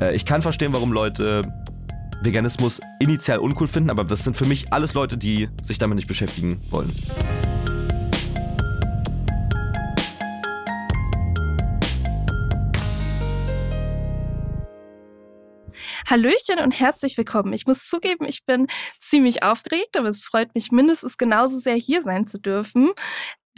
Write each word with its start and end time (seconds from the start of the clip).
Äh, 0.00 0.14
ich 0.14 0.24
kann 0.24 0.42
verstehen, 0.42 0.72
warum 0.72 0.92
Leute 0.92 1.42
Veganismus 2.22 2.80
initial 2.98 3.38
uncool 3.38 3.68
finden, 3.68 3.90
aber 3.90 4.04
das 4.04 4.24
sind 4.24 4.36
für 4.36 4.44
mich 4.46 4.72
alles 4.72 4.94
Leute, 4.94 5.16
die 5.16 5.48
sich 5.62 5.78
damit 5.78 5.96
nicht 5.96 6.08
beschäftigen 6.08 6.60
wollen. 6.70 6.92
Hallöchen 16.10 16.58
und 16.58 16.80
herzlich 16.80 17.16
willkommen. 17.16 17.52
Ich 17.52 17.66
muss 17.66 17.86
zugeben, 17.86 18.26
ich 18.26 18.44
bin 18.44 18.66
ziemlich 18.98 19.44
aufgeregt, 19.44 19.96
aber 19.96 20.08
es 20.08 20.24
freut 20.24 20.52
mich 20.56 20.72
mindestens 20.72 21.16
genauso 21.16 21.60
sehr, 21.60 21.76
hier 21.76 22.02
sein 22.02 22.26
zu 22.26 22.40
dürfen. 22.40 22.90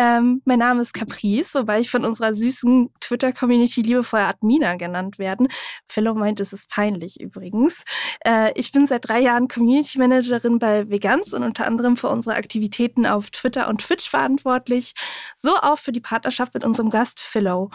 Ähm, 0.02 0.42
mein 0.44 0.58
Name 0.58 0.82
ist 0.82 0.94
Caprice, 0.94 1.54
wobei 1.54 1.78
ich 1.78 1.88
von 1.88 2.04
unserer 2.04 2.34
süßen 2.34 2.92
Twitter-Community 2.98 3.82
liebevoll 3.82 4.18
Admina 4.18 4.74
genannt 4.74 5.20
werden. 5.20 5.46
Fellow 5.86 6.12
meint, 6.14 6.40
es 6.40 6.52
ist 6.52 6.68
peinlich 6.70 7.20
übrigens. 7.20 7.84
Äh, 8.26 8.50
ich 8.56 8.72
bin 8.72 8.88
seit 8.88 9.06
drei 9.06 9.20
Jahren 9.20 9.46
Community 9.46 9.98
Managerin 9.98 10.58
bei 10.58 10.90
Vegans 10.90 11.32
und 11.32 11.44
unter 11.44 11.66
anderem 11.66 11.96
für 11.96 12.08
unsere 12.08 12.34
Aktivitäten 12.34 13.06
auf 13.06 13.30
Twitter 13.30 13.68
und 13.68 13.80
Twitch 13.80 14.10
verantwortlich, 14.10 14.94
so 15.36 15.54
auch 15.54 15.78
für 15.78 15.92
die 15.92 16.00
Partnerschaft 16.00 16.52
mit 16.54 16.64
unserem 16.64 16.90
Gast 16.90 17.20
Philo. 17.20 17.70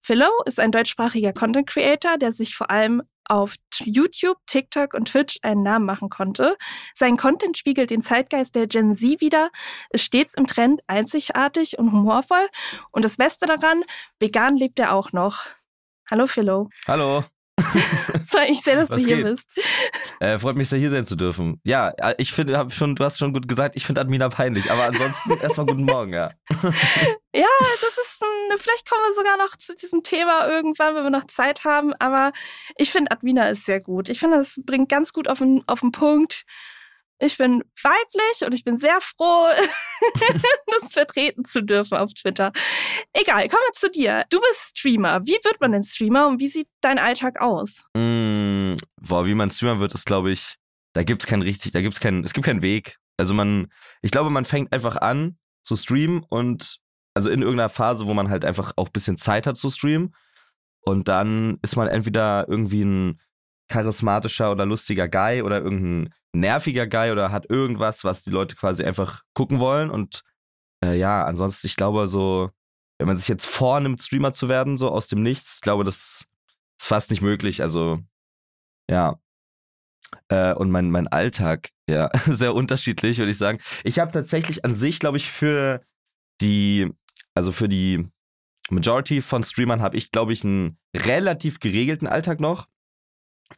Philo 0.00 0.30
ist 0.46 0.60
ein 0.60 0.72
deutschsprachiger 0.72 1.34
Content 1.34 1.68
Creator, 1.68 2.16
der 2.16 2.32
sich 2.32 2.54
vor 2.54 2.70
allem 2.70 3.02
auf 3.30 3.54
YouTube, 3.78 4.38
TikTok 4.46 4.92
und 4.94 5.08
Twitch 5.08 5.38
einen 5.42 5.62
Namen 5.62 5.86
machen 5.86 6.10
konnte. 6.10 6.56
Sein 6.94 7.16
Content 7.16 7.56
spiegelt 7.56 7.90
den 7.90 8.02
Zeitgeist 8.02 8.54
der 8.54 8.66
Gen 8.66 8.94
Z 8.94 9.20
wider, 9.20 9.50
ist 9.90 10.04
stets 10.04 10.34
im 10.34 10.46
Trend 10.46 10.82
einzigartig 10.86 11.78
und 11.78 11.92
humorvoll. 11.92 12.48
Und 12.90 13.04
das 13.04 13.16
Beste 13.16 13.46
daran, 13.46 13.82
vegan 14.18 14.56
lebt 14.56 14.78
er 14.78 14.92
auch 14.92 15.12
noch. 15.12 15.46
Hallo 16.10 16.26
Philo. 16.26 16.68
Hallo. 16.86 17.24
Freut 18.26 18.48
mich 18.48 18.60
sehr, 18.62 18.76
dass 18.76 18.90
Was 18.90 18.98
du 18.98 19.06
hier 19.06 19.16
geht? 19.16 19.26
bist. 19.26 19.48
Äh, 20.20 20.38
freut 20.38 20.56
mich 20.56 20.68
sehr, 20.68 20.78
hier 20.78 20.90
sein 20.90 21.06
zu 21.06 21.16
dürfen. 21.16 21.60
Ja, 21.64 21.88
äh, 21.98 22.14
ich 22.18 22.32
finde, 22.32 22.66
schon, 22.70 22.94
du 22.94 23.04
hast 23.04 23.18
schon 23.18 23.32
gut 23.32 23.48
gesagt, 23.48 23.76
ich 23.76 23.86
finde 23.86 24.00
Admina 24.00 24.28
peinlich, 24.28 24.70
aber 24.70 24.84
ansonsten 24.84 25.30
erstmal 25.42 25.66
guten 25.66 25.84
Morgen, 25.84 26.12
ja. 26.12 26.30
ja, 27.34 27.46
das 27.80 27.90
ist, 27.90 28.22
ein, 28.22 28.58
vielleicht 28.58 28.88
kommen 28.88 29.02
wir 29.08 29.14
sogar 29.14 29.36
noch 29.38 29.56
zu 29.56 29.74
diesem 29.76 30.02
Thema 30.02 30.46
irgendwann, 30.48 30.94
wenn 30.94 31.04
wir 31.04 31.10
noch 31.10 31.26
Zeit 31.26 31.64
haben, 31.64 31.94
aber 31.94 32.32
ich 32.76 32.90
finde 32.90 33.10
Admina 33.10 33.48
ist 33.48 33.66
sehr 33.66 33.80
gut. 33.80 34.08
Ich 34.08 34.20
finde, 34.20 34.38
das 34.38 34.60
bringt 34.64 34.88
ganz 34.88 35.12
gut 35.12 35.28
auf 35.28 35.38
den, 35.38 35.62
auf 35.66 35.80
den 35.80 35.92
Punkt. 35.92 36.44
Ich 37.22 37.36
bin 37.36 37.62
weiblich 37.82 38.46
und 38.46 38.54
ich 38.54 38.64
bin 38.64 38.78
sehr 38.78 38.98
froh, 39.00 39.48
das 40.80 40.92
vertreten 40.92 41.44
zu 41.44 41.62
dürfen 41.62 41.98
auf 41.98 42.14
Twitter. 42.14 42.50
Egal, 43.12 43.48
kommen 43.48 43.62
wir 43.66 43.72
zu 43.74 43.90
dir. 43.90 44.24
Du 44.30 44.38
bist 44.40 44.78
Streamer. 44.78 45.26
Wie 45.26 45.38
wird 45.42 45.60
man 45.60 45.72
denn 45.72 45.82
Streamer 45.82 46.28
und 46.28 46.40
wie 46.40 46.48
sieht 46.48 46.68
dein 46.80 46.98
Alltag 46.98 47.40
aus? 47.40 47.84
Mm, 47.96 48.74
boah, 49.00 49.26
wie 49.26 49.34
man 49.34 49.50
Streamer 49.50 49.80
wird, 49.80 49.94
ist, 49.94 50.06
glaube 50.06 50.30
ich, 50.30 50.56
da 50.92 51.02
gibt 51.02 51.22
es 51.22 51.28
keinen 51.28 51.42
richtig, 51.42 51.72
da 51.72 51.80
gibt's 51.80 52.00
keinen, 52.00 52.24
es 52.24 52.32
gibt 52.32 52.46
keinen 52.46 52.62
Weg. 52.62 52.98
Also 53.16 53.34
man, 53.34 53.70
ich 54.02 54.10
glaube, 54.10 54.30
man 54.30 54.44
fängt 54.44 54.72
einfach 54.72 54.96
an 54.96 55.36
zu 55.62 55.76
streamen 55.76 56.24
und 56.28 56.78
also 57.14 57.30
in 57.30 57.42
irgendeiner 57.42 57.68
Phase, 57.68 58.06
wo 58.06 58.14
man 58.14 58.30
halt 58.30 58.44
einfach 58.44 58.72
auch 58.76 58.86
ein 58.86 58.92
bisschen 58.92 59.18
Zeit 59.18 59.46
hat 59.46 59.56
zu 59.56 59.70
streamen. 59.70 60.14
Und 60.82 61.08
dann 61.08 61.58
ist 61.62 61.76
man 61.76 61.88
entweder 61.88 62.46
irgendwie 62.48 62.82
ein 62.82 63.20
charismatischer 63.68 64.50
oder 64.50 64.66
lustiger 64.66 65.08
Guy 65.08 65.42
oder 65.42 65.58
irgendein 65.58 66.14
nerviger 66.32 66.86
Guy 66.86 67.10
oder 67.10 67.30
hat 67.30 67.50
irgendwas, 67.50 68.04
was 68.04 68.22
die 68.22 68.30
Leute 68.30 68.56
quasi 68.56 68.84
einfach 68.84 69.22
gucken 69.34 69.60
wollen. 69.60 69.90
Und 69.90 70.22
äh, 70.84 70.96
ja, 70.98 71.24
ansonsten, 71.24 71.66
ich 71.66 71.76
glaube, 71.76 72.08
so, 72.08 72.50
wenn 73.00 73.06
man 73.06 73.16
sich 73.16 73.28
jetzt 73.28 73.46
vornimmt, 73.46 74.02
Streamer 74.02 74.34
zu 74.34 74.50
werden, 74.50 74.76
so 74.76 74.90
aus 74.90 75.08
dem 75.08 75.22
Nichts, 75.22 75.54
ich 75.54 75.60
glaube, 75.62 75.84
das 75.84 76.26
ist 76.78 76.86
fast 76.86 77.08
nicht 77.08 77.22
möglich. 77.22 77.62
Also, 77.62 77.98
ja. 78.90 79.18
Äh, 80.28 80.52
und 80.52 80.70
mein, 80.70 80.90
mein 80.90 81.08
Alltag, 81.08 81.70
ja, 81.88 82.10
sehr 82.26 82.54
unterschiedlich, 82.54 83.16
würde 83.16 83.30
ich 83.30 83.38
sagen. 83.38 83.58
Ich 83.84 83.98
habe 83.98 84.12
tatsächlich 84.12 84.66
an 84.66 84.74
sich, 84.74 84.98
glaube 84.98 85.16
ich, 85.16 85.30
für 85.30 85.80
die, 86.42 86.92
also 87.34 87.52
für 87.52 87.70
die 87.70 88.06
Majority 88.68 89.22
von 89.22 89.44
Streamern 89.44 89.80
habe 89.80 89.96
ich, 89.96 90.10
glaube 90.10 90.34
ich, 90.34 90.44
einen 90.44 90.76
relativ 90.94 91.58
geregelten 91.58 92.06
Alltag 92.06 92.38
noch. 92.38 92.68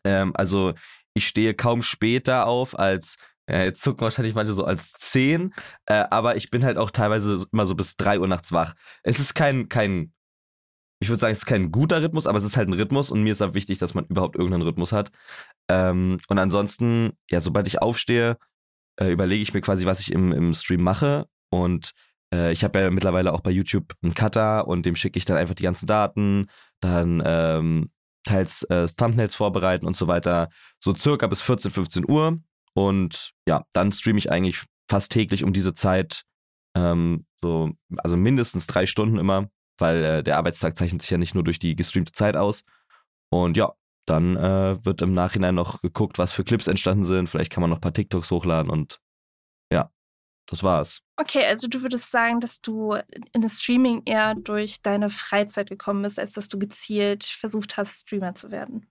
Ähm, 0.04 0.36
also 0.36 0.74
ich 1.14 1.26
stehe 1.26 1.54
kaum 1.54 1.82
später 1.82 2.46
auf 2.46 2.78
als, 2.78 3.16
äh, 3.46 3.64
jetzt 3.64 3.82
zucken 3.82 4.02
wahrscheinlich 4.02 4.34
manche 4.34 4.52
so 4.52 4.64
als 4.64 4.92
10, 4.92 5.52
äh, 5.86 6.04
aber 6.10 6.36
ich 6.36 6.50
bin 6.50 6.64
halt 6.64 6.76
auch 6.78 6.90
teilweise 6.90 7.44
immer 7.52 7.66
so 7.66 7.74
bis 7.74 7.96
3 7.96 8.20
Uhr 8.20 8.28
nachts 8.28 8.52
wach. 8.52 8.74
Es 9.02 9.18
ist 9.18 9.34
kein, 9.34 9.68
kein, 9.68 10.12
ich 11.00 11.08
würde 11.08 11.20
sagen, 11.20 11.32
es 11.32 11.38
ist 11.38 11.46
kein 11.46 11.72
guter 11.72 12.02
Rhythmus, 12.02 12.26
aber 12.26 12.38
es 12.38 12.44
ist 12.44 12.56
halt 12.56 12.68
ein 12.68 12.74
Rhythmus 12.74 13.10
und 13.10 13.22
mir 13.22 13.32
ist 13.32 13.40
halt 13.40 13.54
wichtig, 13.54 13.78
dass 13.78 13.94
man 13.94 14.06
überhaupt 14.06 14.36
irgendeinen 14.36 14.62
Rhythmus 14.62 14.92
hat. 14.92 15.10
Ähm, 15.68 16.18
und 16.28 16.38
ansonsten, 16.38 17.12
ja, 17.30 17.40
sobald 17.40 17.66
ich 17.66 17.82
aufstehe, 17.82 18.36
äh, 19.00 19.10
überlege 19.10 19.42
ich 19.42 19.54
mir 19.54 19.60
quasi, 19.60 19.86
was 19.86 20.00
ich 20.00 20.12
im, 20.12 20.32
im 20.32 20.54
Stream 20.54 20.82
mache 20.82 21.26
und 21.50 21.92
äh, 22.32 22.52
ich 22.52 22.64
habe 22.64 22.80
ja 22.80 22.90
mittlerweile 22.90 23.32
auch 23.32 23.40
bei 23.40 23.50
YouTube 23.50 23.92
einen 24.02 24.14
Cutter 24.14 24.66
und 24.66 24.86
dem 24.86 24.96
schicke 24.96 25.18
ich 25.18 25.24
dann 25.24 25.36
einfach 25.36 25.54
die 25.54 25.64
ganzen 25.64 25.86
Daten. 25.86 26.46
Dann 26.80 27.22
ähm, 27.24 27.90
teils 28.24 28.62
äh, 28.64 28.86
Thumbnails 28.88 29.34
vorbereiten 29.34 29.86
und 29.86 29.96
so 29.96 30.06
weiter, 30.08 30.48
so 30.78 30.94
circa 30.94 31.26
bis 31.26 31.42
14, 31.42 31.70
15 31.70 32.08
Uhr. 32.08 32.38
Und 32.74 33.32
ja, 33.46 33.64
dann 33.72 33.92
streame 33.92 34.18
ich 34.18 34.30
eigentlich 34.30 34.64
fast 34.90 35.12
täglich 35.12 35.44
um 35.44 35.52
diese 35.52 35.74
Zeit, 35.74 36.24
ähm, 36.76 37.26
so, 37.40 37.72
also 37.98 38.16
mindestens 38.16 38.66
drei 38.66 38.86
Stunden 38.86 39.18
immer, 39.18 39.48
weil 39.78 40.04
äh, 40.04 40.22
der 40.22 40.36
Arbeitstag 40.36 40.76
zeichnet 40.76 41.02
sich 41.02 41.10
ja 41.10 41.18
nicht 41.18 41.34
nur 41.34 41.44
durch 41.44 41.58
die 41.58 41.76
gestreamte 41.76 42.12
Zeit 42.12 42.36
aus. 42.36 42.64
Und 43.30 43.56
ja, 43.56 43.72
dann 44.06 44.36
äh, 44.36 44.84
wird 44.84 45.02
im 45.02 45.14
Nachhinein 45.14 45.54
noch 45.54 45.80
geguckt, 45.80 46.18
was 46.18 46.32
für 46.32 46.44
Clips 46.44 46.66
entstanden 46.66 47.04
sind. 47.04 47.28
Vielleicht 47.28 47.52
kann 47.52 47.60
man 47.60 47.70
noch 47.70 47.78
ein 47.78 47.82
paar 47.82 47.92
TikToks 47.92 48.30
hochladen 48.30 48.70
und 48.70 49.00
ja, 49.72 49.90
das 50.46 50.62
war's. 50.62 51.00
Okay, 51.16 51.46
also 51.46 51.68
du 51.68 51.82
würdest 51.82 52.10
sagen, 52.10 52.40
dass 52.40 52.60
du 52.60 52.96
in 53.32 53.42
das 53.42 53.60
Streaming 53.60 54.02
eher 54.04 54.34
durch 54.34 54.82
deine 54.82 55.08
Freizeit 55.08 55.68
gekommen 55.68 56.02
bist, 56.02 56.18
als 56.18 56.32
dass 56.32 56.48
du 56.48 56.58
gezielt 56.58 57.24
versucht 57.24 57.76
hast, 57.76 58.00
Streamer 58.00 58.34
zu 58.34 58.50
werden. 58.50 58.90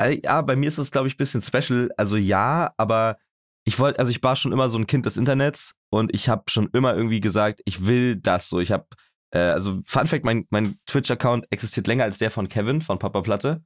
Ja, 0.00 0.42
bei 0.42 0.56
mir 0.56 0.68
ist 0.68 0.78
es, 0.78 0.90
glaube 0.90 1.08
ich, 1.08 1.14
ein 1.14 1.18
bisschen 1.18 1.40
special. 1.40 1.90
Also 1.96 2.16
ja, 2.16 2.72
aber 2.76 3.16
ich 3.64 3.78
wollte, 3.78 3.98
also 3.98 4.10
ich 4.10 4.22
war 4.22 4.36
schon 4.36 4.52
immer 4.52 4.68
so 4.68 4.78
ein 4.78 4.86
Kind 4.86 5.06
des 5.06 5.16
Internets 5.16 5.74
und 5.90 6.14
ich 6.14 6.28
habe 6.28 6.44
schon 6.48 6.68
immer 6.72 6.94
irgendwie 6.94 7.20
gesagt, 7.20 7.60
ich 7.64 7.86
will 7.86 8.16
das 8.16 8.48
so. 8.48 8.60
Ich 8.60 8.72
habe, 8.72 8.86
äh, 9.30 9.38
also 9.38 9.80
Fun 9.86 10.06
Fact, 10.06 10.24
mein, 10.24 10.46
mein 10.50 10.78
Twitch-Account 10.86 11.46
existiert 11.50 11.86
länger 11.86 12.04
als 12.04 12.18
der 12.18 12.30
von 12.30 12.48
Kevin 12.48 12.82
von 12.82 12.98
Papa 12.98 13.22
Platte 13.22 13.62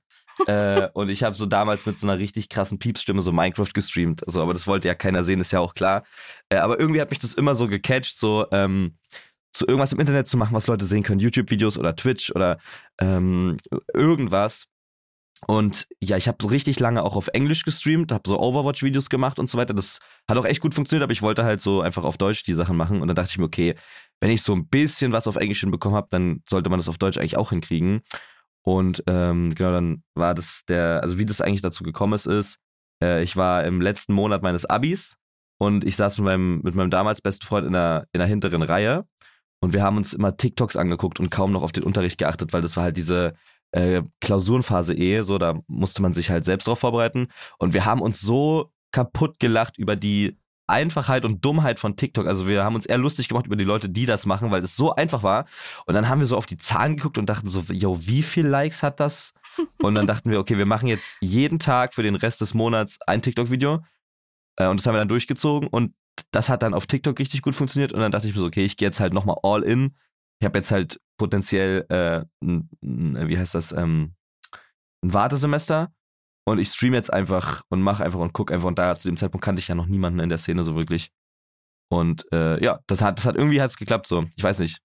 äh, 0.46 0.88
und 0.94 1.08
ich 1.08 1.22
habe 1.22 1.34
so 1.34 1.46
damals 1.46 1.86
mit 1.86 1.98
so 1.98 2.06
einer 2.06 2.18
richtig 2.18 2.48
krassen 2.48 2.78
Piepsstimme 2.78 3.22
so 3.22 3.32
Minecraft 3.32 3.72
gestreamt. 3.72 4.26
Also, 4.26 4.42
aber 4.42 4.52
das 4.52 4.66
wollte 4.66 4.88
ja 4.88 4.94
keiner 4.94 5.24
sehen, 5.24 5.40
ist 5.40 5.52
ja 5.52 5.60
auch 5.60 5.74
klar. 5.74 6.04
Äh, 6.48 6.56
aber 6.56 6.78
irgendwie 6.78 7.00
hat 7.00 7.10
mich 7.10 7.18
das 7.18 7.34
immer 7.34 7.54
so 7.54 7.68
gecatcht, 7.68 8.18
so 8.18 8.46
ähm, 8.52 8.96
zu 9.52 9.66
irgendwas 9.66 9.92
im 9.92 10.00
Internet 10.00 10.28
zu 10.28 10.36
machen, 10.36 10.54
was 10.54 10.66
Leute 10.66 10.84
sehen 10.84 11.02
können. 11.02 11.20
YouTube-Videos 11.20 11.78
oder 11.78 11.96
Twitch 11.96 12.30
oder 12.30 12.58
ähm, 13.00 13.56
irgendwas. 13.92 14.66
Und 15.46 15.86
ja, 16.00 16.16
ich 16.16 16.26
habe 16.26 16.38
so 16.40 16.48
richtig 16.48 16.80
lange 16.80 17.02
auch 17.02 17.14
auf 17.14 17.28
Englisch 17.28 17.62
gestreamt, 17.62 18.10
habe 18.10 18.28
so 18.28 18.40
Overwatch-Videos 18.40 19.08
gemacht 19.08 19.38
und 19.38 19.48
so 19.48 19.56
weiter. 19.56 19.72
Das 19.72 20.00
hat 20.28 20.36
auch 20.36 20.44
echt 20.44 20.60
gut 20.60 20.74
funktioniert, 20.74 21.04
aber 21.04 21.12
ich 21.12 21.22
wollte 21.22 21.44
halt 21.44 21.60
so 21.60 21.80
einfach 21.80 22.04
auf 22.04 22.18
Deutsch 22.18 22.42
die 22.42 22.54
Sachen 22.54 22.76
machen. 22.76 23.00
Und 23.00 23.08
dann 23.08 23.14
dachte 23.14 23.30
ich 23.30 23.38
mir, 23.38 23.44
okay, 23.44 23.76
wenn 24.20 24.30
ich 24.30 24.42
so 24.42 24.54
ein 24.54 24.66
bisschen 24.66 25.12
was 25.12 25.28
auf 25.28 25.36
Englisch 25.36 25.60
hinbekommen 25.60 25.96
habe, 25.96 26.08
dann 26.10 26.42
sollte 26.48 26.70
man 26.70 26.78
das 26.78 26.88
auf 26.88 26.98
Deutsch 26.98 27.18
eigentlich 27.18 27.36
auch 27.36 27.50
hinkriegen. 27.50 28.00
Und 28.62 29.04
ähm, 29.06 29.54
genau, 29.54 29.70
dann 29.72 30.02
war 30.14 30.34
das 30.34 30.62
der, 30.68 31.02
also 31.02 31.18
wie 31.18 31.24
das 31.24 31.40
eigentlich 31.40 31.62
dazu 31.62 31.84
gekommen 31.84 32.14
ist, 32.14 32.26
ist, 32.26 32.58
äh, 33.02 33.22
ich 33.22 33.36
war 33.36 33.64
im 33.64 33.80
letzten 33.80 34.12
Monat 34.12 34.42
meines 34.42 34.66
Abis 34.66 35.16
und 35.58 35.84
ich 35.84 35.96
saß 35.96 36.18
mit 36.18 36.24
meinem, 36.26 36.60
mit 36.62 36.74
meinem 36.74 36.90
damals 36.90 37.20
besten 37.20 37.46
Freund 37.46 37.66
in 37.66 37.72
der, 37.72 38.06
in 38.12 38.18
der 38.18 38.26
hinteren 38.26 38.62
Reihe 38.62 39.06
und 39.60 39.72
wir 39.72 39.82
haben 39.82 39.96
uns 39.96 40.12
immer 40.12 40.36
TikToks 40.36 40.76
angeguckt 40.76 41.18
und 41.20 41.30
kaum 41.30 41.52
noch 41.52 41.62
auf 41.62 41.72
den 41.72 41.84
Unterricht 41.84 42.18
geachtet, 42.18 42.52
weil 42.52 42.62
das 42.62 42.76
war 42.76 42.84
halt 42.84 42.96
diese 42.96 43.34
äh, 43.72 44.02
Klausurenphase 44.20 44.94
eh, 44.94 45.22
so, 45.22 45.38
da 45.38 45.60
musste 45.66 46.02
man 46.02 46.12
sich 46.12 46.30
halt 46.30 46.44
selbst 46.44 46.66
drauf 46.66 46.78
vorbereiten. 46.78 47.28
Und 47.58 47.74
wir 47.74 47.84
haben 47.84 48.00
uns 48.00 48.20
so 48.20 48.72
kaputt 48.92 49.38
gelacht 49.38 49.78
über 49.78 49.96
die 49.96 50.38
Einfachheit 50.66 51.24
und 51.24 51.44
Dummheit 51.44 51.80
von 51.80 51.96
TikTok. 51.96 52.26
Also 52.26 52.46
wir 52.46 52.62
haben 52.62 52.74
uns 52.74 52.86
eher 52.86 52.98
lustig 52.98 53.28
gemacht 53.28 53.46
über 53.46 53.56
die 53.56 53.64
Leute, 53.64 53.88
die 53.88 54.06
das 54.06 54.26
machen, 54.26 54.50
weil 54.50 54.62
es 54.62 54.76
so 54.76 54.94
einfach 54.94 55.22
war. 55.22 55.46
Und 55.86 55.94
dann 55.94 56.08
haben 56.08 56.20
wir 56.20 56.26
so 56.26 56.36
auf 56.36 56.46
die 56.46 56.58
Zahlen 56.58 56.96
geguckt 56.96 57.16
und 57.18 57.28
dachten 57.28 57.48
so, 57.48 57.64
yo, 57.70 57.98
wie 58.00 58.22
viel 58.22 58.46
Likes 58.46 58.82
hat 58.82 59.00
das? 59.00 59.32
Und 59.82 59.96
dann 59.96 60.06
dachten 60.06 60.30
wir, 60.30 60.38
okay, 60.38 60.56
wir 60.56 60.66
machen 60.66 60.86
jetzt 60.86 61.16
jeden 61.20 61.58
Tag 61.58 61.94
für 61.94 62.04
den 62.04 62.14
Rest 62.14 62.40
des 62.40 62.54
Monats 62.54 62.98
ein 63.06 63.22
TikTok-Video. 63.22 63.80
Äh, 64.56 64.68
und 64.68 64.78
das 64.78 64.86
haben 64.86 64.94
wir 64.94 64.98
dann 64.98 65.08
durchgezogen 65.08 65.68
und 65.68 65.94
das 66.30 66.48
hat 66.48 66.62
dann 66.62 66.74
auf 66.74 66.86
TikTok 66.86 67.18
richtig 67.18 67.42
gut 67.42 67.54
funktioniert. 67.54 67.92
Und 67.92 68.00
dann 68.00 68.12
dachte 68.12 68.28
ich 68.28 68.34
mir 68.34 68.40
so, 68.40 68.46
okay, 68.46 68.64
ich 68.64 68.76
gehe 68.76 68.88
jetzt 68.88 69.00
halt 69.00 69.12
nochmal 69.12 69.36
all 69.42 69.62
in. 69.62 69.96
Ich 70.40 70.44
habe 70.44 70.58
jetzt 70.58 70.70
halt 70.70 71.00
potenziell, 71.18 71.84
äh, 71.90 72.24
wie 72.40 73.38
heißt 73.38 73.54
das, 73.54 73.72
ähm, 73.72 74.14
ein 75.04 75.12
Wartesemester 75.12 75.92
und 76.48 76.58
ich 76.58 76.68
streame 76.68 76.96
jetzt 76.96 77.12
einfach 77.12 77.62
und 77.68 77.82
mache 77.82 78.04
einfach 78.04 78.20
und 78.20 78.32
gucke 78.32 78.54
einfach. 78.54 78.68
Und 78.68 78.78
da 78.78 78.96
zu 78.96 79.08
dem 79.08 79.16
Zeitpunkt 79.16 79.44
kannte 79.44 79.60
ich 79.60 79.68
ja 79.68 79.74
noch 79.74 79.86
niemanden 79.86 80.20
in 80.20 80.28
der 80.28 80.38
Szene 80.38 80.64
so 80.64 80.74
wirklich. 80.76 81.10
Und 81.90 82.30
äh, 82.32 82.62
ja, 82.62 82.80
das 82.86 83.02
hat, 83.02 83.18
das 83.18 83.26
hat 83.26 83.36
irgendwie 83.36 83.60
hat's 83.60 83.76
geklappt 83.76 84.06
so. 84.06 84.26
Ich 84.36 84.42
weiß 84.42 84.58
nicht. 84.60 84.80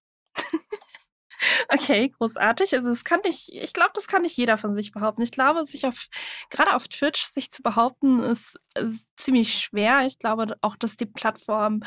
Okay, 1.68 2.10
großartig. 2.10 2.74
Also 2.74 2.90
das 2.90 3.04
kann 3.04 3.20
nicht, 3.24 3.50
ich 3.52 3.72
glaube, 3.72 3.90
das 3.94 4.06
kann 4.06 4.22
nicht 4.22 4.36
jeder 4.36 4.56
von 4.56 4.74
sich 4.74 4.92
behaupten. 4.92 5.22
Ich 5.22 5.30
glaube, 5.30 5.64
sich 5.66 5.86
auf, 5.86 6.08
gerade 6.50 6.74
auf 6.74 6.88
Twitch 6.88 7.24
sich 7.24 7.50
zu 7.50 7.62
behaupten, 7.62 8.20
ist, 8.22 8.58
ist 8.76 9.06
ziemlich 9.16 9.54
schwer. 9.54 10.06
Ich 10.06 10.18
glaube 10.18 10.56
auch, 10.60 10.76
dass 10.76 10.96
die 10.96 11.06
Plattform 11.06 11.80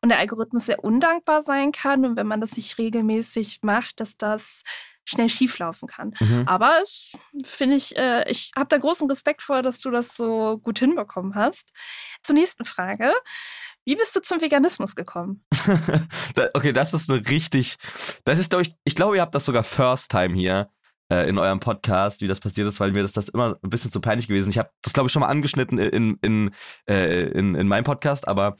und 0.00 0.08
der 0.10 0.18
Algorithmus 0.18 0.66
sehr 0.66 0.84
undankbar 0.84 1.42
sein 1.42 1.72
kann. 1.72 2.04
Und 2.04 2.16
wenn 2.16 2.26
man 2.26 2.40
das 2.40 2.56
nicht 2.56 2.78
regelmäßig 2.78 3.60
macht, 3.62 4.00
dass 4.00 4.16
das 4.16 4.62
schnell 5.10 5.28
schieflaufen 5.28 5.88
kann. 5.88 6.14
Mhm. 6.20 6.44
Aber 6.46 6.78
es 6.82 7.12
finde 7.44 7.76
ich, 7.76 7.96
äh, 7.96 8.28
ich 8.30 8.52
habe 8.56 8.68
da 8.68 8.78
großen 8.78 9.08
Respekt 9.10 9.42
vor, 9.42 9.62
dass 9.62 9.80
du 9.80 9.90
das 9.90 10.16
so 10.16 10.58
gut 10.58 10.78
hinbekommen 10.78 11.34
hast. 11.34 11.72
Zur 12.22 12.34
nächsten 12.34 12.64
Frage. 12.64 13.12
Wie 13.84 13.96
bist 13.96 14.14
du 14.14 14.20
zum 14.20 14.40
Veganismus 14.40 14.94
gekommen? 14.94 15.44
okay, 16.54 16.72
das 16.72 16.94
ist 16.94 17.10
eine 17.10 17.26
richtig, 17.28 17.76
das 18.24 18.38
ist, 18.38 18.50
glaube 18.50 18.62
ich, 18.62 18.74
ich 18.84 18.94
glaube, 18.94 19.16
ihr 19.16 19.22
habt 19.22 19.34
das 19.34 19.46
sogar 19.46 19.64
first 19.64 20.10
time 20.10 20.34
hier 20.34 20.70
äh, 21.10 21.28
in 21.28 21.38
eurem 21.38 21.60
Podcast, 21.60 22.20
wie 22.20 22.28
das 22.28 22.40
passiert 22.40 22.68
ist, 22.68 22.78
weil 22.78 22.92
mir 22.92 23.02
das, 23.02 23.12
das 23.12 23.28
immer 23.28 23.58
ein 23.62 23.70
bisschen 23.70 23.90
zu 23.90 24.00
peinlich 24.00 24.28
gewesen. 24.28 24.50
Ich 24.50 24.58
habe 24.58 24.70
das, 24.82 24.92
glaube 24.92 25.08
ich, 25.08 25.12
schon 25.12 25.20
mal 25.20 25.28
angeschnitten 25.28 25.78
in, 25.78 26.18
in, 26.22 26.50
äh, 26.88 27.24
in, 27.30 27.54
in 27.54 27.68
meinem 27.68 27.84
Podcast, 27.84 28.28
aber 28.28 28.56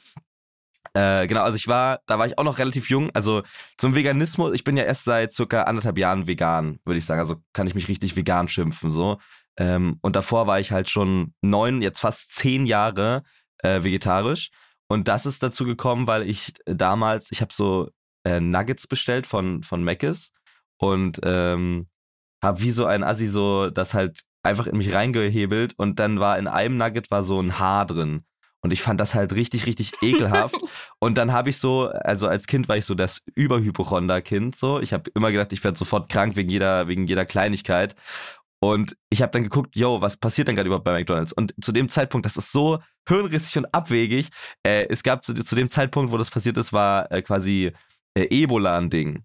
äh, 0.94 1.26
genau, 1.26 1.42
also 1.42 1.56
ich 1.56 1.68
war, 1.68 2.00
da 2.06 2.18
war 2.18 2.26
ich 2.26 2.38
auch 2.38 2.44
noch 2.44 2.58
relativ 2.58 2.90
jung. 2.90 3.10
Also 3.14 3.42
zum 3.76 3.94
Veganismus, 3.94 4.54
ich 4.54 4.64
bin 4.64 4.76
ja 4.76 4.84
erst 4.84 5.04
seit 5.04 5.32
circa 5.32 5.62
anderthalb 5.62 5.98
Jahren 5.98 6.26
vegan, 6.26 6.80
würde 6.84 6.98
ich 6.98 7.04
sagen. 7.04 7.20
Also 7.20 7.36
kann 7.52 7.66
ich 7.66 7.74
mich 7.74 7.88
richtig 7.88 8.16
vegan 8.16 8.48
schimpfen 8.48 8.90
so. 8.90 9.18
Ähm, 9.56 9.98
und 10.02 10.16
davor 10.16 10.46
war 10.46 10.58
ich 10.58 10.72
halt 10.72 10.88
schon 10.88 11.34
neun, 11.42 11.82
jetzt 11.82 12.00
fast 12.00 12.34
zehn 12.34 12.66
Jahre 12.66 13.22
äh, 13.58 13.82
vegetarisch. 13.82 14.50
Und 14.88 15.06
das 15.06 15.26
ist 15.26 15.42
dazu 15.42 15.64
gekommen, 15.64 16.06
weil 16.06 16.28
ich 16.28 16.54
damals, 16.64 17.30
ich 17.30 17.40
habe 17.40 17.52
so 17.52 17.90
äh, 18.24 18.40
Nuggets 18.40 18.86
bestellt 18.86 19.26
von, 19.26 19.62
von 19.62 19.84
Mc's 19.84 20.32
und 20.78 21.20
ähm, 21.22 21.88
habe 22.42 22.60
wie 22.62 22.70
so 22.72 22.86
ein 22.86 23.04
Assi 23.04 23.28
so 23.28 23.70
das 23.70 23.94
halt 23.94 24.22
einfach 24.42 24.66
in 24.66 24.76
mich 24.76 24.92
reingehebelt 24.94 25.74
und 25.76 25.98
dann 25.98 26.18
war 26.18 26.38
in 26.38 26.48
einem 26.48 26.76
Nugget 26.76 27.10
war 27.10 27.22
so 27.22 27.40
ein 27.40 27.58
Haar 27.58 27.86
drin. 27.86 28.24
Und 28.62 28.72
ich 28.72 28.82
fand 28.82 29.00
das 29.00 29.14
halt 29.14 29.34
richtig, 29.34 29.66
richtig 29.66 29.92
ekelhaft. 30.02 30.56
und 30.98 31.16
dann 31.16 31.32
habe 31.32 31.50
ich 31.50 31.58
so, 31.58 31.88
also 31.88 32.28
als 32.28 32.46
Kind 32.46 32.68
war 32.68 32.76
ich 32.76 32.84
so 32.84 32.94
das 32.94 33.22
Überhypochonder-Kind 33.34 34.54
so. 34.54 34.80
Ich 34.80 34.92
habe 34.92 35.10
immer 35.14 35.32
gedacht, 35.32 35.52
ich 35.52 35.64
werde 35.64 35.78
sofort 35.78 36.10
krank 36.10 36.36
wegen 36.36 36.50
jeder, 36.50 36.86
wegen 36.88 37.06
jeder 37.06 37.24
Kleinigkeit. 37.24 37.94
Und 38.62 38.96
ich 39.08 39.22
habe 39.22 39.32
dann 39.32 39.42
geguckt, 39.42 39.74
yo, 39.74 40.02
was 40.02 40.18
passiert 40.18 40.48
denn 40.48 40.56
gerade 40.56 40.66
überhaupt 40.66 40.84
bei 40.84 40.92
McDonalds? 40.92 41.32
Und 41.32 41.54
zu 41.62 41.72
dem 41.72 41.88
Zeitpunkt, 41.88 42.26
das 42.26 42.36
ist 42.36 42.52
so 42.52 42.78
hirnrissig 43.08 43.56
und 43.56 43.74
abwegig. 43.74 44.28
Äh, 44.62 44.86
es 44.90 45.02
gab 45.02 45.24
zu, 45.24 45.32
zu, 45.34 45.56
dem 45.56 45.70
Zeitpunkt, 45.70 46.12
wo 46.12 46.18
das 46.18 46.30
passiert 46.30 46.58
ist, 46.58 46.72
war 46.72 47.10
äh, 47.10 47.22
quasi 47.22 47.72
äh, 48.14 48.26
Ebola 48.30 48.76
ein 48.76 48.90
Ding. 48.90 49.24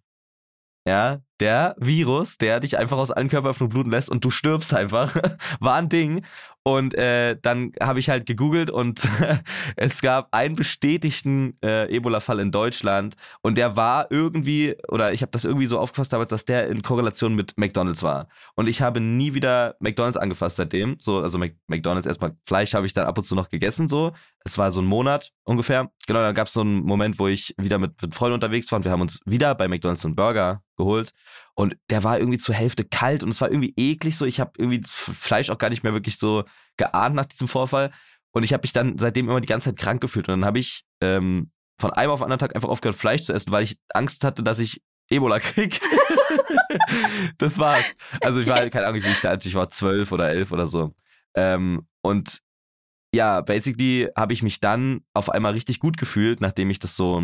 Ja, 0.88 1.20
der 1.40 1.76
Virus, 1.80 2.38
der 2.38 2.60
dich 2.60 2.78
einfach 2.78 2.98
aus 2.98 3.12
allen 3.12 3.28
Körperöffnungen 3.28 3.74
bluten 3.74 3.90
lässt 3.90 4.10
und 4.10 4.24
du 4.24 4.30
stirbst 4.30 4.74
einfach, 4.74 5.16
war 5.60 5.76
ein 5.76 5.90
Ding. 5.90 6.24
Und 6.68 6.96
äh, 6.96 7.38
dann 7.40 7.74
habe 7.80 8.00
ich 8.00 8.10
halt 8.10 8.26
gegoogelt 8.26 8.72
und 8.72 9.00
es 9.76 10.02
gab 10.02 10.34
einen 10.34 10.56
bestätigten 10.56 11.60
äh, 11.64 11.96
Ebola-Fall 11.96 12.40
in 12.40 12.50
Deutschland 12.50 13.16
und 13.44 13.60
der 13.60 13.78
war 13.78 14.08
irgendwie, 14.10 14.76
oder 14.88 15.14
ich 15.14 15.22
habe 15.22 15.30
das 15.30 15.46
irgendwie 15.46 15.68
so 15.68 15.78
aufgefasst 15.78 16.12
damals, 16.12 16.32
dass 16.32 16.44
der 16.44 16.68
in 16.68 16.82
Korrelation 16.82 17.36
mit 17.36 17.56
McDonalds 17.56 18.02
war. 18.02 18.30
Und 18.56 18.68
ich 18.68 18.82
habe 18.82 19.00
nie 19.00 19.36
wieder 19.36 19.76
McDonalds 19.80 20.18
angefasst 20.18 20.56
seitdem. 20.56 20.96
So, 21.00 21.22
also 21.22 21.38
McDonalds 21.68 22.08
erstmal 22.08 22.36
Fleisch 22.46 22.74
habe 22.74 22.88
ich 22.88 22.94
dann 22.94 23.06
ab 23.06 23.20
und 23.20 23.24
zu 23.24 23.36
noch 23.36 23.50
gegessen, 23.50 23.88
so. 23.88 24.14
Es 24.44 24.58
war 24.58 24.72
so 24.72 24.82
ein 24.82 24.86
Monat 24.86 25.34
ungefähr. 25.44 25.92
Genau, 26.08 26.22
dann 26.22 26.34
gab 26.34 26.48
es 26.48 26.54
so 26.54 26.62
einen 26.62 26.82
Moment, 26.84 27.20
wo 27.20 27.28
ich 27.28 27.54
wieder 27.60 27.78
mit, 27.78 28.02
mit 28.02 28.16
Freunden 28.16 28.36
unterwegs 28.36 28.72
war 28.72 28.78
und 28.78 28.86
wir 28.86 28.92
haben 28.92 29.02
uns 29.02 29.20
wieder 29.26 29.54
bei 29.54 29.68
McDonalds 29.68 30.04
einen 30.04 30.16
Burger 30.16 30.64
geholt. 30.78 31.14
Und 31.56 31.78
der 31.90 32.04
war 32.04 32.19
irgendwie 32.19 32.38
zur 32.38 32.54
Hälfte 32.54 32.84
kalt 32.84 33.24
und 33.24 33.30
es 33.30 33.40
war 33.40 33.50
irgendwie 33.50 33.74
eklig 33.78 34.18
so. 34.18 34.25
Ich 34.25 34.40
habe 34.40 34.52
irgendwie 34.57 34.81
Fleisch 34.86 35.50
auch 35.50 35.57
gar 35.57 35.69
nicht 35.69 35.84
mehr 35.84 35.94
wirklich 35.94 36.18
so 36.18 36.44
geahnt 36.78 37.16
nach 37.16 37.25
diesem 37.25 37.48
Vorfall. 37.48 37.92
Und 38.31 38.44
ich 38.44 38.52
habe 38.52 38.62
mich 38.63 38.74
dann 38.74 38.98
seitdem 38.98 39.30
immer 39.30 39.40
die 39.40 39.48
ganze 39.48 39.69
Zeit 39.69 39.80
krank 39.80 40.02
gefühlt. 40.02 40.28
Und 40.28 40.42
dann 40.42 40.46
habe 40.46 40.60
ich 40.60 40.84
ähm, 41.02 41.52
von 41.80 41.92
einem 41.94 42.12
auf 42.12 42.19
den 42.19 42.25
anderen 42.25 42.40
Tag 42.40 42.56
einfach 42.56 42.68
aufgehört, 42.68 42.98
Fleisch 42.98 43.24
zu 43.24 43.34
essen, 43.34 43.52
weil 43.52 43.63
ich 43.63 43.78
Angst 43.94 44.25
hatte, 44.25 44.44
dass 44.44 44.60
ich 44.60 44.81
Ebola 45.10 45.40
krieg. 45.40 45.80
das 47.38 47.57
war's. 47.57 47.96
Also 48.22 48.40
ich 48.40 48.48
war, 48.48 48.69
keine 48.69 48.88
Ahnung, 48.88 49.02
wie 49.04 49.07
ich 49.07 49.22
da, 49.22 49.36
ich 49.36 49.56
war 49.56 49.69
zwölf 49.69 50.12
oder 50.12 50.30
elf 50.30 50.52
oder 50.52 50.68
so. 50.68 50.94
Ähm, 51.36 51.88
und 52.02 52.40
ja, 53.13 53.42
basically 53.42 54.10
habe 54.16 54.34
ich 54.34 54.44
mich 54.44 54.60
dann 54.60 55.02
auf 55.13 55.30
einmal 55.30 55.54
richtig 55.54 55.80
gut 55.80 55.98
gefühlt, 55.98 56.42
nachdem 56.42 56.69
ich 56.69 56.80
das 56.80 56.96
so 56.96 57.22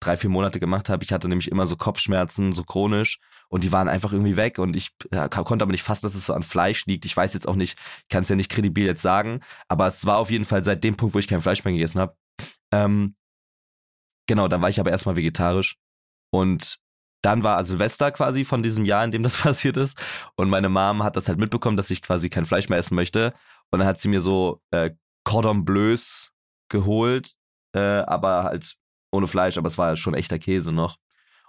drei, 0.00 0.16
vier 0.16 0.30
Monate 0.30 0.60
gemacht 0.60 0.88
habe. 0.88 1.04
Ich 1.04 1.12
hatte 1.12 1.28
nämlich 1.28 1.50
immer 1.50 1.66
so 1.66 1.76
Kopfschmerzen, 1.76 2.52
so 2.52 2.64
chronisch 2.64 3.18
und 3.48 3.64
die 3.64 3.72
waren 3.72 3.88
einfach 3.88 4.12
irgendwie 4.12 4.36
weg 4.36 4.58
und 4.58 4.74
ich 4.74 4.90
ja, 5.12 5.28
konnte 5.28 5.62
aber 5.62 5.72
nicht 5.72 5.82
fassen, 5.82 6.06
dass 6.06 6.14
es 6.14 6.26
so 6.26 6.34
an 6.34 6.42
Fleisch 6.42 6.86
liegt. 6.86 7.04
Ich 7.04 7.16
weiß 7.16 7.34
jetzt 7.34 7.46
auch 7.46 7.56
nicht, 7.56 7.78
ich 8.02 8.08
kann 8.08 8.22
es 8.22 8.28
ja 8.28 8.36
nicht 8.36 8.50
kredibil 8.50 8.86
jetzt 8.86 9.02
sagen, 9.02 9.40
aber 9.68 9.86
es 9.86 10.06
war 10.06 10.18
auf 10.18 10.30
jeden 10.30 10.44
Fall 10.46 10.64
seit 10.64 10.82
dem 10.82 10.96
Punkt, 10.96 11.14
wo 11.14 11.18
ich 11.18 11.28
kein 11.28 11.42
Fleisch 11.42 11.64
mehr 11.64 11.74
gegessen 11.74 12.00
habe. 12.00 12.16
Ähm, 12.72 13.14
genau, 14.26 14.48
dann 14.48 14.62
war 14.62 14.70
ich 14.70 14.80
aber 14.80 14.90
erstmal 14.90 15.16
vegetarisch 15.16 15.76
und 16.32 16.78
dann 17.22 17.44
war 17.44 17.62
Silvester 17.64 18.10
quasi 18.12 18.44
von 18.46 18.62
diesem 18.62 18.86
Jahr, 18.86 19.04
in 19.04 19.10
dem 19.10 19.22
das 19.22 19.36
passiert 19.42 19.76
ist 19.76 19.98
und 20.36 20.48
meine 20.48 20.70
Mom 20.70 21.02
hat 21.02 21.16
das 21.16 21.28
halt 21.28 21.38
mitbekommen, 21.38 21.76
dass 21.76 21.90
ich 21.90 22.02
quasi 22.02 22.30
kein 22.30 22.46
Fleisch 22.46 22.68
mehr 22.68 22.78
essen 22.78 22.94
möchte 22.94 23.34
und 23.70 23.80
dann 23.80 23.88
hat 23.88 24.00
sie 24.00 24.08
mir 24.08 24.22
so 24.22 24.62
äh, 24.70 24.90
Cordon 25.24 25.64
Bleus 25.66 26.32
geholt, 26.70 27.34
äh, 27.74 27.80
aber 27.80 28.44
halt 28.44 28.79
ohne 29.10 29.26
Fleisch, 29.26 29.58
aber 29.58 29.68
es 29.68 29.78
war 29.78 29.96
schon 29.96 30.14
echter 30.14 30.38
Käse 30.38 30.72
noch. 30.72 30.96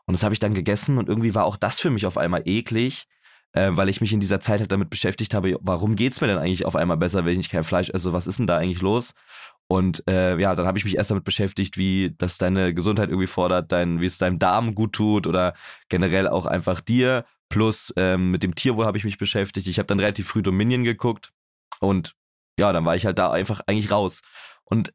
Und 0.05 0.13
das 0.13 0.23
habe 0.23 0.33
ich 0.33 0.39
dann 0.39 0.53
gegessen 0.53 0.97
und 0.97 1.09
irgendwie 1.09 1.35
war 1.35 1.45
auch 1.45 1.55
das 1.55 1.79
für 1.79 1.89
mich 1.89 2.05
auf 2.05 2.17
einmal 2.17 2.41
eklig, 2.45 3.07
äh, 3.53 3.69
weil 3.73 3.89
ich 3.89 4.01
mich 4.01 4.13
in 4.13 4.19
dieser 4.19 4.39
Zeit 4.39 4.59
halt 4.59 4.71
damit 4.71 4.89
beschäftigt 4.89 5.33
habe, 5.33 5.57
warum 5.61 5.95
geht's 5.95 6.21
mir 6.21 6.27
denn 6.27 6.37
eigentlich 6.37 6.65
auf 6.65 6.75
einmal 6.75 6.97
besser, 6.97 7.25
wenn 7.25 7.39
ich 7.39 7.49
kein 7.49 7.63
Fleisch 7.63 7.89
esse? 7.89 8.13
Was 8.13 8.27
ist 8.27 8.39
denn 8.39 8.47
da 8.47 8.57
eigentlich 8.57 8.81
los? 8.81 9.13
Und 9.67 10.03
äh, 10.09 10.37
ja, 10.37 10.53
dann 10.55 10.65
habe 10.65 10.77
ich 10.77 10.83
mich 10.83 10.97
erst 10.97 11.11
damit 11.11 11.23
beschäftigt, 11.23 11.77
wie 11.77 12.13
das 12.17 12.37
deine 12.37 12.73
Gesundheit 12.73 13.09
irgendwie 13.09 13.27
fordert, 13.27 13.71
dein, 13.71 14.01
wie 14.01 14.05
es 14.05 14.17
deinem 14.17 14.37
Darm 14.39 14.75
gut 14.75 14.93
tut 14.93 15.27
oder 15.27 15.53
generell 15.87 16.27
auch 16.27 16.45
einfach 16.45 16.81
dir. 16.81 17.25
Plus 17.47 17.93
ähm, 17.95 18.31
mit 18.31 18.43
dem 18.43 18.55
Tierwohl 18.55 18.85
habe 18.85 18.97
ich 18.97 19.03
mich 19.03 19.17
beschäftigt. 19.17 19.67
Ich 19.67 19.77
habe 19.77 19.87
dann 19.87 19.99
relativ 19.99 20.27
früh 20.27 20.41
Dominion 20.41 20.83
geguckt 20.83 21.31
und 21.79 22.15
ja, 22.59 22.73
dann 22.73 22.85
war 22.85 22.95
ich 22.95 23.05
halt 23.05 23.19
da 23.19 23.31
einfach 23.31 23.61
eigentlich 23.65 23.91
raus. 23.91 24.21
Und 24.65 24.93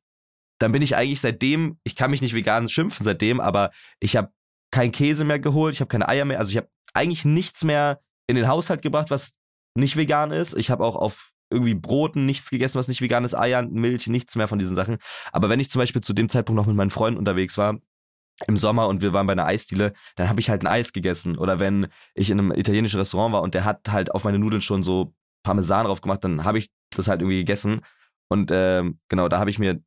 dann 0.58 0.72
bin 0.72 0.82
ich 0.82 0.96
eigentlich 0.96 1.20
seitdem, 1.20 1.78
ich 1.84 1.96
kann 1.96 2.10
mich 2.10 2.22
nicht 2.22 2.34
vegan 2.34 2.68
schimpfen 2.68 3.04
seitdem, 3.04 3.40
aber 3.40 3.70
ich 4.00 4.16
habe 4.16 4.30
keinen 4.70 4.92
Käse 4.92 5.24
mehr 5.24 5.38
geholt, 5.38 5.74
ich 5.74 5.80
habe 5.80 5.88
keine 5.88 6.08
Eier 6.08 6.24
mehr, 6.24 6.38
also 6.38 6.50
ich 6.50 6.56
habe 6.56 6.68
eigentlich 6.94 7.24
nichts 7.24 7.64
mehr 7.64 8.00
in 8.26 8.36
den 8.36 8.48
Haushalt 8.48 8.82
gebracht, 8.82 9.10
was 9.10 9.38
nicht 9.75 9.96
vegan 9.96 10.30
ist. 10.30 10.56
Ich 10.56 10.70
habe 10.70 10.84
auch 10.84 10.96
auf 10.96 11.32
irgendwie 11.50 11.75
Broten 11.75 12.26
nichts 12.26 12.50
gegessen, 12.50 12.78
was 12.78 12.88
nicht 12.88 13.02
vegan 13.02 13.25
ist, 13.25 13.34
Eiern, 13.34 13.70
Milch, 13.72 14.08
nichts 14.08 14.34
mehr 14.34 14.48
von 14.48 14.58
diesen 14.58 14.75
Sachen. 14.75 14.98
Aber 15.30 15.48
wenn 15.48 15.60
ich 15.60 15.70
zum 15.70 15.80
Beispiel 15.80 16.02
zu 16.02 16.12
dem 16.12 16.28
Zeitpunkt 16.28 16.56
noch 16.56 16.66
mit 16.66 16.75
meinen 16.75 16.90
Freunden 16.90 17.18
unterwegs 17.18 17.56
war, 17.56 17.78
im 18.46 18.56
Sommer 18.56 18.88
und 18.88 19.00
wir 19.00 19.12
waren 19.12 19.26
bei 19.26 19.32
einer 19.32 19.46
Eisdiele, 19.46 19.94
dann 20.16 20.28
habe 20.28 20.40
ich 20.40 20.50
halt 20.50 20.62
ein 20.62 20.66
Eis 20.66 20.92
gegessen. 20.92 21.38
Oder 21.38 21.60
wenn 21.60 21.86
ich 22.14 22.30
in 22.30 22.38
einem 22.38 22.52
italienischen 22.52 22.98
Restaurant 22.98 23.32
war 23.32 23.42
und 23.42 23.54
der 23.54 23.64
hat 23.64 23.88
halt 23.88 24.10
auf 24.12 24.25
meine 24.25 24.38
Nudeln 24.38 24.60
schon 24.60 24.82
so 24.82 25.14
Parmesan 25.42 25.86
drauf 25.86 26.00
gemacht, 26.00 26.25
dann 26.25 26.44
habe 26.44 26.58
ich 26.58 26.70
das 26.90 27.08
halt 27.08 27.22
irgendwie 27.22 27.38
gegessen. 27.38 27.80
Und 28.28 28.50
ähm, 28.52 28.98
genau, 29.08 29.28
da 29.28 29.38
habe 29.38 29.50
ich 29.50 29.58
mir 29.58 29.80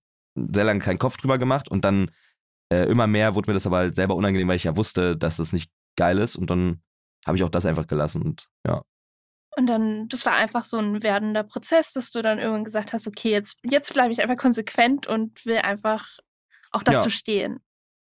sehr 0.54 0.64
lange 0.64 0.80
keinen 0.80 1.00
Kopf 1.00 1.18
drüber 1.18 1.38
gemacht 1.38 1.70
und 1.70 1.86
dann 1.86 2.12
äh, 2.72 2.90
immer 2.90 3.08
mehr 3.08 3.36
wurde 3.36 3.50
mir 3.50 3.54
das 3.54 3.68
aber 3.68 3.78
halt 3.78 3.96
selber 3.96 4.16
unangenehm, 4.16 4.48
weil 4.48 4.56
ich 4.56 4.64
ja 4.64 4.76
wusste, 4.76 5.18
dass 5.18 5.38
das 5.38 5.54
nicht 5.54 5.72
geil 5.96 6.18
ist 6.18 6.36
und 6.36 6.50
dann 6.50 6.82
habe 7.26 7.38
ich 7.38 7.44
auch 7.44 7.50
das 7.50 7.66
einfach 7.66 7.88
gelassen 7.88 8.22
und 8.22 8.48
ja. 8.66 8.84
Und 9.58 9.68
dann, 9.68 10.08
das 10.08 10.26
war 10.26 10.34
einfach 10.34 10.64
so 10.64 10.78
ein 10.78 11.04
werdender 11.04 11.44
Prozess, 11.44 11.94
dass 11.94 12.12
du 12.12 12.22
dann 12.22 12.40
irgendwann 12.40 12.64
gesagt 12.64 12.94
hast, 12.94 13.08
okay, 13.08 13.32
jetzt, 13.32 13.58
jetzt 13.64 13.94
bleibe 13.94 14.12
ich 14.12 14.22
einfach 14.22 14.38
konsequent 14.38 15.08
und 15.08 15.46
will 15.46 15.58
einfach 15.58 16.08
auch 16.72 16.84
dazu 16.84 17.10
ja. 17.10 17.10
stehen. 17.10 17.60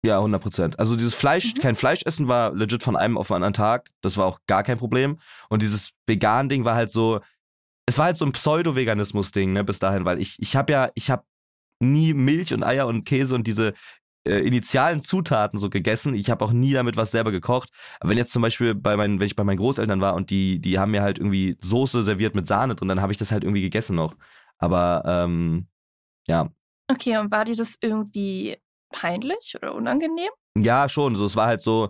Ja, 0.06 0.18
100 0.18 0.42
Prozent. 0.42 0.80
Also 0.80 0.96
dieses 0.96 1.14
Fleisch, 1.14 1.56
mhm. 1.56 1.60
kein 1.60 1.76
Fleisch 1.76 2.02
essen 2.06 2.28
war 2.28 2.54
legit 2.54 2.84
von 2.84 2.96
einem 2.96 3.18
auf 3.18 3.28
den 3.28 3.36
anderen 3.36 3.54
Tag. 3.54 3.90
Das 4.02 4.18
war 4.18 4.28
auch 4.28 4.40
gar 4.48 4.64
kein 4.64 4.78
Problem. 4.78 5.20
Und 5.50 5.62
dieses 5.62 5.92
Vegan-Ding 6.08 6.64
war 6.66 6.76
halt 6.76 6.92
so, 6.92 7.20
es 7.86 7.98
war 7.98 8.06
halt 8.06 8.18
so 8.18 8.26
ein 8.26 8.32
Pseudo-Veganismus-Ding, 8.32 9.52
ne, 9.52 9.64
bis 9.64 9.80
dahin, 9.80 10.06
weil 10.06 10.22
ich, 10.22 10.38
ich 10.40 10.56
habe 10.56 10.72
ja, 10.72 10.92
ich 10.94 11.10
habe 11.10 11.24
nie 11.80 12.14
Milch 12.14 12.54
und 12.54 12.64
Eier 12.64 12.88
und 12.88 13.06
Käse 13.06 13.36
und 13.36 13.48
diese 13.48 13.74
äh, 14.26 14.40
initialen 14.40 15.00
Zutaten 15.00 15.60
so 15.60 15.70
gegessen. 15.70 16.14
Ich 16.14 16.30
habe 16.30 16.44
auch 16.46 16.52
nie 16.52 16.74
damit 16.74 16.98
was 16.98 17.12
selber 17.12 17.32
gekocht. 17.32 17.70
Aber 18.00 18.10
wenn 18.12 18.18
jetzt 18.18 18.32
zum 18.32 18.42
Beispiel 18.42 18.76
bei 18.76 18.98
meinen, 18.98 19.20
wenn 19.20 19.26
ich 19.26 19.36
bei 19.36 19.44
meinen 19.44 19.58
Großeltern 19.58 20.02
war 20.02 20.16
und 20.16 20.30
die, 20.30 20.60
die 20.60 20.78
haben 20.78 20.92
mir 20.92 21.02
halt 21.02 21.20
irgendwie 21.20 21.58
Soße 21.62 22.04
serviert 22.04 22.36
mit 22.36 22.48
Sahne 22.48 22.76
drin, 22.76 22.90
dann 22.90 23.02
habe 23.02 23.12
ich 23.12 23.18
das 23.18 23.32
halt 23.32 23.44
irgendwie 23.44 23.62
gegessen 23.62 23.96
noch. 23.96 24.16
Aber 24.58 25.04
ähm, 25.06 25.68
ja. 26.28 26.50
Okay, 26.88 27.18
und 27.18 27.32
war 27.32 27.46
dir 27.46 27.56
das 27.56 27.76
irgendwie 27.82 28.58
peinlich 28.92 29.56
oder 29.56 29.74
unangenehm? 29.74 30.30
Ja, 30.58 30.90
schon. 30.90 31.16
So, 31.16 31.26
es 31.26 31.36
war 31.36 31.48
halt 31.48 31.62
so, 31.62 31.90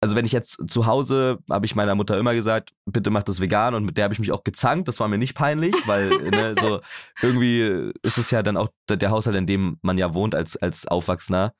also 0.00 0.14
wenn 0.14 0.24
ich 0.24 0.32
jetzt 0.32 0.62
zu 0.68 0.86
Hause, 0.86 1.38
habe 1.50 1.66
ich 1.66 1.74
meiner 1.74 1.94
Mutter 1.94 2.18
immer 2.18 2.34
gesagt, 2.34 2.72
bitte 2.86 3.10
mach 3.10 3.24
das 3.24 3.40
vegan 3.40 3.74
und 3.74 3.84
mit 3.84 3.96
der 3.96 4.04
habe 4.04 4.14
ich 4.14 4.20
mich 4.20 4.32
auch 4.32 4.44
gezankt, 4.44 4.88
das 4.88 5.00
war 5.00 5.08
mir 5.08 5.18
nicht 5.18 5.34
peinlich, 5.34 5.74
weil 5.86 6.08
ne, 6.08 6.54
so 6.60 6.80
irgendwie 7.22 7.92
ist 8.02 8.18
es 8.18 8.30
ja 8.30 8.42
dann 8.42 8.56
auch 8.56 8.68
der 8.88 9.10
Haushalt, 9.10 9.36
in 9.36 9.46
dem 9.46 9.78
man 9.82 9.98
ja 9.98 10.14
wohnt 10.14 10.34
als, 10.34 10.56
als 10.56 10.86
Aufwachsender 10.86 11.52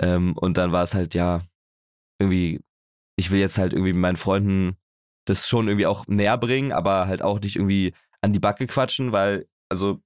ähm, 0.00 0.36
und 0.36 0.56
dann 0.56 0.72
war 0.72 0.84
es 0.84 0.94
halt 0.94 1.14
ja 1.14 1.42
irgendwie 2.18 2.60
ich 3.16 3.30
will 3.30 3.40
jetzt 3.40 3.58
halt 3.58 3.72
irgendwie 3.72 3.92
mit 3.92 4.02
meinen 4.02 4.16
Freunden 4.16 4.76
das 5.26 5.48
schon 5.48 5.68
irgendwie 5.68 5.86
auch 5.86 6.06
näher 6.06 6.36
bringen, 6.38 6.72
aber 6.72 7.06
halt 7.06 7.22
auch 7.22 7.40
nicht 7.40 7.56
irgendwie 7.56 7.94
an 8.20 8.32
die 8.32 8.40
Backe 8.40 8.66
quatschen, 8.66 9.12
weil, 9.12 9.46
also, 9.68 10.00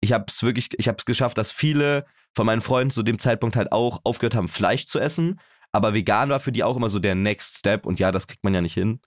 ich 0.00 0.12
habe 0.12 0.24
es 0.28 0.42
wirklich, 0.42 0.70
ich 0.78 0.88
habe 0.88 0.98
es 0.98 1.04
geschafft, 1.04 1.38
dass 1.38 1.50
viele 1.50 2.06
von 2.34 2.46
meinen 2.46 2.62
Freunden 2.62 2.90
zu 2.90 3.02
dem 3.02 3.18
Zeitpunkt 3.18 3.56
halt 3.56 3.72
auch 3.72 4.00
aufgehört 4.04 4.34
haben, 4.34 4.48
Fleisch 4.48 4.86
zu 4.86 4.98
essen. 4.98 5.38
Aber 5.72 5.94
vegan 5.94 6.28
war 6.28 6.40
für 6.40 6.52
die 6.52 6.64
auch 6.64 6.76
immer 6.76 6.88
so 6.88 6.98
der 6.98 7.14
Next 7.14 7.56
Step 7.56 7.86
und 7.86 7.98
ja, 7.98 8.12
das 8.12 8.26
kriegt 8.26 8.44
man 8.44 8.54
ja 8.54 8.60
nicht 8.60 8.74
hin. 8.74 9.00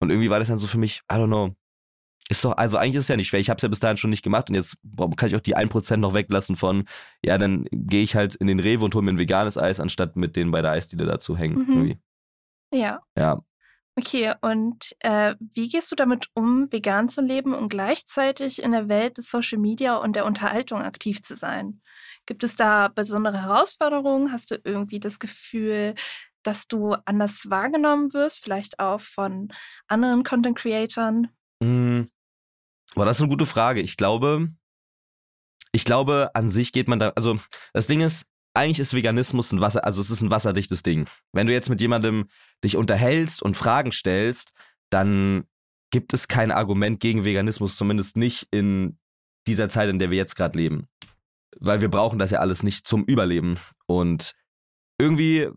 Und 0.00 0.10
irgendwie 0.10 0.30
war 0.30 0.38
das 0.38 0.48
dann 0.48 0.58
so 0.58 0.66
für 0.66 0.78
mich, 0.78 1.02
I 1.10 1.14
don't 1.14 1.26
know. 1.26 1.54
Ist 2.30 2.44
doch, 2.44 2.56
also 2.56 2.76
eigentlich 2.76 2.96
ist 2.96 3.04
es 3.04 3.08
ja 3.08 3.16
nicht 3.16 3.28
schwer. 3.28 3.40
Ich 3.40 3.48
habe 3.48 3.56
es 3.56 3.62
ja 3.62 3.68
bis 3.68 3.80
dahin 3.80 3.96
schon 3.96 4.10
nicht 4.10 4.22
gemacht 4.22 4.50
und 4.50 4.54
jetzt 4.54 4.76
kann 5.16 5.28
ich 5.28 5.36
auch 5.36 5.40
die 5.40 5.56
1% 5.56 5.96
noch 5.96 6.12
weglassen 6.12 6.56
von, 6.56 6.84
ja, 7.24 7.38
dann 7.38 7.64
gehe 7.70 8.02
ich 8.02 8.14
halt 8.14 8.34
in 8.34 8.48
den 8.48 8.60
Rewe 8.60 8.84
und 8.84 8.94
hole 8.94 9.04
mir 9.04 9.12
ein 9.12 9.18
veganes 9.18 9.56
Eis, 9.56 9.80
anstatt 9.80 10.14
mit 10.16 10.36
denen 10.36 10.50
bei 10.50 10.60
der 10.60 10.72
Eisdiele 10.72 11.06
dazu 11.06 11.38
hängen. 11.38 11.56
Mhm. 11.56 11.98
Ja. 12.74 13.00
Ja. 13.16 13.40
Okay, 13.98 14.32
und 14.42 14.94
äh, 15.00 15.34
wie 15.40 15.68
gehst 15.68 15.90
du 15.90 15.96
damit 15.96 16.28
um, 16.34 16.70
vegan 16.70 17.08
zu 17.08 17.20
leben 17.20 17.52
und 17.52 17.68
gleichzeitig 17.68 18.62
in 18.62 18.70
der 18.70 18.88
Welt 18.88 19.18
des 19.18 19.28
Social 19.28 19.58
Media 19.58 19.96
und 19.96 20.14
der 20.14 20.24
Unterhaltung 20.24 20.82
aktiv 20.82 21.20
zu 21.20 21.34
sein? 21.34 21.82
Gibt 22.24 22.44
es 22.44 22.54
da 22.54 22.86
besondere 22.86 23.42
Herausforderungen? 23.42 24.30
Hast 24.30 24.52
du 24.52 24.60
irgendwie 24.62 25.00
das 25.00 25.18
Gefühl, 25.18 25.96
dass 26.44 26.68
du 26.68 26.94
anders 27.06 27.50
wahrgenommen 27.50 28.12
wirst, 28.12 28.38
vielleicht 28.38 28.78
auch 28.78 29.00
von 29.00 29.48
anderen 29.88 30.22
Content 30.22 30.56
Creatern? 30.56 31.30
Mm. 31.60 32.02
Boah, 32.94 33.04
das 33.04 33.16
ist 33.16 33.22
eine 33.22 33.30
gute 33.30 33.46
Frage. 33.46 33.80
Ich 33.80 33.96
glaube, 33.96 34.48
ich 35.72 35.84
glaube, 35.84 36.30
an 36.34 36.52
sich 36.52 36.70
geht 36.70 36.86
man 36.86 37.00
da, 37.00 37.08
also 37.16 37.40
das 37.72 37.88
Ding 37.88 38.00
ist, 38.00 38.26
eigentlich 38.58 38.80
ist 38.80 38.92
Veganismus 38.92 39.52
ein 39.52 39.60
Wasser, 39.60 39.84
also 39.84 40.00
es 40.00 40.10
ist 40.10 40.20
ein 40.20 40.32
wasserdichtes 40.32 40.82
Ding. 40.82 41.06
Wenn 41.32 41.46
du 41.46 41.52
jetzt 41.52 41.70
mit 41.70 41.80
jemandem 41.80 42.28
dich 42.64 42.76
unterhältst 42.76 43.40
und 43.40 43.56
Fragen 43.56 43.92
stellst, 43.92 44.52
dann 44.90 45.44
gibt 45.90 46.12
es 46.12 46.26
kein 46.26 46.50
Argument 46.50 46.98
gegen 46.98 47.24
Veganismus, 47.24 47.76
zumindest 47.76 48.16
nicht 48.16 48.48
in 48.50 48.98
dieser 49.46 49.68
Zeit, 49.68 49.88
in 49.88 50.00
der 50.00 50.10
wir 50.10 50.18
jetzt 50.18 50.34
gerade 50.34 50.58
leben. 50.58 50.88
Weil 51.60 51.80
wir 51.80 51.88
brauchen 51.88 52.18
das 52.18 52.30
ja 52.30 52.40
alles 52.40 52.62
nicht 52.64 52.86
zum 52.86 53.04
Überleben. 53.04 53.58
Und 53.86 54.34
irgendwie, 54.98 55.48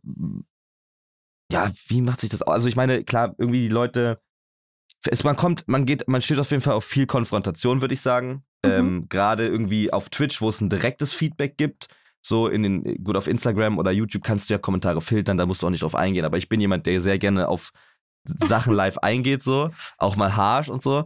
ja, 1.52 1.72
wie 1.88 2.02
macht 2.02 2.22
sich 2.22 2.30
das 2.30 2.44
aus? 2.44 2.54
Also 2.54 2.68
ich 2.68 2.76
meine, 2.76 3.04
klar, 3.04 3.34
irgendwie 3.40 3.64
die 3.64 3.74
Leute, 3.74 4.22
es, 5.06 5.24
man 5.24 5.36
kommt, 5.36 5.68
man 5.68 5.86
geht, 5.86 6.08
man 6.08 6.22
steht 6.22 6.40
auf 6.40 6.52
jeden 6.52 6.62
Fall 6.62 6.76
auf 6.76 6.86
viel 6.86 7.08
Konfrontation, 7.08 7.82
würde 7.82 7.96
ich 7.96 8.02
sagen. 8.02 8.44
Mhm. 8.64 8.72
Ähm, 8.72 9.10
Gerade 9.10 9.48
irgendwie 9.48 9.92
auf 9.92 10.10
Twitch, 10.10 10.40
wo 10.40 10.50
es 10.50 10.62
ein 10.62 10.70
direktes 10.70 11.14
Feedback 11.14 11.58
gibt. 11.58 11.88
So 12.22 12.48
in 12.48 12.64
den, 12.64 13.04
gut, 13.04 13.18
auf 13.18 13.28
Instagram 13.28 13.78
oder 13.78 13.92
YouTube 13.92 14.24
kannst 14.24 14.50
du 14.50 14.54
ja 14.54 14.58
Kommentare 14.60 15.02
filtern, 15.02 15.38
da 15.38 15.46
musst 15.46 15.62
du 15.62 15.68
auch 15.68 15.72
nicht 15.72 15.84
drauf 15.84 15.96
eingehen. 15.96 16.26
Aber 16.26 16.38
ich 16.38 16.50
bin 16.50 16.62
jemand, 16.62 16.86
der 16.86 17.02
sehr 17.02 17.18
gerne 17.18 17.48
auf 17.48 17.72
Sachen 18.24 18.74
live 18.76 18.98
eingeht, 19.00 19.44
so, 19.44 19.72
auch 19.98 20.16
mal 20.16 20.36
harsh 20.36 20.70
und 20.70 20.84
so. 20.84 21.06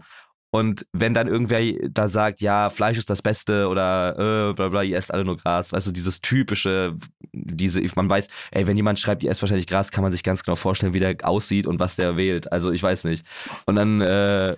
Und 0.55 0.87
wenn 0.93 1.13
dann 1.13 1.27
irgendwer 1.27 1.89
da 1.89 2.07
sagt, 2.07 2.39
ja, 2.39 2.69
Fleisch 2.69 2.97
ist 2.97 3.09
das 3.09 3.21
Beste 3.21 3.67
oder 3.67 4.49
äh, 4.49 4.53
bla 4.53 4.69
bla, 4.69 4.83
ihr 4.83 4.95
esst 4.95 5.13
alle 5.13 5.25
nur 5.25 5.35
Gras, 5.35 5.73
weißt 5.73 5.87
du, 5.87 5.91
dieses 5.91 6.21
typische, 6.21 6.95
diese, 7.33 7.81
man 7.95 8.09
weiß, 8.09 8.29
ey, 8.51 8.65
wenn 8.65 8.77
jemand 8.77 8.97
schreibt, 8.97 9.21
ihr 9.23 9.29
esst 9.29 9.41
wahrscheinlich 9.41 9.67
Gras, 9.67 9.91
kann 9.91 10.01
man 10.01 10.13
sich 10.13 10.23
ganz 10.23 10.43
genau 10.43 10.55
vorstellen, 10.55 10.93
wie 10.93 10.99
der 10.99 11.17
aussieht 11.23 11.67
und 11.67 11.81
was 11.81 11.97
der 11.97 12.15
wählt. 12.15 12.53
Also 12.53 12.71
ich 12.71 12.81
weiß 12.81 13.03
nicht. 13.03 13.25
Und 13.65 13.75
dann, 13.75 13.99
äh, 13.99 14.55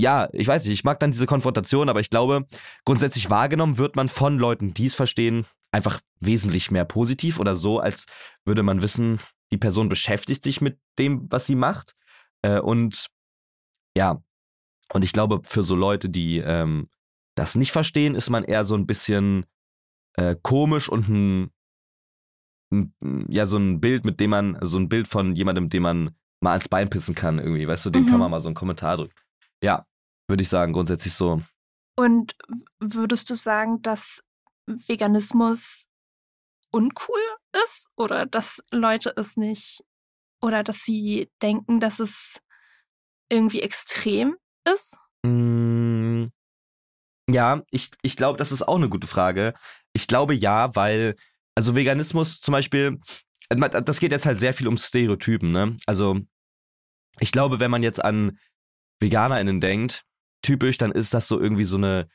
ja, 0.00 0.28
ich 0.32 0.46
weiß 0.46 0.64
nicht, 0.64 0.74
ich 0.74 0.84
mag 0.84 1.00
dann 1.00 1.10
diese 1.10 1.26
Konfrontation, 1.26 1.88
aber 1.88 1.98
ich 1.98 2.10
glaube, 2.10 2.46
grundsätzlich 2.84 3.28
wahrgenommen 3.28 3.76
wird 3.76 3.96
man 3.96 4.08
von 4.08 4.38
Leuten, 4.38 4.72
die 4.72 4.86
es 4.86 4.94
verstehen, 4.94 5.46
einfach 5.72 6.00
wesentlich 6.20 6.70
mehr 6.70 6.84
positiv 6.84 7.38
oder 7.38 7.56
so, 7.56 7.80
als 7.80 8.06
würde 8.44 8.62
man 8.62 8.82
wissen, 8.82 9.20
die 9.52 9.58
Person 9.58 9.88
beschäftigt 9.88 10.42
sich 10.42 10.60
mit 10.60 10.78
dem, 10.98 11.30
was 11.30 11.46
sie 11.46 11.54
macht. 11.54 11.94
Äh, 12.42 12.60
und 12.60 13.08
ja, 13.96 14.22
und 14.92 15.02
ich 15.02 15.12
glaube, 15.12 15.40
für 15.44 15.62
so 15.62 15.74
Leute, 15.76 16.08
die 16.08 16.38
ähm, 16.38 16.88
das 17.34 17.54
nicht 17.54 17.72
verstehen, 17.72 18.14
ist 18.14 18.30
man 18.30 18.44
eher 18.44 18.64
so 18.64 18.74
ein 18.74 18.86
bisschen 18.86 19.46
äh, 20.14 20.36
komisch 20.42 20.88
und 20.88 21.08
ein, 21.08 21.50
ein, 22.72 22.94
ja, 23.28 23.46
so 23.46 23.58
ein 23.58 23.80
Bild, 23.80 24.04
mit 24.04 24.20
dem 24.20 24.30
man, 24.30 24.58
so 24.62 24.78
ein 24.78 24.88
Bild 24.88 25.08
von 25.08 25.36
jemandem, 25.36 25.68
dem 25.68 25.82
man 25.82 26.16
mal 26.40 26.52
ans 26.52 26.68
Bein 26.68 26.90
pissen 26.90 27.14
kann, 27.14 27.38
irgendwie, 27.38 27.66
weißt 27.66 27.86
du, 27.86 27.90
dem 27.90 28.04
Mhm. 28.04 28.08
kann 28.08 28.20
man 28.20 28.30
mal 28.30 28.40
so 28.40 28.48
einen 28.48 28.54
Kommentar 28.54 28.96
drücken. 28.96 29.14
Ja, 29.62 29.86
würde 30.28 30.42
ich 30.42 30.48
sagen, 30.48 30.72
grundsätzlich 30.72 31.14
so. 31.14 31.42
Und 31.96 32.36
würdest 32.78 33.28
du 33.30 33.34
sagen, 33.34 33.82
dass 33.82 34.22
Veganismus 34.86 35.86
uncool 36.70 37.20
ist 37.64 37.88
oder 37.96 38.26
dass 38.26 38.62
Leute 38.70 39.12
es 39.16 39.36
nicht 39.36 39.82
oder 40.40 40.62
dass 40.62 40.84
sie 40.84 41.30
denken, 41.42 41.80
dass 41.80 41.98
es 41.98 42.40
irgendwie 43.30 43.62
extrem 43.62 44.36
ist? 44.64 44.98
Mm, 45.24 46.26
Ja, 47.30 47.62
ich, 47.70 47.90
ich 48.02 48.16
glaube, 48.16 48.38
das 48.38 48.52
ist 48.52 48.62
auch 48.66 48.76
eine 48.76 48.88
gute 48.88 49.06
Frage. 49.06 49.54
Ich 49.92 50.06
glaube 50.06 50.34
ja, 50.34 50.74
weil, 50.74 51.16
also 51.54 51.74
Veganismus 51.74 52.40
zum 52.40 52.52
Beispiel, 52.52 53.00
das 53.50 54.00
geht 54.00 54.12
jetzt 54.12 54.26
halt 54.26 54.38
sehr 54.38 54.54
viel 54.54 54.68
um 54.68 54.76
Stereotypen, 54.76 55.52
ne? 55.52 55.76
Also, 55.86 56.20
ich 57.20 57.32
glaube, 57.32 57.60
wenn 57.60 57.70
man 57.70 57.82
jetzt 57.82 58.02
an 58.02 58.38
VeganerInnen 59.00 59.60
denkt, 59.60 60.04
typisch, 60.42 60.78
dann 60.78 60.92
ist 60.92 61.14
das 61.14 61.28
so 61.28 61.40
irgendwie 61.40 61.64
so 61.64 61.76
eine 61.76 62.08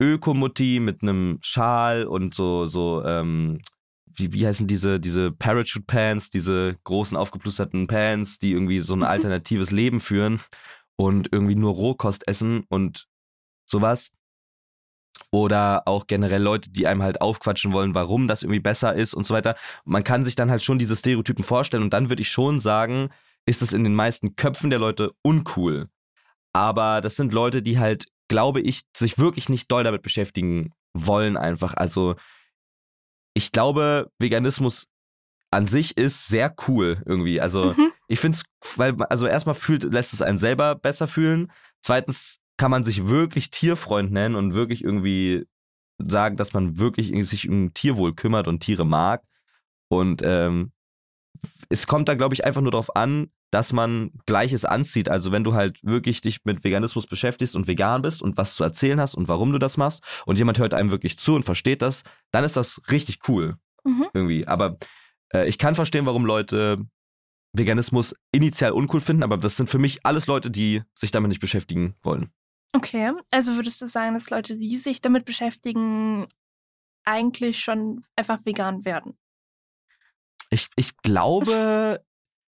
Ökomutti 0.00 0.80
mit 0.80 1.02
einem 1.02 1.38
Schal 1.42 2.04
und 2.06 2.34
so, 2.34 2.66
so, 2.66 3.04
ähm, 3.04 3.60
wie, 4.06 4.32
wie 4.32 4.46
heißen 4.46 4.66
diese, 4.66 4.98
diese 5.00 5.32
Parachute 5.32 5.84
Pants, 5.86 6.30
diese 6.30 6.76
großen 6.84 7.16
aufgeplusterten 7.16 7.86
Pants, 7.86 8.38
die 8.38 8.52
irgendwie 8.52 8.80
so 8.80 8.94
ein 8.94 9.00
Mhm. 9.00 9.04
alternatives 9.06 9.70
Leben 9.70 10.00
führen 10.00 10.40
und 10.96 11.28
irgendwie 11.32 11.54
nur 11.54 11.72
Rohkost 11.72 12.26
essen 12.28 12.64
und 12.68 13.06
sowas. 13.66 14.10
Oder 15.30 15.82
auch 15.86 16.06
generell 16.06 16.42
Leute, 16.42 16.70
die 16.70 16.86
einem 16.86 17.02
halt 17.02 17.20
aufquatschen 17.20 17.72
wollen, 17.72 17.94
warum 17.94 18.28
das 18.28 18.42
irgendwie 18.42 18.60
besser 18.60 18.94
ist 18.94 19.14
und 19.14 19.26
so 19.26 19.34
weiter. 19.34 19.56
Man 19.84 20.04
kann 20.04 20.24
sich 20.24 20.34
dann 20.34 20.50
halt 20.50 20.62
schon 20.62 20.78
diese 20.78 20.96
Stereotypen 20.96 21.44
vorstellen 21.44 21.82
und 21.82 21.92
dann 21.92 22.08
würde 22.10 22.22
ich 22.22 22.28
schon 22.28 22.60
sagen, 22.60 23.10
ist 23.46 23.62
es 23.62 23.72
in 23.72 23.84
den 23.84 23.94
meisten 23.94 24.36
Köpfen 24.36 24.70
der 24.70 24.78
Leute 24.78 25.12
uncool. 25.22 25.88
Aber 26.52 27.00
das 27.00 27.16
sind 27.16 27.32
Leute, 27.32 27.62
die 27.62 27.78
halt, 27.78 28.06
glaube 28.28 28.60
ich, 28.60 28.82
sich 28.96 29.18
wirklich 29.18 29.48
nicht 29.48 29.70
doll 29.70 29.84
damit 29.84 30.02
beschäftigen 30.02 30.72
wollen 30.94 31.36
einfach. 31.36 31.74
Also 31.74 32.16
ich 33.34 33.52
glaube, 33.52 34.10
Veganismus 34.18 34.86
an 35.50 35.66
sich 35.66 35.96
ist 35.96 36.28
sehr 36.28 36.54
cool 36.66 37.02
irgendwie. 37.06 37.40
Also 37.40 37.74
Mhm. 37.74 37.92
ich 38.08 38.18
finde 38.20 38.38
es, 38.38 38.76
weil, 38.78 38.94
also 39.04 39.26
erstmal 39.26 39.54
fühlt, 39.54 39.84
lässt 39.84 40.12
es 40.12 40.22
einen 40.22 40.38
selber 40.38 40.74
besser 40.74 41.06
fühlen. 41.06 41.52
Zweitens 41.80 42.38
kann 42.56 42.70
man 42.70 42.84
sich 42.84 43.06
wirklich 43.06 43.50
Tierfreund 43.50 44.10
nennen 44.10 44.34
und 44.34 44.54
wirklich 44.54 44.82
irgendwie 44.82 45.46
sagen, 45.98 46.36
dass 46.36 46.52
man 46.52 46.78
wirklich 46.78 47.12
sich 47.28 47.48
um 47.48 47.72
Tierwohl 47.74 48.14
kümmert 48.14 48.48
und 48.48 48.60
Tiere 48.60 48.84
mag. 48.84 49.22
Und 49.88 50.22
ähm, 50.24 50.72
es 51.68 51.86
kommt 51.86 52.08
da, 52.08 52.14
glaube 52.14 52.34
ich, 52.34 52.44
einfach 52.44 52.60
nur 52.60 52.72
darauf 52.72 52.96
an, 52.96 53.30
dass 53.50 53.72
man 53.72 54.10
Gleiches 54.26 54.64
anzieht. 54.64 55.08
Also 55.08 55.32
wenn 55.32 55.44
du 55.44 55.54
halt 55.54 55.78
wirklich 55.82 56.20
dich 56.20 56.44
mit 56.44 56.64
Veganismus 56.64 57.06
beschäftigst 57.06 57.56
und 57.56 57.66
vegan 57.66 58.02
bist 58.02 58.22
und 58.22 58.36
was 58.36 58.54
zu 58.56 58.64
erzählen 58.64 59.00
hast 59.00 59.14
und 59.14 59.28
warum 59.28 59.52
du 59.52 59.58
das 59.58 59.76
machst 59.76 60.02
und 60.26 60.38
jemand 60.38 60.58
hört 60.58 60.74
einem 60.74 60.90
wirklich 60.90 61.18
zu 61.18 61.34
und 61.34 61.44
versteht 61.44 61.82
das, 61.82 62.02
dann 62.32 62.44
ist 62.44 62.56
das 62.56 62.80
richtig 62.90 63.28
cool 63.28 63.56
Mhm. 63.86 64.08
irgendwie. 64.12 64.46
Aber 64.46 64.78
äh, 65.32 65.48
ich 65.48 65.58
kann 65.58 65.74
verstehen, 65.74 66.06
warum 66.06 66.26
Leute 66.26 66.84
Veganismus 67.52 68.14
initial 68.32 68.72
uncool 68.72 69.00
finden, 69.00 69.22
aber 69.22 69.38
das 69.38 69.56
sind 69.56 69.70
für 69.70 69.78
mich 69.78 70.04
alles 70.04 70.26
Leute, 70.26 70.50
die 70.50 70.82
sich 70.94 71.12
damit 71.12 71.28
nicht 71.28 71.40
beschäftigen 71.40 71.94
wollen. 72.02 72.30
Okay, 72.74 73.12
also 73.30 73.54
würdest 73.54 73.80
du 73.80 73.86
sagen, 73.86 74.14
dass 74.14 74.28
Leute, 74.28 74.58
die 74.58 74.76
sich 74.76 75.00
damit 75.00 75.24
beschäftigen, 75.24 76.26
eigentlich 77.04 77.60
schon 77.60 78.04
einfach 78.16 78.44
vegan 78.44 78.84
werden? 78.84 79.16
Ich, 80.50 80.68
ich 80.76 80.96
glaube, 80.98 82.04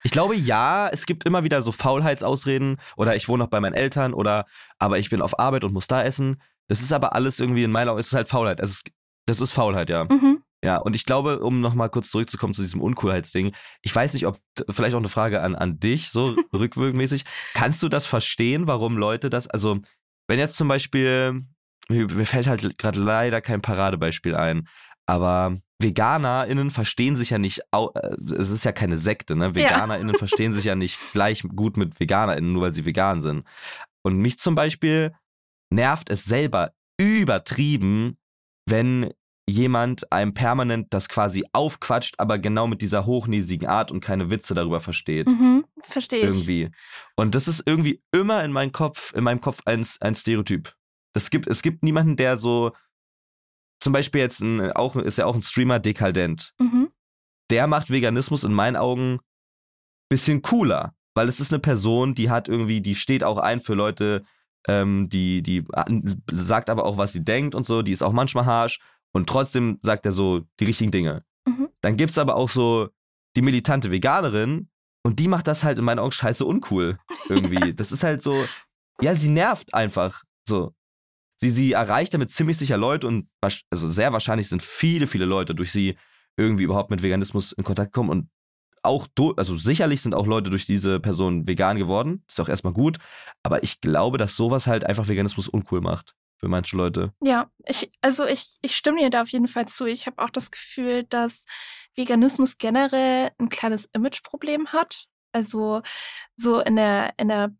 ich 0.02 0.10
glaube 0.10 0.36
ja, 0.36 0.88
es 0.88 1.06
gibt 1.06 1.24
immer 1.24 1.44
wieder 1.44 1.62
so 1.62 1.72
Faulheitsausreden 1.72 2.78
oder 2.96 3.16
ich 3.16 3.28
wohne 3.28 3.44
noch 3.44 3.50
bei 3.50 3.60
meinen 3.60 3.74
Eltern 3.74 4.14
oder 4.14 4.46
aber 4.78 4.98
ich 4.98 5.10
bin 5.10 5.22
auf 5.22 5.38
Arbeit 5.38 5.64
und 5.64 5.72
muss 5.72 5.86
da 5.86 6.02
essen. 6.02 6.42
Das 6.68 6.80
ist 6.80 6.92
aber 6.92 7.14
alles 7.14 7.38
irgendwie 7.38 7.64
in 7.64 7.70
meiner 7.70 7.92
Augen, 7.92 8.00
es 8.00 8.08
ist 8.08 8.14
halt 8.14 8.28
Faulheit. 8.28 8.60
Es 8.60 8.70
ist, 8.70 8.90
das 9.26 9.40
ist 9.40 9.52
Faulheit, 9.52 9.90
ja. 9.90 10.04
Mhm. 10.04 10.42
Ja, 10.64 10.76
und 10.76 10.94
ich 10.94 11.06
glaube, 11.06 11.40
um 11.40 11.60
nochmal 11.60 11.90
kurz 11.90 12.10
zurückzukommen 12.10 12.54
zu 12.54 12.62
diesem 12.62 12.80
Uncoolheitsding, 12.80 13.52
ich 13.82 13.94
weiß 13.94 14.14
nicht, 14.14 14.26
ob, 14.26 14.38
vielleicht 14.70 14.94
auch 14.94 15.00
eine 15.00 15.08
Frage 15.08 15.42
an, 15.42 15.56
an 15.56 15.80
dich, 15.80 16.10
so 16.10 16.36
rückwirkmäßig, 16.52 17.24
kannst 17.52 17.82
du 17.82 17.88
das 17.88 18.06
verstehen, 18.06 18.68
warum 18.68 18.96
Leute 18.96 19.28
das, 19.28 19.48
also, 19.48 19.80
wenn 20.28 20.38
jetzt 20.38 20.56
zum 20.56 20.68
Beispiel, 20.68 21.42
mir, 21.88 22.06
mir 22.06 22.26
fällt 22.26 22.46
halt 22.46 22.78
gerade 22.78 23.00
leider 23.00 23.40
kein 23.40 23.60
Paradebeispiel 23.60 24.36
ein, 24.36 24.68
aber 25.12 25.58
VeganerInnen 25.78 26.70
verstehen 26.70 27.16
sich 27.16 27.28
ja 27.28 27.38
nicht, 27.38 27.60
äh, 27.72 27.86
es 28.34 28.48
ist 28.48 28.64
ja 28.64 28.72
keine 28.72 28.98
Sekte, 28.98 29.36
ne? 29.36 29.46
Ja. 29.46 29.54
VeganerInnen 29.54 30.14
verstehen 30.14 30.54
sich 30.54 30.64
ja 30.64 30.74
nicht 30.74 30.98
gleich 31.12 31.42
gut 31.42 31.76
mit 31.76 32.00
VeganerInnen, 32.00 32.50
nur 32.50 32.62
weil 32.62 32.72
sie 32.72 32.86
vegan 32.86 33.20
sind. 33.20 33.44
Und 34.02 34.16
mich 34.16 34.38
zum 34.38 34.54
Beispiel 34.54 35.14
nervt 35.70 36.08
es 36.08 36.24
selber 36.24 36.72
übertrieben, 36.98 38.16
wenn 38.66 39.12
jemand 39.46 40.10
einem 40.10 40.32
permanent 40.32 40.86
das 40.94 41.10
quasi 41.10 41.44
aufquatscht, 41.52 42.14
aber 42.16 42.38
genau 42.38 42.66
mit 42.66 42.80
dieser 42.80 43.04
hochnäsigen 43.04 43.68
Art 43.68 43.90
und 43.90 44.00
keine 44.00 44.30
Witze 44.30 44.54
darüber 44.54 44.80
versteht. 44.80 45.26
Mhm, 45.26 45.66
verstehe 45.82 46.20
ich. 46.20 46.24
Irgendwie. 46.24 46.70
Und 47.16 47.34
das 47.34 47.48
ist 47.48 47.64
irgendwie 47.66 48.02
immer 48.12 48.42
in 48.44 48.52
meinem 48.52 48.72
Kopf, 48.72 49.12
in 49.12 49.24
meinem 49.24 49.42
Kopf 49.42 49.60
ein, 49.66 49.86
ein 50.00 50.14
Stereotyp. 50.14 50.74
Das 51.12 51.28
gibt, 51.28 51.48
es 51.48 51.60
gibt 51.60 51.82
niemanden, 51.82 52.16
der 52.16 52.38
so, 52.38 52.72
zum 53.82 53.92
Beispiel 53.92 54.20
jetzt 54.20 54.40
ein, 54.40 54.70
auch, 54.72 54.94
ist 54.94 55.18
ja 55.18 55.26
auch 55.26 55.34
ein 55.34 55.42
Streamer 55.42 55.80
dekadent. 55.80 56.54
Mhm. 56.60 56.92
Der 57.50 57.66
macht 57.66 57.90
Veganismus 57.90 58.44
in 58.44 58.52
meinen 58.52 58.76
Augen 58.76 59.18
bisschen 60.08 60.40
cooler, 60.40 60.94
weil 61.14 61.28
es 61.28 61.40
ist 61.40 61.52
eine 61.52 61.58
Person, 61.58 62.14
die 62.14 62.30
hat 62.30 62.48
irgendwie, 62.48 62.80
die 62.80 62.94
steht 62.94 63.24
auch 63.24 63.38
ein 63.38 63.60
für 63.60 63.74
Leute, 63.74 64.22
ähm, 64.68 65.08
die, 65.08 65.42
die 65.42 65.64
sagt 66.30 66.70
aber 66.70 66.84
auch, 66.84 66.96
was 66.96 67.12
sie 67.12 67.24
denkt 67.24 67.56
und 67.56 67.66
so, 67.66 67.82
die 67.82 67.90
ist 67.92 68.02
auch 68.02 68.12
manchmal 68.12 68.46
harsh 68.46 68.78
und 69.12 69.28
trotzdem 69.28 69.80
sagt 69.82 70.06
er 70.06 70.12
so 70.12 70.42
die 70.60 70.64
richtigen 70.64 70.92
Dinge. 70.92 71.24
Mhm. 71.44 71.68
Dann 71.80 71.96
gibt 71.96 72.12
es 72.12 72.18
aber 72.18 72.36
auch 72.36 72.50
so 72.50 72.88
die 73.36 73.42
militante 73.42 73.90
Veganerin 73.90 74.68
und 75.02 75.18
die 75.18 75.26
macht 75.26 75.48
das 75.48 75.64
halt 75.64 75.78
in 75.78 75.84
meinen 75.84 75.98
Augen 75.98 76.12
scheiße 76.12 76.44
uncool 76.44 76.98
irgendwie. 77.28 77.72
das 77.74 77.90
ist 77.90 78.04
halt 78.04 78.22
so, 78.22 78.44
ja, 79.00 79.16
sie 79.16 79.28
nervt 79.28 79.74
einfach 79.74 80.22
so. 80.46 80.72
Sie, 81.42 81.50
sie 81.50 81.72
erreicht 81.72 82.14
damit 82.14 82.30
ziemlich 82.30 82.56
sicher 82.56 82.76
Leute 82.76 83.08
und 83.08 83.28
also 83.40 83.90
sehr 83.90 84.12
wahrscheinlich 84.12 84.48
sind 84.48 84.62
viele, 84.62 85.08
viele 85.08 85.24
Leute 85.24 85.56
durch 85.56 85.72
sie 85.72 85.96
irgendwie 86.36 86.62
überhaupt 86.62 86.90
mit 86.90 87.02
Veganismus 87.02 87.50
in 87.50 87.64
Kontakt 87.64 87.92
gekommen 87.92 88.10
und 88.10 88.28
auch, 88.84 89.08
also 89.36 89.56
sicherlich 89.56 90.02
sind 90.02 90.14
auch 90.14 90.26
Leute 90.26 90.50
durch 90.50 90.66
diese 90.66 91.00
Person 91.00 91.48
vegan 91.48 91.78
geworden. 91.78 92.24
Ist 92.28 92.40
auch 92.40 92.48
erstmal 92.48 92.72
gut. 92.72 92.98
Aber 93.42 93.64
ich 93.64 93.80
glaube, 93.80 94.18
dass 94.18 94.36
sowas 94.36 94.68
halt 94.68 94.84
einfach 94.84 95.08
Veganismus 95.08 95.48
uncool 95.48 95.80
macht 95.80 96.14
für 96.36 96.46
manche 96.46 96.76
Leute. 96.76 97.12
Ja, 97.20 97.50
ich, 97.66 97.90
also 98.02 98.24
ich, 98.24 98.58
ich 98.62 98.76
stimme 98.76 99.00
dir 99.00 99.10
da 99.10 99.22
auf 99.22 99.28
jeden 99.28 99.48
Fall 99.48 99.66
zu. 99.66 99.86
Ich 99.86 100.06
habe 100.06 100.22
auch 100.22 100.30
das 100.30 100.52
Gefühl, 100.52 101.02
dass 101.04 101.44
Veganismus 101.96 102.56
generell 102.58 103.30
ein 103.38 103.48
kleines 103.48 103.88
Imageproblem 103.92 104.68
hat. 104.68 105.06
Also 105.32 105.82
so 106.36 106.60
in 106.60 106.76
der, 106.76 107.14
in 107.18 107.28
der 107.28 107.52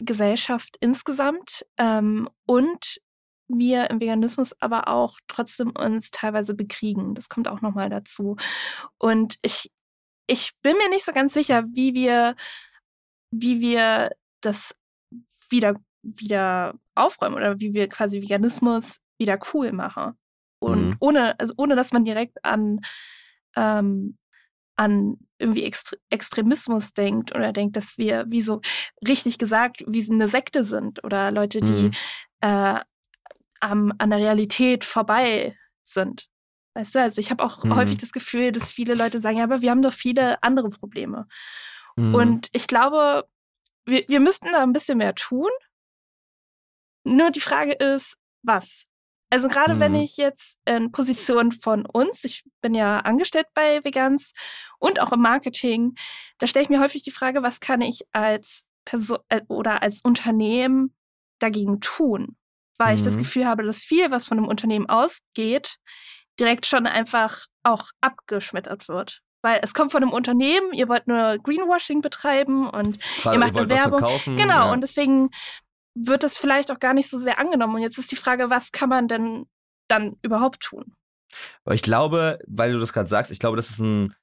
Gesellschaft 0.00 0.76
insgesamt. 0.80 1.64
Ähm, 1.78 2.28
und 2.46 3.00
wir 3.48 3.90
im 3.90 4.00
Veganismus 4.00 4.54
aber 4.60 4.88
auch 4.88 5.18
trotzdem 5.28 5.70
uns 5.70 6.10
teilweise 6.10 6.54
bekriegen. 6.54 7.14
Das 7.14 7.28
kommt 7.28 7.48
auch 7.48 7.60
nochmal 7.60 7.90
dazu. 7.90 8.36
Und 8.98 9.36
ich, 9.42 9.70
ich 10.26 10.52
bin 10.62 10.76
mir 10.76 10.88
nicht 10.88 11.04
so 11.04 11.12
ganz 11.12 11.34
sicher, 11.34 11.64
wie 11.72 11.94
wir, 11.94 12.34
wie 13.30 13.60
wir 13.60 14.10
das 14.40 14.74
wieder, 15.50 15.74
wieder 16.02 16.74
aufräumen 16.94 17.36
oder 17.36 17.60
wie 17.60 17.74
wir 17.74 17.88
quasi 17.88 18.22
Veganismus 18.22 18.98
wieder 19.18 19.38
cool 19.52 19.72
machen. 19.72 20.14
Und 20.58 20.90
mhm. 20.90 20.96
ohne, 21.00 21.38
also 21.40 21.54
ohne 21.56 21.76
dass 21.76 21.92
man 21.92 22.04
direkt 22.04 22.44
an, 22.44 22.80
ähm, 23.56 24.16
an 24.76 25.16
irgendwie 25.38 25.64
Extre 25.64 25.96
Extremismus 26.08 26.94
denkt 26.94 27.34
oder 27.34 27.52
denkt, 27.52 27.76
dass 27.76 27.98
wir, 27.98 28.24
wie 28.28 28.42
so 28.42 28.60
richtig 29.06 29.38
gesagt, 29.38 29.84
wie 29.86 30.08
eine 30.10 30.28
Sekte 30.28 30.64
sind 30.64 31.02
oder 31.04 31.30
Leute, 31.30 31.60
die 31.60 31.88
mhm. 31.88 31.92
äh, 32.40 32.80
am, 33.62 33.92
an 33.98 34.10
der 34.10 34.18
Realität 34.18 34.84
vorbei 34.84 35.56
sind. 35.82 36.28
Weißt 36.74 36.94
du, 36.94 37.00
also 37.00 37.20
ich 37.20 37.30
habe 37.30 37.44
auch 37.44 37.64
mhm. 37.64 37.76
häufig 37.76 37.98
das 37.98 38.12
Gefühl, 38.12 38.52
dass 38.52 38.70
viele 38.70 38.94
Leute 38.94 39.20
sagen, 39.20 39.38
ja, 39.38 39.44
aber 39.44 39.62
wir 39.62 39.70
haben 39.70 39.82
doch 39.82 39.92
viele 39.92 40.42
andere 40.42 40.70
Probleme. 40.70 41.26
Mhm. 41.96 42.14
Und 42.14 42.48
ich 42.52 42.66
glaube, 42.66 43.28
wir, 43.84 44.04
wir 44.08 44.20
müssten 44.20 44.52
da 44.52 44.62
ein 44.62 44.72
bisschen 44.72 44.98
mehr 44.98 45.14
tun. 45.14 45.50
Nur 47.04 47.30
die 47.30 47.40
Frage 47.40 47.72
ist, 47.72 48.16
was? 48.42 48.86
Also 49.30 49.48
gerade 49.48 49.74
mhm. 49.74 49.80
wenn 49.80 49.94
ich 49.94 50.16
jetzt 50.16 50.58
in 50.64 50.92
Position 50.92 51.52
von 51.52 51.86
uns, 51.86 52.24
ich 52.24 52.44
bin 52.60 52.74
ja 52.74 53.00
angestellt 53.00 53.46
bei 53.54 53.82
Vegans 53.84 54.32
und 54.78 55.00
auch 55.00 55.12
im 55.12 55.20
Marketing, 55.20 55.94
da 56.38 56.46
stelle 56.46 56.64
ich 56.64 56.68
mir 56.68 56.80
häufig 56.80 57.02
die 57.02 57.10
Frage, 57.10 57.42
was 57.42 57.60
kann 57.60 57.80
ich 57.80 58.02
als 58.12 58.64
Person 58.84 59.18
äh, 59.28 59.40
oder 59.48 59.82
als 59.82 60.00
Unternehmen 60.02 60.94
dagegen 61.38 61.80
tun? 61.80 62.36
Weil 62.78 62.96
ich 62.96 63.02
das 63.02 63.14
mhm. 63.14 63.20
Gefühl 63.20 63.46
habe, 63.46 63.62
dass 63.62 63.84
viel, 63.84 64.10
was 64.10 64.26
von 64.26 64.38
einem 64.38 64.48
Unternehmen 64.48 64.88
ausgeht, 64.88 65.76
direkt 66.40 66.66
schon 66.66 66.86
einfach 66.86 67.46
auch 67.62 67.88
abgeschmettert 68.00 68.88
wird. 68.88 69.20
Weil 69.42 69.60
es 69.62 69.74
kommt 69.74 69.92
von 69.92 70.02
einem 70.02 70.12
Unternehmen, 70.12 70.72
ihr 70.72 70.88
wollt 70.88 71.08
nur 71.08 71.38
Greenwashing 71.38 72.00
betreiben 72.00 72.68
und 72.68 72.98
Gerade, 73.22 73.36
ihr 73.36 73.40
macht 73.40 73.54
ihr 73.54 73.62
eine 73.62 73.68
Werbung. 73.68 74.36
Genau, 74.36 74.66
ja. 74.66 74.72
und 74.72 74.80
deswegen 74.82 75.30
wird 75.94 76.22
das 76.22 76.38
vielleicht 76.38 76.70
auch 76.70 76.78
gar 76.78 76.94
nicht 76.94 77.10
so 77.10 77.18
sehr 77.18 77.38
angenommen. 77.38 77.74
Und 77.74 77.82
jetzt 77.82 77.98
ist 77.98 78.12
die 78.12 78.16
Frage, 78.16 78.50
was 78.50 78.72
kann 78.72 78.88
man 78.88 79.08
denn 79.08 79.46
dann 79.88 80.16
überhaupt 80.22 80.60
tun? 80.60 80.94
Ich 81.70 81.82
glaube, 81.82 82.38
weil 82.46 82.72
du 82.72 82.78
das 82.78 82.92
gerade 82.92 83.08
sagst, 83.08 83.32
ich 83.32 83.38
glaube, 83.38 83.56
das 83.56 83.70
ist 83.70 83.78
ein 83.80 84.14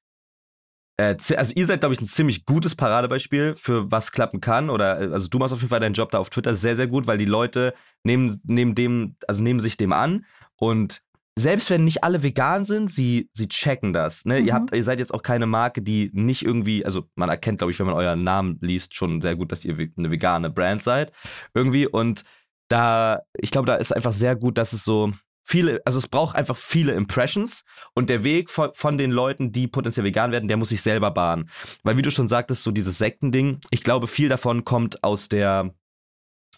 also 0.99 1.53
ihr 1.55 1.65
seid, 1.65 1.79
glaube 1.79 1.93
ich, 1.93 2.01
ein 2.01 2.07
ziemlich 2.07 2.45
gutes 2.45 2.75
Paradebeispiel 2.75 3.55
für 3.55 3.91
was 3.91 4.11
klappen 4.11 4.41
kann. 4.41 4.69
Oder 4.69 5.01
äh, 5.01 5.13
also 5.13 5.27
du 5.27 5.39
machst 5.39 5.53
auf 5.53 5.59
jeden 5.59 5.69
Fall 5.69 5.79
deinen 5.79 5.93
Job 5.93 6.11
da 6.11 6.19
auf 6.19 6.29
Twitter 6.29 6.55
sehr, 6.55 6.75
sehr 6.75 6.87
gut, 6.87 7.07
weil 7.07 7.17
die 7.17 7.25
Leute 7.25 7.73
nehmen, 8.03 8.39
nehmen 8.43 8.75
dem, 8.75 9.15
also 9.27 9.41
nehmen 9.41 9.59
sich 9.59 9.77
dem 9.77 9.93
an 9.93 10.25
und 10.55 11.01
selbst 11.39 11.69
wenn 11.69 11.85
nicht 11.85 12.03
alle 12.03 12.21
vegan 12.21 12.65
sind, 12.65 12.91
sie, 12.91 13.29
sie 13.33 13.47
checken 13.47 13.93
das. 13.93 14.25
Ne? 14.25 14.41
Mhm. 14.41 14.47
Ihr, 14.47 14.53
habt, 14.53 14.75
ihr 14.75 14.83
seid 14.83 14.99
jetzt 14.99 15.13
auch 15.13 15.23
keine 15.23 15.45
Marke, 15.45 15.81
die 15.81 16.11
nicht 16.13 16.43
irgendwie, 16.43 16.83
also 16.83 17.05
man 17.15 17.29
erkennt, 17.29 17.59
glaube 17.59 17.71
ich, 17.71 17.79
wenn 17.79 17.85
man 17.85 17.95
euren 17.95 18.23
Namen 18.23 18.57
liest, 18.61 18.93
schon 18.93 19.21
sehr 19.21 19.37
gut, 19.37 19.51
dass 19.53 19.63
ihr 19.63 19.77
eine 19.97 20.11
vegane 20.11 20.49
Brand 20.49 20.83
seid. 20.83 21.13
Irgendwie. 21.53 21.87
Und 21.87 22.23
da, 22.67 23.21
ich 23.37 23.51
glaube, 23.51 23.67
da 23.67 23.75
ist 23.75 23.95
einfach 23.95 24.11
sehr 24.11 24.35
gut, 24.35 24.57
dass 24.57 24.73
es 24.73 24.83
so 24.83 25.13
viele, 25.49 25.81
also 25.83 25.97
es 25.97 26.07
braucht 26.07 26.35
einfach 26.35 26.55
viele 26.55 26.93
Impressions 26.93 27.63
und 27.95 28.09
der 28.09 28.23
Weg 28.23 28.51
von, 28.51 28.69
von 28.75 28.99
den 28.99 29.09
Leuten, 29.09 29.51
die 29.51 29.67
potenziell 29.67 30.05
vegan 30.05 30.31
werden, 30.31 30.47
der 30.47 30.57
muss 30.57 30.69
sich 30.69 30.83
selber 30.83 31.09
bahnen. 31.09 31.49
Weil 31.83 31.97
wie 31.97 32.03
du 32.03 32.11
schon 32.11 32.27
sagtest, 32.27 32.63
so 32.63 32.71
dieses 32.71 32.99
Sektending, 32.99 33.59
ich 33.71 33.81
glaube, 33.81 34.07
viel 34.07 34.29
davon 34.29 34.63
kommt 34.63 35.03
aus 35.03 35.27
der, 35.27 35.73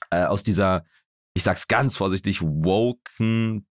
äh, 0.10 0.25
aus 0.25 0.43
dieser, 0.43 0.84
ich 1.34 1.43
sag's 1.43 1.69
ganz 1.69 1.95
vorsichtig, 1.95 2.41
woken 2.41 3.65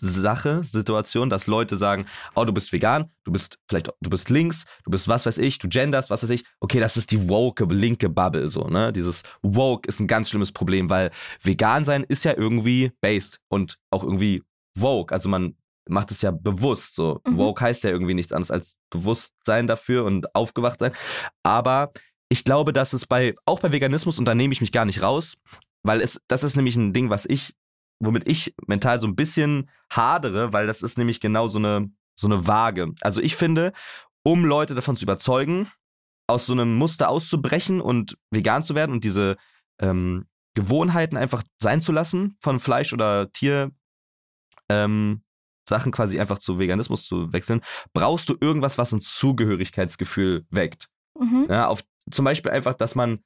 Sache, 0.00 0.62
Situation, 0.62 1.28
dass 1.28 1.48
Leute 1.48 1.76
sagen, 1.76 2.06
oh, 2.36 2.44
du 2.44 2.52
bist 2.52 2.72
vegan, 2.72 3.10
du 3.24 3.32
bist 3.32 3.58
vielleicht, 3.68 3.90
du 4.00 4.10
bist 4.10 4.30
links, 4.30 4.64
du 4.84 4.90
bist 4.90 5.08
was 5.08 5.26
weiß 5.26 5.38
ich, 5.38 5.58
du 5.58 5.68
genderst, 5.68 6.10
was 6.10 6.22
weiß 6.22 6.30
ich. 6.30 6.44
Okay, 6.60 6.78
das 6.78 6.96
ist 6.96 7.10
die 7.10 7.28
woke, 7.28 7.64
linke 7.64 8.08
Bubble, 8.08 8.48
so, 8.48 8.68
ne? 8.68 8.92
Dieses 8.92 9.22
woke 9.42 9.88
ist 9.88 9.98
ein 9.98 10.06
ganz 10.06 10.28
schlimmes 10.28 10.52
Problem, 10.52 10.88
weil 10.88 11.10
vegan 11.42 11.84
sein 11.84 12.04
ist 12.04 12.24
ja 12.24 12.36
irgendwie 12.36 12.92
based 13.00 13.40
und 13.48 13.78
auch 13.90 14.04
irgendwie 14.04 14.44
woke. 14.80 15.12
Also 15.12 15.28
man 15.28 15.56
macht 15.88 16.10
es 16.10 16.22
ja 16.22 16.30
bewusst, 16.30 16.94
so. 16.94 17.20
Mhm. 17.26 17.38
Woke 17.38 17.62
heißt 17.62 17.84
ja 17.84 17.90
irgendwie 17.90 18.14
nichts 18.14 18.32
anderes 18.32 18.50
als 18.50 18.78
Bewusstsein 18.90 19.66
dafür 19.66 20.04
und 20.04 20.34
aufgewacht 20.34 20.80
sein. 20.80 20.92
Aber 21.42 21.92
ich 22.28 22.44
glaube, 22.44 22.72
dass 22.72 22.92
es 22.92 23.06
bei, 23.06 23.34
auch 23.46 23.60
bei 23.60 23.72
Veganismus, 23.72 24.18
und 24.18 24.26
da 24.26 24.34
nehme 24.34 24.52
ich 24.52 24.60
mich 24.60 24.72
gar 24.72 24.84
nicht 24.84 25.02
raus, 25.02 25.34
weil 25.82 26.02
es, 26.02 26.20
das 26.28 26.44
ist 26.44 26.56
nämlich 26.56 26.76
ein 26.76 26.92
Ding, 26.92 27.08
was 27.08 27.24
ich 27.24 27.54
womit 28.00 28.28
ich 28.28 28.54
mental 28.66 29.00
so 29.00 29.06
ein 29.06 29.16
bisschen 29.16 29.70
hadere, 29.90 30.52
weil 30.52 30.66
das 30.66 30.82
ist 30.82 30.98
nämlich 30.98 31.20
genau 31.20 31.48
so 31.48 31.58
eine, 31.58 31.90
so 32.14 32.26
eine 32.26 32.46
Waage. 32.46 32.92
Also 33.00 33.20
ich 33.20 33.36
finde, 33.36 33.72
um 34.22 34.44
Leute 34.44 34.74
davon 34.74 34.96
zu 34.96 35.04
überzeugen, 35.04 35.70
aus 36.26 36.46
so 36.46 36.52
einem 36.52 36.76
Muster 36.76 37.08
auszubrechen 37.08 37.80
und 37.80 38.16
vegan 38.30 38.62
zu 38.62 38.74
werden 38.74 38.92
und 38.92 39.04
diese 39.04 39.36
ähm, 39.80 40.26
Gewohnheiten 40.54 41.16
einfach 41.16 41.42
sein 41.60 41.80
zu 41.80 41.92
lassen 41.92 42.36
von 42.40 42.60
Fleisch 42.60 42.92
oder 42.92 43.32
Tier, 43.32 43.70
ähm, 44.68 45.22
Sachen 45.68 45.92
quasi 45.92 46.18
einfach 46.18 46.38
zu 46.38 46.58
Veganismus 46.58 47.06
zu 47.06 47.32
wechseln, 47.32 47.60
brauchst 47.92 48.28
du 48.28 48.36
irgendwas, 48.40 48.78
was 48.78 48.92
ein 48.92 49.00
Zugehörigkeitsgefühl 49.00 50.46
weckt. 50.50 50.88
Mhm. 51.18 51.46
Ja, 51.48 51.68
auf, 51.68 51.82
zum 52.10 52.24
Beispiel 52.24 52.52
einfach, 52.52 52.74
dass 52.74 52.94
man 52.94 53.20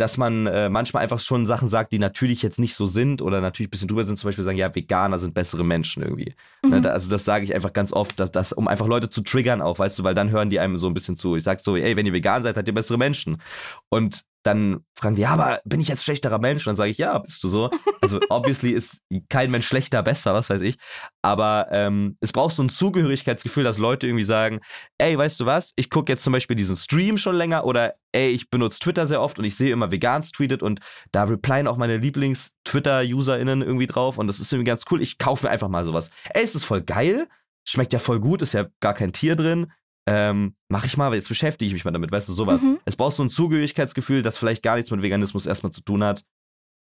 dass 0.00 0.16
man 0.16 0.46
äh, 0.46 0.70
manchmal 0.70 1.02
einfach 1.02 1.20
schon 1.20 1.44
Sachen 1.44 1.68
sagt, 1.68 1.92
die 1.92 1.98
natürlich 1.98 2.42
jetzt 2.42 2.58
nicht 2.58 2.74
so 2.74 2.86
sind 2.86 3.20
oder 3.20 3.40
natürlich 3.40 3.68
ein 3.68 3.70
bisschen 3.70 3.88
drüber 3.88 4.04
sind, 4.04 4.16
zum 4.16 4.28
Beispiel 4.28 4.44
sagen, 4.44 4.56
ja, 4.56 4.74
Veganer 4.74 5.18
sind 5.18 5.34
bessere 5.34 5.62
Menschen 5.62 6.02
irgendwie. 6.02 6.34
Ne, 6.62 6.76
mhm. 6.76 6.80
Ne, 6.80 6.90
also 6.90 7.10
das 7.10 7.24
sage 7.24 7.44
ich 7.44 7.54
einfach 7.54 7.72
ganz 7.72 7.92
oft, 7.92 8.18
dass, 8.18 8.32
dass, 8.32 8.52
um 8.52 8.66
einfach 8.66 8.86
Leute 8.86 9.10
zu 9.10 9.20
triggern 9.20 9.60
auch, 9.60 9.78
weißt 9.78 9.98
du, 9.98 10.02
weil 10.02 10.14
dann 10.14 10.30
hören 10.30 10.48
die 10.48 10.58
einem 10.58 10.78
so 10.78 10.86
ein 10.86 10.94
bisschen 10.94 11.16
zu. 11.16 11.36
Ich 11.36 11.42
sag 11.42 11.60
so, 11.60 11.76
ey, 11.76 11.96
wenn 11.96 12.06
ihr 12.06 12.14
vegan 12.14 12.42
seid, 12.42 12.54
seid 12.54 12.66
ihr 12.66 12.74
bessere 12.74 12.96
Menschen. 12.96 13.42
Und 13.90 14.22
dann 14.42 14.84
fragen 14.94 15.16
die, 15.16 15.22
ja, 15.22 15.30
aber 15.30 15.60
bin 15.64 15.80
ich 15.80 15.88
jetzt 15.88 16.02
schlechterer 16.02 16.38
Mensch? 16.38 16.66
Und 16.66 16.70
dann 16.70 16.76
sage 16.76 16.90
ich, 16.90 16.98
ja, 16.98 17.18
bist 17.18 17.44
du 17.44 17.48
so. 17.48 17.70
Also 18.00 18.20
obviously 18.30 18.70
ist 18.70 19.02
kein 19.28 19.50
Mensch 19.50 19.66
schlechter, 19.66 20.02
besser, 20.02 20.32
was 20.32 20.48
weiß 20.48 20.62
ich. 20.62 20.76
Aber 21.22 21.68
ähm, 21.70 22.16
es 22.20 22.32
braucht 22.32 22.56
so 22.56 22.62
ein 22.62 22.70
Zugehörigkeitsgefühl, 22.70 23.64
dass 23.64 23.78
Leute 23.78 24.06
irgendwie 24.06 24.24
sagen, 24.24 24.60
ey, 24.98 25.16
weißt 25.16 25.38
du 25.40 25.46
was, 25.46 25.72
ich 25.76 25.90
gucke 25.90 26.10
jetzt 26.10 26.24
zum 26.24 26.32
Beispiel 26.32 26.56
diesen 26.56 26.76
Stream 26.76 27.18
schon 27.18 27.34
länger 27.34 27.66
oder 27.66 27.94
ey, 28.12 28.28
ich 28.28 28.48
benutze 28.48 28.78
Twitter 28.78 29.06
sehr 29.06 29.20
oft 29.20 29.38
und 29.38 29.44
ich 29.44 29.56
sehe 29.56 29.72
immer 29.72 29.90
Vegans 29.90 30.32
tweetet 30.32 30.62
und 30.62 30.80
da 31.12 31.24
replyen 31.24 31.68
auch 31.68 31.76
meine 31.76 31.98
Lieblings-Twitter-UserInnen 31.98 33.62
irgendwie 33.62 33.86
drauf 33.86 34.16
und 34.16 34.26
das 34.26 34.40
ist 34.40 34.52
irgendwie 34.52 34.68
ganz 34.68 34.84
cool. 34.90 35.02
Ich 35.02 35.18
kaufe 35.18 35.46
mir 35.46 35.50
einfach 35.50 35.68
mal 35.68 35.84
sowas. 35.84 36.10
Ey, 36.30 36.42
es 36.42 36.54
ist 36.54 36.64
voll 36.64 36.80
geil, 36.80 37.28
schmeckt 37.64 37.92
ja 37.92 37.98
voll 37.98 38.20
gut, 38.20 38.40
ist 38.42 38.54
ja 38.54 38.66
gar 38.80 38.94
kein 38.94 39.12
Tier 39.12 39.36
drin 39.36 39.70
ähm, 40.06 40.56
mach 40.68 40.84
ich 40.84 40.96
mal, 40.96 41.14
jetzt 41.14 41.28
beschäftige 41.28 41.66
ich 41.66 41.72
mich 41.72 41.84
mal 41.84 41.90
damit, 41.90 42.10
weißt 42.10 42.28
du, 42.28 42.32
sowas. 42.32 42.62
Mhm. 42.62 42.78
Es 42.84 42.96
braucht 42.96 43.16
so 43.16 43.22
ein 43.22 43.30
Zugehörigkeitsgefühl, 43.30 44.22
das 44.22 44.38
vielleicht 44.38 44.62
gar 44.62 44.76
nichts 44.76 44.90
mit 44.90 45.02
Veganismus 45.02 45.46
erstmal 45.46 45.72
zu 45.72 45.82
tun 45.82 46.02
hat, 46.02 46.24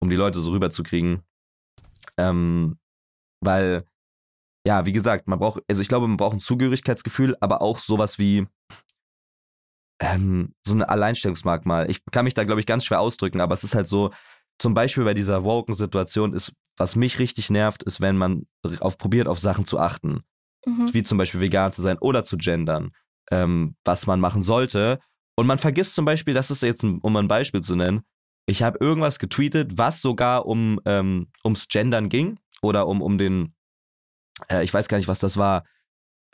um 0.01 0.11
die 0.11 0.17
Leute 0.17 0.41
so 0.41 0.51
rüberzukriegen. 0.51 1.23
Ähm, 2.19 2.79
weil 3.41 3.85
ja, 4.67 4.85
wie 4.85 4.93
gesagt, 4.93 5.29
man 5.29 5.39
braucht, 5.39 5.63
also 5.69 5.81
ich 5.81 5.87
glaube, 5.87 6.09
man 6.09 6.17
braucht 6.17 6.35
ein 6.35 6.41
Zugehörigkeitsgefühl, 6.41 7.37
aber 7.41 7.63
auch 7.63 7.79
sowas 7.79 8.19
wie 8.19 8.49
ähm, 10.03 10.55
so 10.67 10.75
ein 10.75 10.83
Alleinstellungsmerkmal. 10.83 11.89
Ich 11.89 12.05
kann 12.11 12.25
mich 12.25 12.35
da, 12.35 12.43
glaube 12.43 12.61
ich, 12.61 12.67
ganz 12.67 12.85
schwer 12.85 13.01
ausdrücken, 13.01 13.41
aber 13.41 13.55
es 13.55 13.63
ist 13.63 13.77
halt 13.77 13.87
so, 13.87 14.11
zum 14.59 14.75
Beispiel 14.75 15.05
bei 15.05 15.15
dieser 15.15 15.45
Woken-Situation 15.45 16.33
ist, 16.33 16.53
was 16.77 16.97
mich 16.97 17.21
richtig 17.21 17.49
nervt, 17.49 17.85
ist, 17.85 18.01
wenn 18.01 18.17
man 18.17 18.47
auf, 18.81 18.99
probiert, 18.99 19.29
auf 19.29 19.39
Sachen 19.39 19.65
zu 19.65 19.79
achten. 19.79 20.23
Mhm. 20.67 20.93
Wie 20.93 21.05
zum 21.05 21.17
Beispiel 21.17 21.41
vegan 21.41 21.71
zu 21.71 21.81
sein 21.81 21.99
oder 21.99 22.25
zu 22.25 22.37
gendern, 22.37 22.91
ähm, 23.31 23.77
was 23.85 24.07
man 24.07 24.21
machen 24.21 24.43
sollte. 24.43 24.99
Und 25.37 25.47
man 25.47 25.59
vergisst 25.59 25.95
zum 25.95 26.05
Beispiel, 26.05 26.35
das 26.35 26.51
ist 26.51 26.63
jetzt, 26.63 26.83
ein, 26.83 26.99
um 27.01 27.17
ein 27.17 27.29
Beispiel 27.29 27.61
zu 27.61 27.77
nennen, 27.77 28.03
ich 28.47 28.63
habe 28.63 28.79
irgendwas 28.81 29.19
getweetet, 29.19 29.77
was 29.77 30.01
sogar 30.01 30.47
um, 30.47 30.81
ähm, 30.85 31.29
ums 31.45 31.67
Gendern 31.69 32.09
ging 32.09 32.39
oder 32.63 32.87
um, 32.87 33.03
um 33.03 33.19
den, 33.19 33.55
äh, 34.49 34.63
ich 34.63 34.73
weiß 34.73 34.89
gar 34.89 34.99
nicht, 34.99 35.09
was 35.09 35.19
das 35.19 35.37
war. 35.37 35.65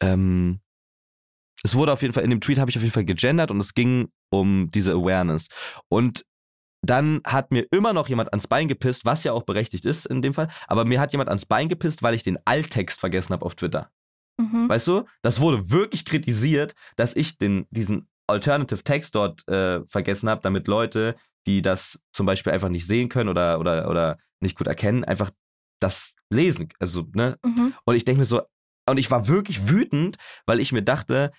Ähm, 0.00 0.60
es 1.64 1.74
wurde 1.74 1.92
auf 1.92 2.02
jeden 2.02 2.12
Fall, 2.12 2.24
in 2.24 2.30
dem 2.30 2.40
Tweet 2.40 2.58
habe 2.58 2.70
ich 2.70 2.76
auf 2.76 2.82
jeden 2.82 2.92
Fall 2.92 3.04
gegendert 3.04 3.50
und 3.50 3.60
es 3.60 3.74
ging 3.74 4.08
um 4.30 4.70
diese 4.70 4.92
Awareness. 4.92 5.48
Und 5.88 6.24
dann 6.84 7.20
hat 7.24 7.50
mir 7.52 7.66
immer 7.70 7.92
noch 7.92 8.08
jemand 8.08 8.32
ans 8.32 8.48
Bein 8.48 8.68
gepisst, 8.68 9.04
was 9.04 9.24
ja 9.24 9.32
auch 9.32 9.44
berechtigt 9.44 9.84
ist 9.84 10.04
in 10.06 10.20
dem 10.20 10.34
Fall, 10.34 10.48
aber 10.66 10.84
mir 10.84 11.00
hat 11.00 11.12
jemand 11.12 11.28
ans 11.28 11.46
Bein 11.46 11.68
gepisst, 11.68 12.02
weil 12.02 12.14
ich 12.14 12.24
den 12.24 12.38
Alttext 12.44 13.00
vergessen 13.00 13.32
habe 13.32 13.46
auf 13.46 13.54
Twitter. 13.54 13.90
Mhm. 14.38 14.68
Weißt 14.68 14.88
du, 14.88 15.04
das 15.22 15.40
wurde 15.40 15.70
wirklich 15.70 16.04
kritisiert, 16.04 16.74
dass 16.96 17.14
ich 17.16 17.38
den, 17.38 17.66
diesen 17.70 18.08
Alternative 18.26 18.82
Text 18.82 19.14
dort 19.14 19.46
äh, 19.48 19.80
vergessen 19.88 20.28
habe, 20.28 20.40
damit 20.42 20.68
Leute, 20.68 21.16
die 21.46 21.62
das 21.62 21.98
zum 22.12 22.26
Beispiel 22.26 22.52
einfach 22.52 22.68
nicht 22.68 22.86
sehen 22.86 23.08
können 23.08 23.28
oder, 23.28 23.58
oder, 23.58 23.88
oder 23.88 24.18
nicht 24.40 24.56
gut 24.56 24.66
erkennen, 24.66 25.04
einfach 25.04 25.30
das 25.80 26.14
lesen. 26.30 26.68
Also, 26.78 27.06
ne? 27.14 27.38
Mhm. 27.44 27.74
Und 27.84 27.94
ich 27.94 28.04
denke 28.04 28.20
mir 28.20 28.24
so, 28.24 28.42
und 28.88 28.98
ich 28.98 29.10
war 29.10 29.28
wirklich 29.28 29.68
wütend, 29.68 30.16
weil 30.46 30.60
ich 30.60 30.72
mir 30.72 30.82
dachte, 30.82 31.32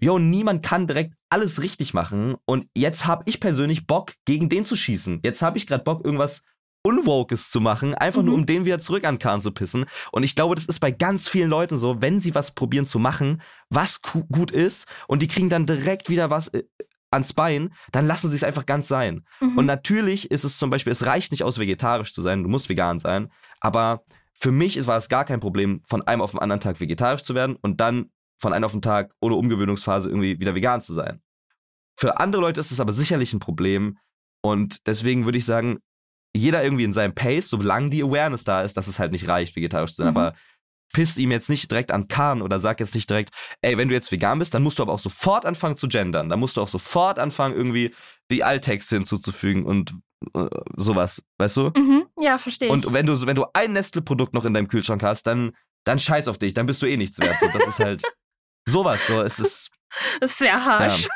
yo, 0.00 0.18
niemand 0.18 0.64
kann 0.64 0.86
direkt 0.86 1.14
alles 1.28 1.62
richtig 1.62 1.94
machen 1.94 2.36
und 2.46 2.68
jetzt 2.76 3.06
habe 3.06 3.24
ich 3.26 3.40
persönlich 3.40 3.86
Bock, 3.86 4.14
gegen 4.24 4.48
den 4.48 4.64
zu 4.64 4.76
schießen. 4.76 5.20
Jetzt 5.22 5.42
habe 5.42 5.56
ich 5.56 5.66
gerade 5.66 5.84
Bock, 5.84 6.04
irgendwas 6.04 6.42
Unwokes 6.86 7.50
zu 7.50 7.60
machen, 7.60 7.94
einfach 7.94 8.20
mhm. 8.20 8.26
nur 8.26 8.34
um 8.34 8.46
den 8.46 8.64
wieder 8.64 8.78
zurück 8.78 9.04
an 9.04 9.18
Kahn 9.18 9.40
zu 9.40 9.52
pissen. 9.52 9.86
Und 10.12 10.22
ich 10.22 10.36
glaube, 10.36 10.54
das 10.54 10.66
ist 10.66 10.80
bei 10.80 10.90
ganz 10.90 11.28
vielen 11.28 11.50
Leuten 11.50 11.78
so, 11.78 12.02
wenn 12.02 12.20
sie 12.20 12.34
was 12.34 12.50
probieren 12.50 12.86
zu 12.86 12.98
machen, 12.98 13.40
was 13.70 14.02
gut 14.02 14.50
ist 14.50 14.86
und 15.08 15.22
die 15.22 15.28
kriegen 15.28 15.48
dann 15.48 15.66
direkt 15.66 16.10
wieder 16.10 16.30
was 16.30 16.48
äh, 16.48 16.64
ans 17.10 17.32
Bein, 17.32 17.72
dann 17.92 18.06
lassen 18.06 18.28
sie 18.28 18.36
es 18.36 18.44
einfach 18.44 18.66
ganz 18.66 18.86
sein. 18.86 19.24
Mhm. 19.40 19.58
Und 19.58 19.66
natürlich 19.66 20.30
ist 20.30 20.44
es 20.44 20.58
zum 20.58 20.68
Beispiel, 20.70 20.92
es 20.92 21.06
reicht 21.06 21.32
nicht 21.32 21.42
aus, 21.42 21.58
vegetarisch 21.58 22.12
zu 22.12 22.20
sein, 22.20 22.42
du 22.42 22.48
musst 22.48 22.68
vegan 22.68 22.98
sein, 22.98 23.32
aber 23.60 24.04
für 24.34 24.52
mich 24.52 24.86
war 24.86 24.98
es 24.98 25.08
gar 25.08 25.24
kein 25.24 25.40
Problem, 25.40 25.80
von 25.86 26.02
einem 26.02 26.20
auf 26.20 26.32
den 26.32 26.40
anderen 26.40 26.60
Tag 26.60 26.80
vegetarisch 26.80 27.22
zu 27.22 27.34
werden 27.34 27.56
und 27.56 27.80
dann 27.80 28.10
von 28.38 28.52
einem 28.52 28.64
auf 28.64 28.72
den 28.72 28.82
Tag 28.82 29.14
ohne 29.20 29.36
Umgewöhnungsphase 29.36 30.10
irgendwie 30.10 30.38
wieder 30.38 30.54
vegan 30.54 30.80
zu 30.82 30.92
sein. 30.92 31.22
Für 31.96 32.18
andere 32.18 32.42
Leute 32.42 32.60
ist 32.60 32.72
es 32.72 32.80
aber 32.80 32.92
sicherlich 32.92 33.32
ein 33.32 33.38
Problem 33.38 33.96
und 34.42 34.86
deswegen 34.86 35.24
würde 35.24 35.38
ich 35.38 35.46
sagen, 35.46 35.78
jeder 36.36 36.64
irgendwie 36.64 36.84
in 36.84 36.92
seinem 36.92 37.14
Pace, 37.14 37.48
solange 37.48 37.90
die 37.90 38.02
Awareness 38.02 38.44
da 38.44 38.62
ist, 38.62 38.76
dass 38.76 38.88
es 38.88 38.98
halt 38.98 39.12
nicht 39.12 39.28
reicht, 39.28 39.56
vegetarisch 39.56 39.92
zu 39.92 40.02
sein. 40.02 40.10
Mhm. 40.10 40.16
Aber 40.16 40.34
piss 40.92 41.18
ihm 41.18 41.30
jetzt 41.30 41.50
nicht 41.50 41.70
direkt 41.70 41.92
an 41.92 42.08
Kahn 42.08 42.40
oder 42.40 42.60
sag 42.60 42.80
jetzt 42.80 42.94
nicht 42.94 43.10
direkt, 43.10 43.30
ey, 43.62 43.76
wenn 43.76 43.88
du 43.88 43.94
jetzt 43.94 44.10
vegan 44.10 44.38
bist, 44.38 44.54
dann 44.54 44.62
musst 44.62 44.78
du 44.78 44.82
aber 44.82 44.92
auch 44.92 44.98
sofort 44.98 45.44
anfangen 45.44 45.76
zu 45.76 45.88
gendern. 45.88 46.28
Dann 46.28 46.40
musst 46.40 46.56
du 46.56 46.62
auch 46.62 46.68
sofort 46.68 47.18
anfangen, 47.18 47.54
irgendwie 47.54 47.94
die 48.30 48.44
Alttexte 48.44 48.96
hinzuzufügen 48.96 49.64
und 49.64 49.94
äh, 50.34 50.46
sowas, 50.76 51.22
weißt 51.38 51.56
du? 51.56 51.70
Mhm, 51.76 52.06
ja, 52.18 52.38
verstehe. 52.38 52.70
Und 52.70 52.92
wenn 52.92 53.06
du, 53.06 53.26
wenn 53.26 53.36
du 53.36 53.44
ein 53.52 53.72
Nestle-Produkt 53.72 54.34
noch 54.34 54.44
in 54.44 54.54
deinem 54.54 54.68
Kühlschrank 54.68 55.02
hast, 55.02 55.24
dann, 55.26 55.52
dann 55.84 55.98
scheiß 55.98 56.28
auf 56.28 56.38
dich, 56.38 56.54
dann 56.54 56.66
bist 56.66 56.80
du 56.80 56.86
eh 56.86 56.96
nichts 56.96 57.18
wert. 57.18 57.36
So, 57.40 57.48
das 57.52 57.66
ist 57.66 57.78
halt 57.78 58.02
sowas. 58.68 59.06
So, 59.06 59.20
es 59.20 59.38
ist. 59.38 59.70
Das 60.20 60.32
ist 60.32 60.38
sehr 60.38 60.64
harsh. 60.64 61.02
Ja. 61.02 61.08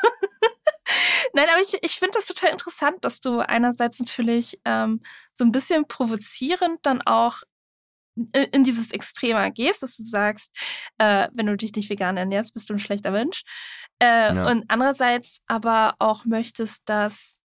Nein, 1.33 1.47
aber 1.51 1.61
ich, 1.61 1.77
ich 1.81 1.99
finde 1.99 2.17
das 2.17 2.25
total 2.25 2.51
interessant, 2.51 3.03
dass 3.05 3.21
du 3.21 3.39
einerseits 3.39 3.99
natürlich 3.99 4.59
ähm, 4.65 5.01
so 5.33 5.43
ein 5.43 5.51
bisschen 5.51 5.87
provozierend 5.87 6.79
dann 6.83 7.01
auch 7.01 7.43
in 8.51 8.63
dieses 8.63 8.91
Extreme 8.91 9.51
gehst, 9.51 9.81
dass 9.81 9.95
du 9.95 10.03
sagst, 10.03 10.53
äh, 10.97 11.29
wenn 11.33 11.45
du 11.45 11.55
dich 11.55 11.73
nicht 11.73 11.89
vegan 11.89 12.17
ernährst, 12.17 12.53
bist 12.53 12.69
du 12.69 12.73
ein 12.73 12.79
schlechter 12.79 13.11
Mensch. 13.11 13.43
Äh, 13.99 14.35
ja. 14.35 14.49
Und 14.49 14.65
andererseits 14.67 15.41
aber 15.47 15.95
auch 15.99 16.25
möchtest, 16.25 16.81
dass 16.89 17.37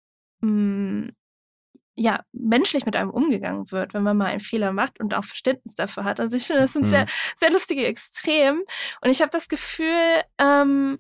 mh, 0.40 0.51
mm, 0.51 1.12
ja, 1.94 2.24
menschlich 2.33 2.87
mit 2.87 2.96
einem 2.96 3.11
umgegangen 3.11 3.70
wird, 3.70 3.92
wenn 3.94 4.02
man 4.02 4.16
mal 4.16 4.26
einen 4.26 4.40
Fehler 4.40 4.72
macht 4.72 4.98
und 5.00 5.14
auch 5.14 5.24
Verständnis 5.24 5.74
dafür 5.74 6.05
hat. 6.05 6.20
Also 6.20 6.37
ich 6.37 6.46
finde, 6.46 6.62
das 6.62 6.72
sind 6.72 6.87
mhm. 6.87 6.90
sehr, 6.90 7.07
sehr 7.37 7.50
lustige 7.50 7.87
Extrem. 7.87 8.62
Und 9.02 9.11
ich 9.11 9.20
habe 9.20 9.31
das 9.31 9.48
Gefühl, 9.48 10.22
ähm, 10.38 10.98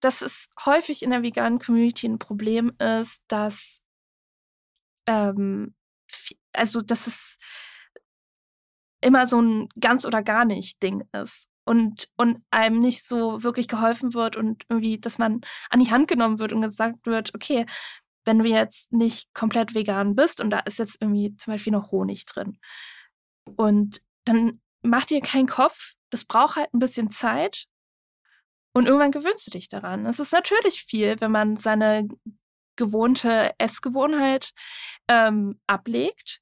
dass 0.00 0.20
es 0.20 0.48
häufig 0.66 1.02
in 1.02 1.10
der 1.10 1.22
veganen 1.22 1.58
Community 1.58 2.06
ein 2.06 2.18
Problem 2.18 2.72
ist, 2.78 3.22
dass 3.28 3.80
ähm, 5.06 5.74
also 6.52 6.80
dass 6.80 7.06
es 7.06 7.38
immer 9.00 9.26
so 9.26 9.40
ein 9.40 9.68
ganz 9.80 10.04
oder 10.04 10.22
gar 10.22 10.44
nicht 10.44 10.82
Ding 10.82 11.04
ist 11.12 11.48
und 11.64 12.08
und 12.16 12.42
einem 12.50 12.80
nicht 12.80 13.04
so 13.06 13.42
wirklich 13.42 13.68
geholfen 13.68 14.14
wird 14.14 14.36
und 14.36 14.64
irgendwie, 14.68 14.98
dass 14.98 15.18
man 15.18 15.40
an 15.70 15.80
die 15.80 15.90
Hand 15.90 16.08
genommen 16.08 16.38
wird 16.38 16.52
und 16.52 16.62
gesagt 16.62 17.06
wird, 17.06 17.34
okay, 17.34 17.66
wenn 18.24 18.38
du 18.38 18.48
jetzt 18.48 18.92
nicht 18.92 19.32
komplett 19.34 19.74
vegan 19.74 20.14
bist 20.14 20.40
und 20.40 20.50
da 20.50 20.60
ist 20.60 20.78
jetzt 20.78 20.98
irgendwie 21.00 21.36
zum 21.36 21.52
Beispiel 21.52 21.72
noch 21.72 21.90
Honig 21.90 22.26
drin 22.26 22.58
und 23.56 24.00
dann 24.24 24.60
mach 24.82 25.06
dir 25.06 25.20
keinen 25.20 25.46
Kopf, 25.46 25.94
das 26.10 26.24
braucht 26.24 26.56
halt 26.56 26.72
ein 26.72 26.78
bisschen 26.78 27.10
Zeit 27.10 27.66
und 28.72 28.86
irgendwann 28.86 29.12
gewöhnst 29.12 29.46
du 29.46 29.50
dich 29.52 29.68
daran. 29.68 30.06
Es 30.06 30.18
ist 30.18 30.32
natürlich 30.32 30.82
viel, 30.82 31.20
wenn 31.20 31.30
man 31.30 31.56
seine 31.56 32.08
gewohnte 32.76 33.52
Essgewohnheit 33.58 34.52
ähm, 35.08 35.60
ablegt 35.66 36.40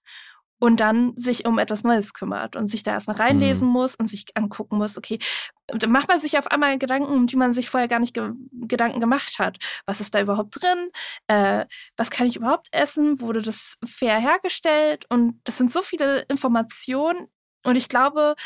und 0.63 0.79
dann 0.79 1.13
sich 1.17 1.45
um 1.45 1.59
etwas 1.59 1.83
Neues 1.83 2.15
kümmert 2.15 2.55
und 2.55 2.69
sich 2.69 2.85
da 2.85 2.93
erstmal 2.93 3.17
reinlesen 3.17 3.67
mhm. 3.67 3.73
muss 3.73 3.97
und 3.97 4.07
sich 4.07 4.27
angucken 4.37 4.79
muss, 4.79 4.97
okay, 4.97 5.19
dann 5.67 5.91
macht 5.91 6.07
man 6.07 6.21
sich 6.21 6.39
auf 6.39 6.47
einmal 6.47 6.79
Gedanken, 6.79 7.13
um 7.13 7.27
die 7.27 7.35
man 7.35 7.53
sich 7.53 7.69
vorher 7.69 7.89
gar 7.89 7.99
nicht 7.99 8.15
ge 8.15 8.31
Gedanken 8.53 9.01
gemacht 9.01 9.41
hat. 9.41 9.59
Was 9.87 10.01
ist 10.01 10.15
da 10.15 10.21
überhaupt 10.21 10.63
drin? 10.63 10.91
Äh, 11.27 11.67
was 11.97 12.11
kann 12.11 12.29
ich 12.29 12.37
überhaupt 12.37 12.69
essen? 12.71 13.21
Wurde 13.21 13.43
das 13.43 13.75
fair 13.85 14.21
hergestellt? 14.21 15.05
Und 15.09 15.41
das 15.43 15.59
sind 15.59 15.73
so 15.73 15.83
viele 15.83 16.21
Informationen. 16.29 17.27
Und 17.65 17.75
ich 17.75 17.89
glaube, 17.89 18.37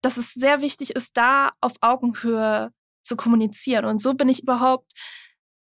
dass 0.00 0.16
es 0.16 0.32
sehr 0.32 0.62
wichtig 0.62 0.96
ist, 0.96 1.14
da 1.18 1.52
auf 1.60 1.74
Augenhöhe 1.82 2.72
zu 3.02 3.16
kommunizieren. 3.16 3.84
Und 3.84 3.98
so 3.98 4.14
bin 4.14 4.30
ich 4.30 4.42
überhaupt 4.42 4.92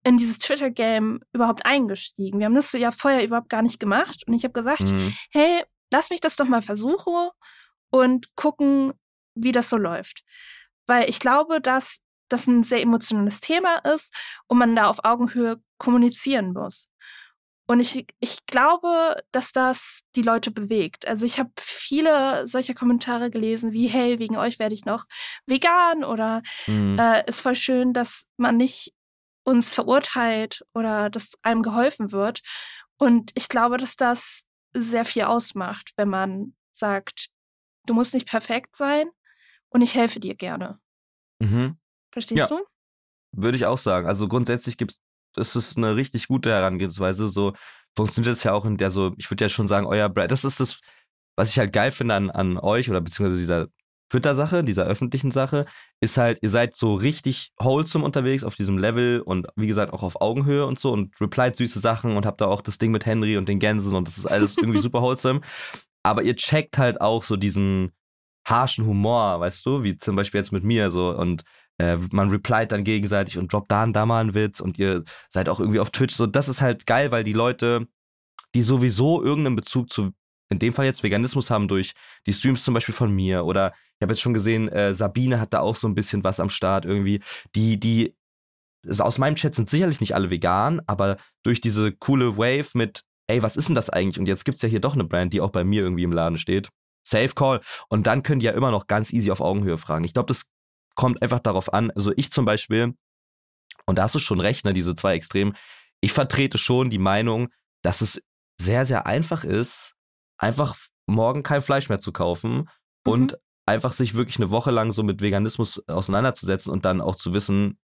in 0.06 0.16
dieses 0.16 0.40
Twitter-Game 0.40 1.20
überhaupt 1.34 1.66
eingestiegen. 1.66 2.40
Wir 2.40 2.46
haben 2.46 2.56
das 2.56 2.72
ja 2.72 2.92
vorher 2.92 3.26
überhaupt 3.26 3.50
gar 3.50 3.64
nicht 3.64 3.82
gemacht. 3.82 4.24
Und 4.28 4.34
ich 4.34 4.46
habe 4.46 4.54
gesagt, 4.54 4.94
mhm. 4.94 5.14
hey, 5.32 5.66
lass 5.92 6.10
mich 6.10 6.22
das 6.22 6.36
doch 6.36 6.48
mal 6.48 6.62
versuchen 6.62 7.30
und 7.90 8.36
gucken, 8.36 8.94
wie 9.36 9.52
das 9.52 9.70
so 9.70 9.78
läuft. 9.78 10.24
Weil 10.88 11.10
ich 11.10 11.20
glaube, 11.20 11.62
dass 11.62 12.00
das 12.30 12.48
ein 12.48 12.64
sehr 12.64 12.82
emotionales 12.82 13.42
Thema 13.42 13.78
ist 13.94 14.14
und 14.48 14.58
man 14.58 14.76
da 14.76 14.88
auf 14.88 15.04
Augenhöhe 15.04 15.62
kommunizieren 15.78 16.54
muss. 16.54 16.90
Und 17.68 17.80
ich, 17.80 18.06
ich 18.20 18.46
glaube, 18.46 19.24
dass 19.32 19.52
das 19.52 20.02
die 20.16 20.22
Leute 20.22 20.52
bewegt. 20.52 21.08
Also 21.08 21.26
ich 21.26 21.40
habe 21.40 21.50
viele 21.60 22.46
solcher 22.46 22.76
Kommentare 22.76 23.32
gelesen, 23.32 23.72
wie, 23.72 23.88
hey, 23.88 24.20
wegen 24.20 24.38
euch 24.38 24.60
werde 24.60 24.76
ich 24.76 24.86
noch 24.86 25.06
vegan 25.48 26.04
oder 26.04 26.44
mhm. 26.68 27.00
äh, 27.00 27.28
ist 27.28 27.42
voll 27.42 27.56
schön, 27.56 27.92
dass 27.92 28.26
man 28.38 28.58
nicht 28.58 28.94
uns 29.44 29.74
verurteilt 29.74 30.64
oder 30.76 31.10
dass 31.10 31.34
einem 31.42 31.64
geholfen 31.64 32.12
wird. 32.12 32.42
Und 32.98 33.32
ich 33.34 33.50
glaube, 33.50 33.78
dass 33.78 33.96
das 33.96 34.45
sehr 34.76 35.06
viel 35.06 35.24
ausmacht, 35.24 35.94
wenn 35.96 36.10
man 36.10 36.56
sagt, 36.72 37.30
du 37.86 37.94
musst 37.94 38.14
nicht 38.14 38.28
perfekt 38.28 38.76
sein 38.76 39.08
und 39.70 39.82
ich 39.82 39.96
helfe 39.96 40.20
dir 40.20 40.36
gerne. 40.36 40.80
Mhm. 41.40 41.78
Verstehst 42.12 42.50
ja. 42.50 42.58
du? 42.58 42.64
Würde 43.32 43.58
ich 43.58 43.66
auch 43.66 43.78
sagen. 43.78 44.08
Also 44.08 44.28
grundsätzlich 44.28 44.78
gibt 44.78 44.96
es 45.38 45.56
ist 45.56 45.78
eine 45.78 45.96
richtig 45.96 46.28
gute 46.28 46.50
Herangehensweise. 46.50 47.30
So 47.30 47.54
funktioniert 47.96 48.38
es 48.38 48.44
ja 48.44 48.54
auch 48.54 48.66
in 48.66 48.78
der 48.78 48.92
so, 48.92 49.14
ich 49.18 49.30
würde 49.30 49.46
ja 49.46 49.50
schon 49.50 49.68
sagen, 49.68 49.86
euer 49.86 50.10
Brand. 50.10 50.32
Das 50.32 50.46
ist 50.46 50.60
das, 50.60 50.80
was 51.36 51.50
ich 51.50 51.60
halt 51.60 51.74
geil 51.74 51.92
finde 51.92 52.16
an, 52.16 52.30
an 52.30 52.58
euch 52.58 52.90
oder 52.90 53.02
beziehungsweise 53.02 53.40
dieser 53.40 53.68
Twitter-Sache, 54.16 54.64
dieser 54.64 54.86
öffentlichen 54.86 55.30
Sache, 55.30 55.66
ist 56.00 56.18
halt, 56.18 56.40
ihr 56.42 56.50
seid 56.50 56.74
so 56.74 56.96
richtig 56.96 57.52
wholesome 57.60 58.06
unterwegs 58.06 58.46
auf 58.46 58.56
diesem 58.56 58.78
Level 58.78 59.20
und 59.20 59.48
wie 59.58 59.68
gesagt 59.68 59.92
auch 59.92 60.04
auf 60.04 60.22
Augenhöhe 60.22 60.66
und 60.66 60.80
so 60.80 60.94
und 60.94 61.20
replied 61.20 61.58
süße 61.58 61.80
Sachen 61.80 62.16
und 62.16 62.26
habt 62.26 62.40
da 62.40 62.46
auch 62.46 62.62
das 62.62 62.78
Ding 62.78 62.92
mit 62.92 63.06
Henry 63.06 63.36
und 63.36 63.50
den 63.50 63.60
Gänsen 63.60 63.94
und 63.94 64.08
das 64.08 64.18
ist 64.18 64.26
alles 64.26 64.58
irgendwie 64.58 64.80
super 64.80 65.02
wholesome. 65.02 65.42
Aber 66.04 66.24
ihr 66.24 66.36
checkt 66.38 66.78
halt 66.78 67.02
auch 67.02 67.26
so 67.26 67.36
diesen 67.36 67.92
harschen 68.48 68.86
Humor, 68.86 69.40
weißt 69.42 69.66
du, 69.66 69.84
wie 69.84 69.98
zum 69.98 70.16
Beispiel 70.16 70.40
jetzt 70.40 70.54
mit 70.54 70.64
mir 70.64 70.92
so 70.92 71.10
und 71.14 71.44
äh, 71.78 71.98
man 72.12 72.30
replied 72.30 72.72
dann 72.72 72.86
gegenseitig 72.86 73.38
und 73.38 73.52
droppt 73.52 73.72
da 73.72 73.84
und 73.84 73.94
da 73.94 74.06
mal 74.06 74.22
einen 74.22 74.34
Witz 74.34 74.62
und 74.62 74.80
ihr 74.80 75.04
seid 75.28 75.50
auch 75.50 75.60
irgendwie 75.60 75.80
auf 75.80 75.90
Twitch 75.90 76.16
so. 76.16 76.26
Das 76.26 76.48
ist 76.48 76.62
halt 76.62 76.86
geil, 76.86 77.12
weil 77.12 77.26
die 77.26 77.34
Leute, 77.34 77.88
die 78.54 78.62
sowieso 78.62 79.22
irgendeinen 79.22 79.58
Bezug 79.58 79.92
zu 79.92 80.12
in 80.50 80.60
dem 80.60 80.74
Fall 80.74 80.86
jetzt 80.86 81.04
Veganismus 81.04 81.50
haben 81.50 81.68
durch 81.68 81.94
die 82.28 82.34
Streams 82.34 82.64
zum 82.64 82.74
Beispiel 82.74 82.94
von 82.94 83.12
mir 83.12 83.46
oder 83.46 83.74
ich 83.98 84.02
habe 84.02 84.14
jetzt 84.14 84.22
schon 84.22 84.34
gesehen, 84.34 84.68
äh, 84.70 84.94
Sabine 84.94 85.40
hat 85.40 85.54
da 85.54 85.62
auch 85.62 85.76
so 85.76 85.88
ein 85.88 85.96
bisschen 85.96 86.24
was 86.24 86.40
am 86.40 86.50
Start 86.50 86.86
irgendwie. 86.86 87.22
Die, 87.56 87.80
die, 87.80 88.16
also 88.86 89.04
aus 89.04 89.18
meinem 89.18 89.36
Chat 89.36 89.56
sind 89.56 89.70
sicherlich 89.70 90.02
nicht 90.02 90.14
alle 90.14 90.30
vegan, 90.30 90.82
aber 90.86 91.18
durch 91.44 91.62
diese 91.62 91.94
coole 91.94 92.38
Wave 92.38 92.68
mit, 92.74 93.04
ey, 93.28 93.42
was 93.42 93.56
ist 93.56 93.70
denn 93.70 93.76
das 93.76 93.90
eigentlich? 93.90 94.20
Und 94.20 94.28
jetzt 94.28 94.44
gibt's 94.44 94.62
ja 94.62 94.70
hier 94.70 94.82
doch 94.82 94.94
eine 94.94 95.06
Brand, 95.06 95.34
die 95.34 95.42
auch 95.42 95.52
bei 95.52 95.64
mir 95.64 95.82
irgendwie 95.82 96.04
im 96.04 96.12
Laden 96.12 96.38
steht. 96.38 96.70
Safe 97.08 97.34
Call. 97.34 97.62
Und 97.88 98.06
dann 98.06 98.22
könnt 98.22 98.44
ihr 98.44 98.52
ja 98.52 98.58
immer 98.58 98.72
noch 98.72 98.88
ganz 98.88 99.14
easy 99.14 99.32
auf 99.32 99.40
Augenhöhe 99.40 99.78
fragen. 99.78 100.04
Ich 100.04 100.14
glaube, 100.14 100.28
das 100.28 100.46
kommt 100.96 101.22
einfach 101.22 101.40
darauf 101.40 101.74
an. 101.74 101.92
Also 101.92 102.12
ich 102.18 102.32
zum 102.32 102.46
Beispiel, 102.46 102.96
und 103.86 103.98
da 103.98 104.04
hast 104.04 104.16
du 104.16 104.20
schon 104.20 104.40
recht, 104.40 104.66
ne, 104.66 104.74
diese 104.74 104.96
zwei 104.96 105.14
Extremen, 105.16 105.56
ich 106.02 106.12
vertrete 106.12 106.58
schon 106.58 106.90
die 106.90 107.00
Meinung, 107.00 107.50
dass 107.82 108.02
es 108.02 108.22
sehr, 108.60 108.86
sehr 108.86 109.06
einfach 109.06 109.44
ist, 109.44 109.96
einfach 110.38 110.76
morgen 111.08 111.44
kein 111.44 111.62
Fleisch 111.62 111.90
mehr 111.90 112.00
zu 112.00 112.12
kaufen 112.12 112.70
mhm. 113.06 113.12
und 113.12 113.40
einfach 113.66 113.94
sich 113.94 114.16
wirklich 114.16 114.38
eine 114.38 114.50
Woche 114.50 114.72
lang 114.72 114.92
so 114.92 115.04
mit 115.04 115.22
Veganismus 115.22 115.88
auseinanderzusetzen 115.88 116.72
und 116.72 116.86
dann 116.86 117.02
auch 117.02 117.16
zu 117.16 117.34
wissen, 117.34 117.80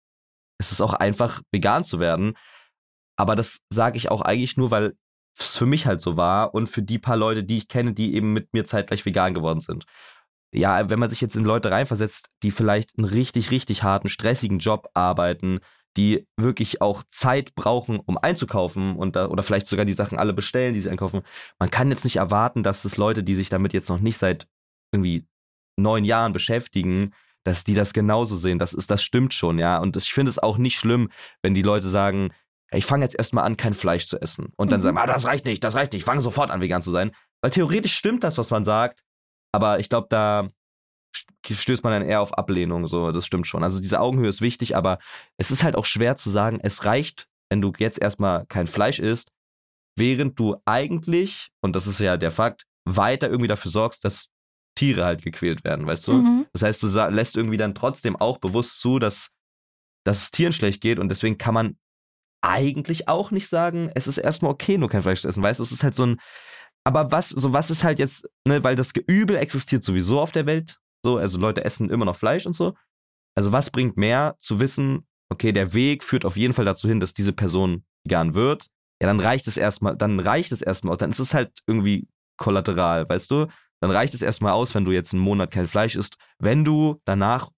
es 0.58 0.72
ist 0.72 0.80
auch 0.80 0.94
einfach 0.94 1.42
vegan 1.52 1.84
zu 1.84 2.00
werden. 2.00 2.36
Aber 3.16 3.36
das 3.36 3.60
sage 3.70 3.98
ich 3.98 4.10
auch 4.10 4.22
eigentlich 4.22 4.56
nur, 4.56 4.70
weil 4.70 4.94
es 5.38 5.56
für 5.56 5.66
mich 5.66 5.86
halt 5.86 6.00
so 6.00 6.16
war 6.16 6.54
und 6.54 6.68
für 6.68 6.82
die 6.82 6.98
paar 6.98 7.16
Leute, 7.16 7.44
die 7.44 7.58
ich 7.58 7.68
kenne, 7.68 7.92
die 7.92 8.14
eben 8.14 8.32
mit 8.32 8.52
mir 8.52 8.64
zeitgleich 8.64 9.04
vegan 9.04 9.34
geworden 9.34 9.60
sind. 9.60 9.84
Ja, 10.54 10.88
wenn 10.88 10.98
man 10.98 11.10
sich 11.10 11.20
jetzt 11.20 11.36
in 11.36 11.44
Leute 11.44 11.70
reinversetzt, 11.70 12.30
die 12.42 12.50
vielleicht 12.50 12.96
einen 12.96 13.06
richtig, 13.06 13.50
richtig 13.50 13.82
harten, 13.82 14.08
stressigen 14.08 14.58
Job 14.58 14.88
arbeiten, 14.94 15.60
die 15.96 16.26
wirklich 16.36 16.80
auch 16.80 17.02
Zeit 17.08 17.54
brauchen, 17.54 18.00
um 18.00 18.18
einzukaufen 18.18 18.96
und 18.96 19.16
da, 19.16 19.28
oder 19.28 19.42
vielleicht 19.42 19.66
sogar 19.66 19.84
die 19.84 19.94
Sachen 19.94 20.18
alle 20.18 20.32
bestellen, 20.32 20.74
die 20.74 20.80
sie 20.80 20.90
einkaufen. 20.90 21.22
Man 21.58 21.70
kann 21.70 21.90
jetzt 21.90 22.04
nicht 22.04 22.16
erwarten, 22.16 22.62
dass 22.62 22.84
es 22.84 22.96
Leute, 22.96 23.22
die 23.22 23.34
sich 23.34 23.48
damit 23.48 23.72
jetzt 23.72 23.88
noch 23.88 24.00
nicht 24.00 24.18
seit 24.18 24.46
irgendwie 24.92 25.26
neun 25.76 26.04
Jahren 26.04 26.32
beschäftigen, 26.32 27.12
dass 27.44 27.64
die 27.64 27.74
das 27.74 27.92
genauso 27.92 28.36
sehen. 28.36 28.58
Das 28.58 28.72
ist, 28.72 28.90
das 28.90 29.02
stimmt 29.02 29.32
schon, 29.32 29.58
ja. 29.58 29.78
Und 29.78 29.96
ich 29.96 30.12
finde 30.12 30.30
es 30.30 30.38
auch 30.38 30.58
nicht 30.58 30.78
schlimm, 30.78 31.10
wenn 31.42 31.54
die 31.54 31.62
Leute 31.62 31.88
sagen, 31.88 32.32
ich 32.72 32.84
fange 32.84 33.04
jetzt 33.04 33.16
erstmal 33.16 33.44
an, 33.44 33.56
kein 33.56 33.74
Fleisch 33.74 34.08
zu 34.08 34.20
essen. 34.20 34.52
Und 34.56 34.72
dann 34.72 34.80
mhm. 34.80 34.84
sagen, 34.84 34.98
ah, 34.98 35.06
das 35.06 35.26
reicht 35.26 35.46
nicht, 35.46 35.62
das 35.62 35.76
reicht 35.76 35.92
nicht, 35.92 36.00
ich 36.00 36.04
fange 36.04 36.20
sofort 36.20 36.50
an, 36.50 36.60
vegan 36.60 36.82
zu 36.82 36.90
sein. 36.90 37.12
Weil 37.40 37.50
theoretisch 37.50 37.94
stimmt 37.94 38.24
das, 38.24 38.38
was 38.38 38.50
man 38.50 38.64
sagt, 38.64 39.02
aber 39.52 39.78
ich 39.78 39.88
glaube, 39.88 40.08
da 40.10 40.50
stößt 41.48 41.84
man 41.84 41.92
dann 41.92 42.08
eher 42.08 42.20
auf 42.20 42.36
Ablehnung, 42.36 42.86
so, 42.86 43.12
das 43.12 43.26
stimmt 43.26 43.46
schon. 43.46 43.62
Also 43.62 43.80
diese 43.80 44.00
Augenhöhe 44.00 44.28
ist 44.28 44.40
wichtig, 44.40 44.76
aber 44.76 44.98
es 45.36 45.50
ist 45.50 45.62
halt 45.62 45.76
auch 45.76 45.86
schwer 45.86 46.16
zu 46.16 46.30
sagen, 46.30 46.58
es 46.62 46.84
reicht, 46.84 47.28
wenn 47.50 47.60
du 47.60 47.72
jetzt 47.78 48.00
erstmal 48.00 48.46
kein 48.46 48.66
Fleisch 48.66 48.98
isst, 48.98 49.30
während 49.96 50.38
du 50.38 50.56
eigentlich, 50.64 51.48
und 51.60 51.74
das 51.76 51.86
ist 51.86 52.00
ja 52.00 52.16
der 52.16 52.30
Fakt, 52.30 52.64
weiter 52.84 53.28
irgendwie 53.28 53.48
dafür 53.48 53.70
sorgst, 53.70 54.04
dass 54.04 54.28
Tiere 54.76 55.04
halt 55.04 55.22
gequält 55.22 55.64
werden, 55.64 55.86
weißt 55.86 56.06
du? 56.08 56.12
Mhm. 56.12 56.46
Das 56.52 56.62
heißt, 56.62 56.82
du 56.82 56.86
lässt 57.08 57.36
irgendwie 57.36 57.56
dann 57.56 57.74
trotzdem 57.74 58.14
auch 58.16 58.38
bewusst 58.38 58.80
zu, 58.80 58.98
dass, 58.98 59.30
dass 60.04 60.24
es 60.24 60.30
Tieren 60.30 60.52
schlecht 60.52 60.80
geht 60.80 60.98
und 60.98 61.08
deswegen 61.08 61.38
kann 61.38 61.54
man 61.54 61.78
eigentlich 62.42 63.08
auch 63.08 63.30
nicht 63.30 63.48
sagen, 63.48 63.90
es 63.94 64.06
ist 64.06 64.18
erstmal 64.18 64.52
okay, 64.52 64.78
nur 64.78 64.88
kein 64.88 65.02
Fleisch 65.02 65.22
zu 65.22 65.28
essen, 65.28 65.42
weißt 65.42 65.58
du? 65.58 65.64
Es 65.64 65.72
ist 65.72 65.82
halt 65.82 65.94
so 65.94 66.06
ein, 66.06 66.20
aber 66.84 67.10
was, 67.10 67.30
so 67.30 67.52
was 67.52 67.70
ist 67.70 67.82
halt 67.82 67.98
jetzt, 67.98 68.28
ne, 68.46 68.62
weil 68.62 68.76
das 68.76 68.92
Übel 69.08 69.36
existiert 69.36 69.82
sowieso 69.82 70.20
auf 70.20 70.30
der 70.30 70.46
Welt, 70.46 70.78
so, 71.06 71.18
also 71.18 71.38
Leute 71.38 71.64
essen 71.64 71.88
immer 71.88 72.04
noch 72.04 72.16
Fleisch 72.16 72.46
und 72.46 72.56
so. 72.56 72.74
Also 73.36 73.52
was 73.52 73.70
bringt 73.70 73.96
mehr 73.96 74.34
zu 74.40 74.58
wissen, 74.58 75.06
okay, 75.30 75.52
der 75.52 75.72
Weg 75.72 76.02
führt 76.02 76.24
auf 76.24 76.36
jeden 76.36 76.52
Fall 76.52 76.64
dazu 76.64 76.88
hin, 76.88 76.98
dass 76.98 77.14
diese 77.14 77.32
Person 77.32 77.84
vegan 78.04 78.34
wird. 78.34 78.66
Ja, 79.00 79.06
dann 79.06 79.20
reicht 79.20 79.46
es 79.46 79.56
erstmal, 79.56 79.96
dann 79.96 80.18
reicht 80.18 80.50
es 80.50 80.62
erstmal, 80.62 80.96
dann 80.96 81.10
ist 81.10 81.20
es 81.20 81.32
halt 81.32 81.52
irgendwie 81.66 82.08
kollateral, 82.38 83.08
weißt 83.08 83.30
du? 83.30 83.46
Dann 83.80 83.90
reicht 83.90 84.14
es 84.14 84.22
erstmal 84.22 84.52
aus, 84.52 84.74
wenn 84.74 84.84
du 84.84 84.90
jetzt 84.90 85.12
einen 85.12 85.22
Monat 85.22 85.52
kein 85.52 85.68
Fleisch 85.68 85.94
isst, 85.94 86.16
wenn 86.38 86.64
du 86.64 87.00
danach 87.04 87.50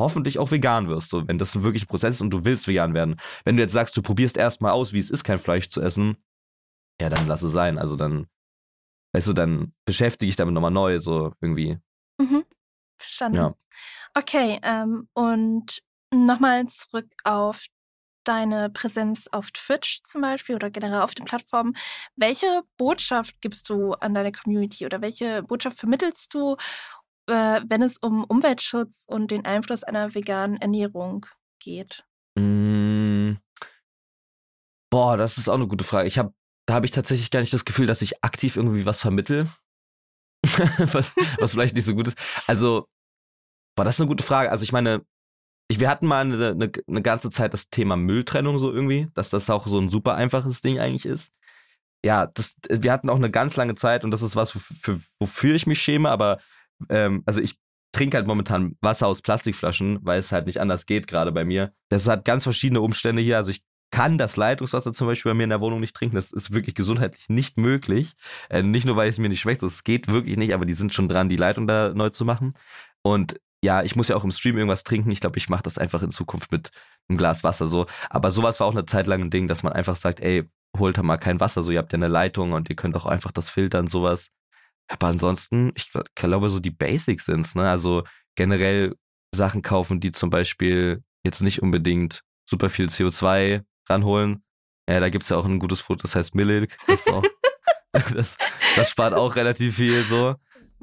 hoffentlich 0.00 0.38
auch 0.38 0.50
vegan 0.50 0.88
wirst, 0.88 1.10
so, 1.10 1.26
wenn 1.28 1.38
das 1.38 1.54
ein 1.54 1.62
wirklicher 1.62 1.86
Prozess 1.86 2.16
ist 2.16 2.20
und 2.22 2.30
du 2.30 2.44
willst 2.44 2.66
vegan 2.66 2.94
werden. 2.94 3.16
Wenn 3.44 3.56
du 3.56 3.62
jetzt 3.62 3.72
sagst, 3.72 3.96
du 3.96 4.02
probierst 4.02 4.36
erstmal 4.36 4.72
aus, 4.72 4.92
wie 4.92 4.98
es 4.98 5.10
ist, 5.10 5.24
kein 5.24 5.38
Fleisch 5.38 5.68
zu 5.68 5.80
essen, 5.80 6.16
ja, 7.00 7.08
dann 7.08 7.28
lass 7.28 7.42
es 7.42 7.52
sein. 7.52 7.78
Also 7.78 7.96
dann, 7.96 8.26
weißt 9.14 9.28
du, 9.28 9.32
dann 9.32 9.74
beschäftige 9.84 10.28
ich 10.28 10.36
damit 10.36 10.54
nochmal 10.54 10.70
neu, 10.70 10.98
so 10.98 11.32
irgendwie. 11.40 11.78
Mhm. 12.18 12.44
Verstanden. 12.98 13.36
Ja. 13.36 13.54
Okay, 14.14 14.58
ähm, 14.62 15.08
und 15.12 15.82
nochmal 16.12 16.66
zurück 16.66 17.06
auf 17.24 17.66
deine 18.24 18.70
Präsenz 18.70 19.28
auf 19.30 19.50
Twitch 19.52 20.02
zum 20.02 20.22
Beispiel 20.22 20.56
oder 20.56 20.70
generell 20.70 21.00
auf 21.00 21.14
den 21.14 21.26
Plattformen. 21.26 21.76
Welche 22.16 22.62
Botschaft 22.76 23.40
gibst 23.40 23.68
du 23.70 23.92
an 23.94 24.14
deine 24.14 24.32
Community 24.32 24.84
oder 24.84 25.00
welche 25.00 25.42
Botschaft 25.42 25.78
vermittelst 25.78 26.34
du, 26.34 26.56
äh, 27.28 27.60
wenn 27.68 27.82
es 27.82 27.98
um 27.98 28.24
Umweltschutz 28.24 29.06
und 29.08 29.30
den 29.30 29.44
Einfluss 29.44 29.84
einer 29.84 30.14
veganen 30.14 30.60
Ernährung 30.60 31.26
geht? 31.60 32.04
Mm. 32.36 33.34
Boah, 34.90 35.16
das 35.16 35.38
ist 35.38 35.48
auch 35.48 35.54
eine 35.54 35.68
gute 35.68 35.84
Frage. 35.84 36.08
Ich 36.08 36.18
habe, 36.18 36.32
da 36.66 36.74
habe 36.74 36.86
ich 36.86 36.92
tatsächlich 36.92 37.30
gar 37.30 37.40
nicht 37.40 37.52
das 37.52 37.64
Gefühl, 37.64 37.86
dass 37.86 38.02
ich 38.02 38.24
aktiv 38.24 38.56
irgendwie 38.56 38.86
was 38.86 39.00
vermittel. 39.00 39.48
was, 40.92 41.12
was 41.38 41.52
vielleicht 41.52 41.74
nicht 41.74 41.84
so 41.84 41.94
gut 41.94 42.08
ist. 42.08 42.18
Also, 42.46 42.88
boah, 43.76 43.84
das 43.84 44.00
eine 44.00 44.08
gute 44.08 44.24
Frage. 44.24 44.50
Also 44.50 44.62
ich 44.64 44.72
meine, 44.72 45.02
ich, 45.68 45.80
wir 45.80 45.88
hatten 45.88 46.06
mal 46.06 46.24
eine, 46.24 46.50
eine, 46.50 46.70
eine, 46.86 47.02
ganze 47.02 47.30
Zeit 47.30 47.52
das 47.52 47.68
Thema 47.68 47.96
Mülltrennung 47.96 48.58
so 48.58 48.72
irgendwie, 48.72 49.08
dass 49.14 49.30
das 49.30 49.50
auch 49.50 49.66
so 49.66 49.78
ein 49.78 49.88
super 49.88 50.14
einfaches 50.14 50.60
Ding 50.60 50.78
eigentlich 50.78 51.06
ist. 51.06 51.32
Ja, 52.04 52.26
das, 52.26 52.54
wir 52.70 52.92
hatten 52.92 53.10
auch 53.10 53.16
eine 53.16 53.30
ganz 53.30 53.56
lange 53.56 53.74
Zeit 53.74 54.04
und 54.04 54.12
das 54.12 54.22
ist 54.22 54.36
was, 54.36 54.54
wofür, 54.54 55.00
wofür 55.18 55.54
ich 55.54 55.66
mich 55.66 55.80
schäme, 55.80 56.08
aber 56.08 56.38
ähm, 56.88 57.22
also 57.26 57.40
ich 57.40 57.58
trinke 57.92 58.16
halt 58.16 58.26
momentan 58.26 58.76
Wasser 58.80 59.06
aus 59.08 59.22
Plastikflaschen, 59.22 59.98
weil 60.02 60.20
es 60.20 60.30
halt 60.30 60.46
nicht 60.46 60.60
anders 60.60 60.86
geht 60.86 61.06
gerade 61.08 61.32
bei 61.32 61.44
mir. 61.44 61.72
Das 61.88 62.06
hat 62.06 62.24
ganz 62.24 62.44
verschiedene 62.44 62.80
Umstände 62.80 63.22
hier. 63.22 63.38
Also 63.38 63.50
ich 63.50 63.62
kann 63.90 64.18
das 64.18 64.36
Leitungswasser 64.36 64.92
zum 64.92 65.06
Beispiel 65.06 65.30
bei 65.30 65.34
mir 65.34 65.44
in 65.44 65.50
der 65.50 65.60
Wohnung 65.60 65.80
nicht 65.80 65.94
trinken. 65.94 66.16
Das 66.16 66.32
ist 66.32 66.52
wirklich 66.52 66.74
gesundheitlich 66.74 67.28
nicht 67.28 67.56
möglich. 67.56 68.14
Äh, 68.50 68.62
nicht 68.62 68.86
nur, 68.86 68.96
weil 68.96 69.08
es 69.08 69.18
mir 69.18 69.28
nicht 69.28 69.40
schmeckt, 69.40 69.62
es 69.62 69.84
geht 69.84 70.08
wirklich 70.08 70.36
nicht, 70.36 70.54
aber 70.54 70.66
die 70.66 70.74
sind 70.74 70.92
schon 70.92 71.08
dran, 71.08 71.28
die 71.28 71.36
Leitung 71.36 71.66
da 71.66 71.92
neu 71.94 72.10
zu 72.10 72.24
machen. 72.24 72.54
Und 73.02 73.40
ja, 73.62 73.82
ich 73.82 73.96
muss 73.96 74.08
ja 74.08 74.16
auch 74.16 74.24
im 74.24 74.30
Stream 74.30 74.56
irgendwas 74.56 74.84
trinken. 74.84 75.10
Ich 75.10 75.20
glaube, 75.20 75.38
ich 75.38 75.48
mache 75.48 75.62
das 75.62 75.78
einfach 75.78 76.02
in 76.02 76.10
Zukunft 76.10 76.52
mit 76.52 76.70
einem 77.08 77.18
Glas 77.18 77.44
Wasser 77.44 77.66
so. 77.66 77.86
Aber 78.10 78.30
sowas 78.30 78.60
war 78.60 78.66
auch 78.66 78.72
eine 78.72 78.84
Zeit 78.86 79.06
lang 79.06 79.22
ein 79.22 79.30
Ding, 79.30 79.48
dass 79.48 79.62
man 79.62 79.72
einfach 79.72 79.96
sagt, 79.96 80.20
ey, 80.20 80.48
holt 80.76 80.98
da 80.98 81.02
mal 81.02 81.16
kein 81.16 81.40
Wasser, 81.40 81.62
so 81.62 81.70
ihr 81.70 81.78
habt 81.78 81.92
ja 81.92 81.96
eine 81.96 82.08
Leitung 82.08 82.52
und 82.52 82.68
ihr 82.68 82.76
könnt 82.76 82.96
auch 82.96 83.06
einfach 83.06 83.32
das 83.32 83.50
filtern, 83.50 83.86
sowas. 83.86 84.30
Aber 84.88 85.08
ansonsten, 85.08 85.72
ich 85.74 85.90
glaube, 86.14 86.50
so 86.50 86.60
die 86.60 86.70
Basics 86.70 87.24
sind's, 87.26 87.54
ne? 87.54 87.68
Also 87.68 88.04
generell 88.36 88.94
Sachen 89.34 89.62
kaufen, 89.62 90.00
die 90.00 90.12
zum 90.12 90.30
Beispiel 90.30 91.02
jetzt 91.24 91.42
nicht 91.42 91.62
unbedingt 91.62 92.22
super 92.48 92.70
viel 92.70 92.86
CO2 92.86 93.64
ranholen. 93.88 94.42
Ja, 94.88 95.00
da 95.00 95.08
gibt's 95.08 95.28
ja 95.28 95.36
auch 95.36 95.44
ein 95.44 95.58
gutes 95.58 95.82
Produkt, 95.82 96.04
das 96.04 96.14
heißt 96.14 96.34
Milk. 96.34 96.76
Das, 96.86 97.04
das, 98.14 98.36
das, 98.76 98.90
spart 98.90 99.14
auch 99.14 99.36
relativ 99.36 99.76
viel 99.76 100.02
so. 100.02 100.34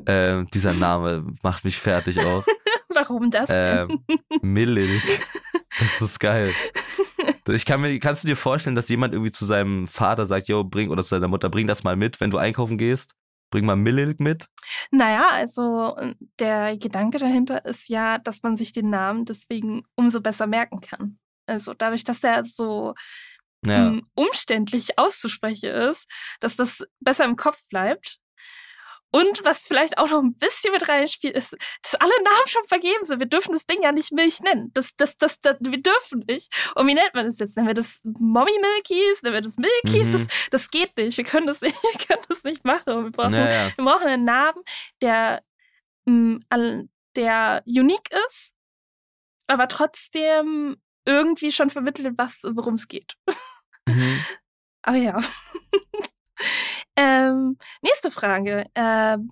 Ähm, 0.05 0.47
dieser 0.53 0.73
Name 0.73 1.25
macht 1.43 1.63
mich 1.63 1.77
fertig 1.77 2.19
auch. 2.19 2.43
Warum 2.89 3.31
das? 3.31 3.47
Ähm, 3.49 4.03
Milk. 4.41 5.01
Das 5.79 6.01
ist 6.01 6.19
geil. 6.19 6.53
Ich 7.47 7.65
kann 7.65 7.81
mir, 7.81 7.97
kannst 7.99 8.23
du 8.23 8.27
dir 8.27 8.35
vorstellen, 8.35 8.75
dass 8.75 8.89
jemand 8.89 9.13
irgendwie 9.13 9.31
zu 9.31 9.45
seinem 9.45 9.87
Vater 9.87 10.25
sagt, 10.25 10.47
yo, 10.47 10.63
bring, 10.63 10.89
oder 10.89 11.03
zu 11.03 11.09
seiner 11.09 11.27
Mutter, 11.27 11.49
bring 11.49 11.67
das 11.67 11.83
mal 11.83 11.95
mit, 11.95 12.21
wenn 12.21 12.31
du 12.31 12.37
einkaufen 12.37 12.77
gehst? 12.77 13.15
Bring 13.51 13.65
mal 13.65 13.75
Milk 13.75 14.19
mit? 14.19 14.47
Naja, 14.91 15.27
also 15.31 15.95
der 16.39 16.77
Gedanke 16.77 17.19
dahinter 17.19 17.65
ist 17.65 17.87
ja, 17.87 18.17
dass 18.17 18.43
man 18.43 18.55
sich 18.55 18.71
den 18.71 18.89
Namen 18.89 19.25
deswegen 19.25 19.83
umso 19.95 20.21
besser 20.21 20.47
merken 20.47 20.81
kann. 20.81 21.19
Also 21.45 21.73
dadurch, 21.73 22.03
dass 22.03 22.23
er 22.23 22.45
so 22.45 22.93
ja. 23.65 23.87
um, 23.87 24.07
umständlich 24.15 24.97
auszusprechen 24.97 25.69
ist, 25.69 26.07
dass 26.39 26.55
das 26.55 26.83
besser 26.99 27.25
im 27.25 27.35
Kopf 27.35 27.61
bleibt. 27.69 28.19
Und 29.15 29.45
was 29.45 29.67
vielleicht 29.67 29.99
auch 29.99 30.09
noch 30.09 30.23
ein 30.23 30.35
bisschen 30.35 30.71
mit 30.71 30.89
reinspielt, 30.89 31.35
ist, 31.35 31.55
dass 31.83 31.93
alle 31.93 32.23
Namen 32.23 32.47
schon 32.47 32.65
vergeben 32.65 33.05
sind. 33.05 33.19
Wir 33.19 33.27
dürfen 33.27 33.51
das 33.51 33.67
Ding 33.67 33.83
ja 33.83 33.91
nicht 33.91 34.11
Milch 34.11 34.39
nennen. 34.39 34.71
Das, 34.73 34.95
das, 34.95 35.17
das, 35.17 35.39
das, 35.39 35.57
wir 35.59 35.79
dürfen 35.79 36.23
nicht. 36.27 36.51
Und 36.73 36.87
wie 36.87 36.95
nennt 36.95 37.13
man 37.13 37.27
das 37.27 37.37
jetzt? 37.37 37.55
Nennen 37.55 37.67
wir 37.67 37.75
das 37.75 37.99
Mommy 38.03 38.51
Milkies? 38.59 39.21
Nennen 39.21 39.35
wir 39.35 39.41
das 39.41 39.57
Milkies? 39.57 40.07
Mhm. 40.07 40.13
Das, 40.13 40.27
das 40.49 40.71
geht 40.71 40.97
nicht. 40.97 41.15
Wir 41.15 41.25
können 41.25 41.45
das 41.45 41.61
nicht, 41.61 41.75
wir 41.83 42.07
können 42.07 42.23
das 42.27 42.43
nicht 42.43 42.65
machen. 42.65 43.03
Wir 43.03 43.11
brauchen, 43.11 43.33
ja, 43.33 43.51
ja. 43.51 43.77
wir 43.77 43.85
brauchen 43.85 44.07
einen 44.07 44.25
Namen, 44.25 44.63
der, 44.99 45.43
mm, 46.05 46.37
der 47.15 47.61
unique 47.67 48.09
ist, 48.27 48.55
aber 49.45 49.67
trotzdem 49.67 50.81
irgendwie 51.05 51.51
schon 51.51 51.69
vermittelt, 51.69 52.15
was, 52.17 52.41
worum 52.43 52.75
es 52.75 52.87
geht. 52.87 53.15
Mhm. 53.87 54.23
Aber 54.83 54.97
ja. 54.97 55.17
ähm, 56.97 57.57
nächste 57.81 58.11
Frage. 58.11 58.65
Ähm, 58.75 59.29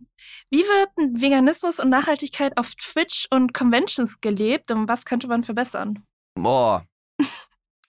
wie 0.49 0.61
wird 0.61 1.21
Veganismus 1.21 1.79
und 1.79 1.89
Nachhaltigkeit 1.89 2.57
auf 2.57 2.73
Twitch 2.75 3.27
und 3.29 3.53
Conventions 3.53 4.21
gelebt 4.21 4.71
und 4.71 4.87
was 4.87 5.03
könnte 5.05 5.27
man 5.27 5.43
verbessern? 5.43 6.05
Boah. 6.35 6.85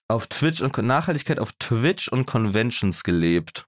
auf 0.09 0.27
Twitch 0.27 0.61
und 0.61 0.77
Nachhaltigkeit 0.77 1.39
auf 1.39 1.53
Twitch 1.53 2.09
und 2.09 2.25
Conventions 2.25 3.03
gelebt. 3.03 3.65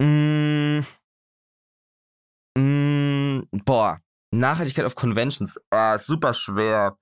Mm, 0.00 0.80
Mm, 2.56 3.42
boah, 3.64 4.00
Nachhaltigkeit 4.32 4.84
auf 4.84 4.94
Conventions, 4.94 5.58
ah, 5.70 5.98
super 5.98 6.34
schwer. 6.34 6.96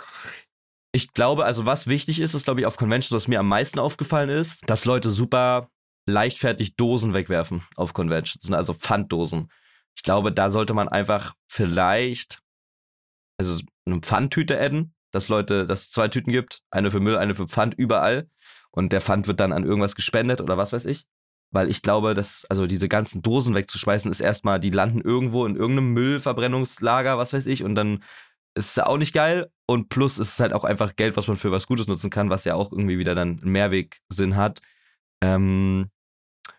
Ich 0.93 1.13
glaube, 1.13 1.45
also 1.45 1.67
was 1.67 1.87
wichtig 1.87 2.21
ist, 2.21 2.35
ist, 2.35 2.45
glaube 2.45 2.61
ich, 2.61 2.67
auf 2.67 2.77
Conventions, 2.77 3.13
was 3.13 3.29
mir 3.29 3.41
am 3.41 3.49
meisten 3.49 3.79
aufgefallen 3.79 4.31
ist, 4.31 4.69
dass 4.69 4.85
Leute 4.85 5.11
super 5.11 5.71
leichtfertig 6.07 6.77
Dosen 6.77 7.13
wegwerfen 7.13 7.63
auf 7.77 7.93
Conventions, 7.93 8.49
ne, 8.49 8.57
also 8.57 8.73
Pfanddosen. 8.73 9.51
Ich 9.95 10.03
glaube, 10.03 10.33
da 10.33 10.51
sollte 10.51 10.75
man 10.75 10.89
einfach 10.89 11.35
vielleicht, 11.47 12.41
also 13.39 13.61
eine 13.85 14.01
Pfandtüte 14.01 14.59
adden, 14.59 14.95
dass 15.11 15.29
Leute, 15.29 15.67
dass 15.67 15.83
es 15.83 15.91
zwei 15.91 16.09
Tüten 16.09 16.33
gibt, 16.33 16.63
eine 16.71 16.91
für 16.91 17.01
Müll, 17.01 17.17
eine 17.17 17.35
für 17.35 17.49
Pfand, 17.49 17.75
überall. 17.75 18.29
Und 18.71 18.93
der 18.93 19.01
Pfand 19.01 19.27
wird 19.27 19.41
dann 19.41 19.53
an 19.53 19.65
irgendwas 19.65 19.95
gespendet 19.95 20.41
oder 20.41 20.57
was 20.57 20.73
weiß 20.73 20.85
ich. 20.87 21.07
Weil 21.51 21.71
ich 21.71 21.83
glaube, 21.83 22.13
dass, 22.15 22.45
also 22.51 22.67
diese 22.67 22.89
ganzen 22.89 23.23
Dosen 23.23 23.55
wegzuschmeißen, 23.55 24.11
ist 24.11 24.21
erstmal, 24.21 24.61
die 24.61 24.71
landen 24.71 25.01
irgendwo 25.01 25.47
in 25.47 25.57
irgendeinem 25.57 25.95
Müllverbrennungslager, 25.95 27.17
was 27.17 27.33
weiß 27.33 27.47
ich, 27.47 27.65
und 27.65 27.75
dann 27.75 28.05
ist 28.59 28.83
auch 28.83 28.99
nicht 28.99 29.13
geil. 29.15 29.51
Und 29.67 29.89
plus 29.89 30.19
ist 30.19 30.33
es 30.33 30.41
halt 30.41 30.53
auch 30.53 30.65
einfach 30.65 30.97
Geld, 30.97 31.17
was 31.17 31.29
man 31.29 31.37
für 31.37 31.53
was 31.53 31.67
Gutes 31.67 31.87
nutzen 31.87 32.11
kann, 32.11 32.31
was 32.31 32.45
ja 32.45 32.55
auch 32.55 32.73
irgendwie 32.73 32.99
wieder 32.99 33.15
dann 33.15 33.41
einen 33.41 33.53
Mehrwegsinn 33.53 34.37
hat. 34.37 34.61
Ähm, 35.23 35.91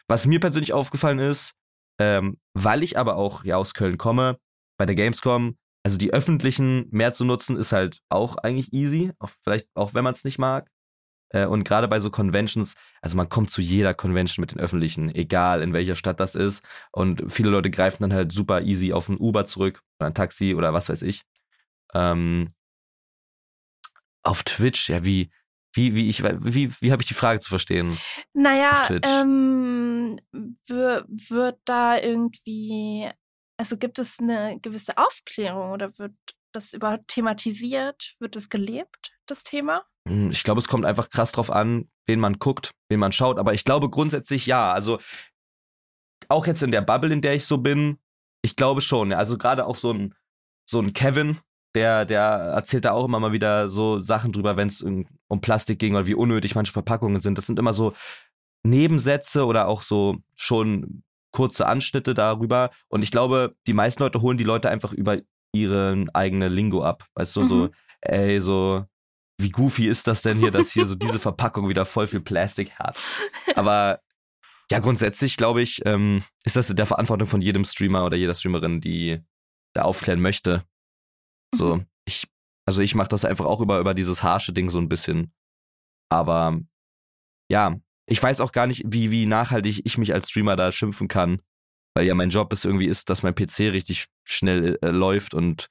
was 0.08 0.26
mir 0.26 0.40
persönlich 0.40 0.74
aufgefallen 0.74 1.20
ist, 1.20 1.54
ähm, 2.00 2.38
weil 2.54 2.84
ich 2.84 2.98
aber 2.98 3.16
auch 3.16 3.44
ja 3.44 3.58
aus 3.58 3.74
Köln 3.74 3.98
komme, 3.98 4.38
bei 4.78 4.86
der 4.86 4.96
Gamescom, 4.96 5.58
also 5.84 5.98
die 5.98 6.14
öffentlichen 6.14 6.88
mehr 6.92 7.12
zu 7.12 7.26
nutzen, 7.26 7.58
ist 7.58 7.72
halt 7.72 8.00
auch 8.10 8.38
eigentlich 8.38 8.74
easy, 8.74 9.12
auch 9.20 9.30
vielleicht 9.44 9.68
auch 9.76 9.94
wenn 9.94 10.04
man 10.04 10.14
es 10.14 10.24
nicht 10.24 10.40
mag. 10.40 10.70
Äh, 11.32 11.46
und 11.46 11.64
gerade 11.64 11.88
bei 11.88 12.00
so 12.00 12.10
Conventions, 12.10 12.76
also 13.02 13.18
man 13.18 13.30
kommt 13.30 13.52
zu 13.52 13.62
jeder 13.62 13.94
Convention 13.94 14.42
mit 14.42 14.52
den 14.52 14.60
öffentlichen, 14.60 15.14
egal 15.14 15.62
in 15.62 15.74
welcher 15.74 15.96
Stadt 15.96 16.20
das 16.20 16.36
ist. 16.36 16.64
Und 16.92 17.32
viele 17.32 17.50
Leute 17.50 17.70
greifen 17.70 18.04
dann 18.04 18.14
halt 18.14 18.32
super 18.32 18.62
easy 18.62 18.94
auf 18.94 19.10
ein 19.10 19.18
Uber 19.18 19.46
zurück 19.46 19.82
oder 20.00 20.08
ein 20.08 20.14
Taxi 20.16 20.56
oder 20.56 20.74
was 20.74 20.90
weiß 20.90 21.02
ich. 21.04 21.24
Ähm, 21.94 22.54
auf 24.24 24.44
Twitch, 24.44 24.90
ja, 24.90 25.04
wie, 25.04 25.32
wie, 25.74 25.96
wie, 25.96 26.10
ich, 26.10 26.24
wie, 26.24 26.72
wie 26.80 26.92
habe 26.92 27.02
ich 27.02 27.08
die 27.08 27.14
Frage 27.14 27.40
zu 27.40 27.50
verstehen? 27.50 27.98
Naja, 28.34 28.88
ähm, 29.04 30.20
wird 30.68 31.60
da 31.66 31.98
irgendwie, 31.98 33.10
also 33.58 33.78
gibt 33.78 34.00
es 34.00 34.20
eine 34.20 34.60
gewisse 34.62 34.98
Aufklärung 34.98 35.72
oder 35.72 35.98
wird 35.98 36.16
das 36.52 36.74
überhaupt 36.74 37.08
thematisiert? 37.08 38.16
Wird 38.20 38.36
es 38.36 38.50
gelebt, 38.50 39.14
das 39.26 39.44
Thema? 39.44 39.86
Hm, 40.08 40.32
ich 40.32 40.44
glaube, 40.44 40.60
es 40.60 40.68
kommt 40.68 40.86
einfach 40.86 41.10
krass 41.10 41.32
drauf 41.32 41.52
an, 41.52 41.90
wen 42.08 42.20
man 42.20 42.40
guckt, 42.40 42.72
wen 42.90 43.00
man 43.00 43.12
schaut. 43.12 43.38
Aber 43.38 43.54
ich 43.54 43.64
glaube 43.64 43.90
grundsätzlich 43.90 44.46
ja. 44.46 44.72
Also 44.72 45.00
auch 46.28 46.48
jetzt 46.48 46.64
in 46.64 46.72
der 46.72 46.82
Bubble, 46.82 47.14
in 47.14 47.22
der 47.22 47.36
ich 47.36 47.46
so 47.46 47.60
bin, 47.60 48.00
ich 48.42 48.56
glaube 48.56 48.82
schon. 48.82 49.14
Also 49.14 49.38
gerade 49.38 49.66
auch 49.66 49.76
so 49.76 49.94
ein, 49.94 50.16
so 50.66 50.80
ein 50.80 50.94
Kevin, 50.94 51.40
der, 51.76 52.06
der 52.06 52.22
erzählt 52.22 52.86
da 52.86 52.92
auch 52.92 53.06
immer 53.06 53.20
mal 53.20 53.32
wieder 53.32 53.70
so 53.70 54.00
Sachen 54.00 54.32
drüber, 54.32 54.58
wenn 54.58 54.68
es 54.68 54.82
um 54.82 55.42
Plastik 55.42 55.80
ging 55.80 55.96
oder 55.96 56.08
wie 56.08 56.16
unnötig 56.16 56.56
manche 56.56 56.74
Verpackungen 56.74 57.22
sind. 57.22 57.38
Das 57.38 57.46
sind 57.46 57.60
immer 57.60 57.74
so 57.74 57.94
Nebensätze 58.64 59.46
oder 59.46 59.68
auch 59.68 59.82
so 59.82 60.18
schon 60.36 61.04
kurze 61.32 61.68
Anschnitte 61.68 62.14
darüber. 62.14 62.72
Und 62.88 63.04
ich 63.04 63.12
glaube, 63.12 63.56
die 63.68 63.74
meisten 63.74 64.04
Leute 64.04 64.22
holen 64.22 64.38
die 64.38 64.44
Leute 64.44 64.70
einfach 64.70 64.94
über 64.94 65.20
ihren 65.54 66.10
eigenen 66.10 66.52
Lingo 66.52 66.84
ab. 66.84 67.06
Weißt 67.14 67.36
du, 67.36 67.42
mhm. 67.42 67.48
so, 67.48 67.70
ey, 68.02 68.40
so, 68.40 68.86
wie 69.40 69.50
goofy 69.50 69.88
ist 69.88 70.08
das 70.08 70.22
denn 70.22 70.40
hier, 70.40 70.52
dass 70.52 70.72
hier 70.72 70.86
so 70.86 70.96
diese 70.96 71.20
Verpackung 71.20 71.70
wieder 71.70 71.86
voll 71.86 72.08
viel 72.08 72.20
Plastik 72.20 72.78
hat. 72.78 73.00
Aber 73.56 74.00
ja, 74.72 74.80
grundsätzlich 74.80 75.38
glaube 75.38 75.62
ich, 75.62 75.82
ähm, 75.86 76.24
ist 76.44 76.56
das 76.56 76.68
der 76.68 76.86
Verantwortung 76.86 77.28
von 77.28 77.42
jedem 77.42 77.64
Streamer 77.64 78.06
oder 78.06 78.18
jeder 78.18 78.36
Streamerin, 78.36 78.82
die 78.82 79.20
da 79.74 79.84
aufklären 79.84 80.22
möchte. 80.22 80.64
So, 81.54 81.78
mhm. 81.78 81.86
ich, 82.06 82.28
also 82.66 82.82
ich 82.82 82.96
mache 82.96 83.10
das 83.10 83.26
einfach 83.26 83.46
auch 83.46 83.62
über, 83.62 83.80
über 83.80 83.94
dieses 83.94 84.24
harsche 84.24 84.54
Ding 84.54 84.70
so 84.70 84.80
ein 84.80 84.90
bisschen. 84.90 85.34
Aber 86.10 86.60
ja, 87.50 87.78
ich 88.08 88.22
weiß 88.22 88.42
auch 88.42 88.52
gar 88.52 88.68
nicht, 88.68 88.84
wie, 88.88 89.12
wie 89.12 89.26
nachhaltig 89.26 89.82
ich 89.86 89.98
mich 89.98 90.14
als 90.14 90.30
Streamer 90.30 90.56
da 90.56 90.72
schimpfen 90.72 91.08
kann. 91.08 91.42
Weil 91.96 92.06
ja 92.06 92.16
mein 92.16 92.30
Job 92.30 92.54
ist 92.54 92.66
irgendwie 92.66 92.88
ist, 92.88 93.10
dass 93.10 93.24
mein 93.24 93.36
PC 93.36 93.72
richtig 93.72 94.06
schnell 94.24 94.78
äh, 94.82 94.90
läuft 94.90 95.34
und 95.34 95.68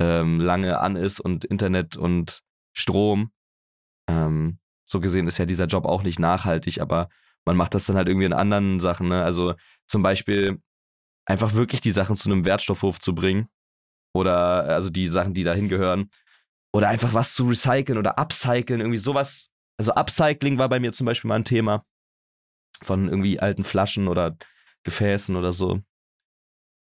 ähm, 0.00 0.40
lange 0.40 0.78
an 0.78 0.96
ist 0.96 1.20
und 1.20 1.44
Internet 1.44 1.96
und 1.96 2.42
Strom. 2.74 3.32
Ähm, 4.08 4.58
so 4.84 5.00
gesehen 5.00 5.26
ist 5.26 5.38
ja 5.38 5.46
dieser 5.46 5.66
Job 5.66 5.86
auch 5.86 6.02
nicht 6.02 6.18
nachhaltig, 6.18 6.80
aber 6.80 7.08
man 7.46 7.56
macht 7.56 7.74
das 7.74 7.86
dann 7.86 7.96
halt 7.96 8.08
irgendwie 8.08 8.26
in 8.26 8.32
anderen 8.32 8.80
Sachen. 8.80 9.08
Ne? 9.08 9.22
Also 9.22 9.54
zum 9.86 10.02
Beispiel 10.02 10.60
einfach 11.24 11.54
wirklich 11.54 11.80
die 11.80 11.90
Sachen 11.90 12.16
zu 12.16 12.30
einem 12.30 12.44
Wertstoffhof 12.44 13.00
zu 13.00 13.14
bringen 13.14 13.48
oder 14.16 14.64
also 14.64 14.90
die 14.90 15.08
Sachen, 15.08 15.34
die 15.34 15.44
da 15.44 15.54
hingehören 15.54 16.10
oder 16.72 16.88
einfach 16.88 17.14
was 17.14 17.34
zu 17.34 17.46
recyceln 17.46 17.98
oder 17.98 18.18
upcyclen, 18.18 18.80
irgendwie 18.80 18.98
sowas. 18.98 19.50
Also 19.78 19.94
Upcycling 19.94 20.58
war 20.58 20.68
bei 20.68 20.80
mir 20.80 20.92
zum 20.92 21.06
Beispiel 21.06 21.28
mal 21.28 21.36
ein 21.36 21.44
Thema 21.44 21.84
von 22.82 23.08
irgendwie 23.08 23.40
alten 23.40 23.64
Flaschen 23.64 24.08
oder 24.08 24.36
Gefäßen 24.84 25.36
oder 25.36 25.52
so. 25.52 25.80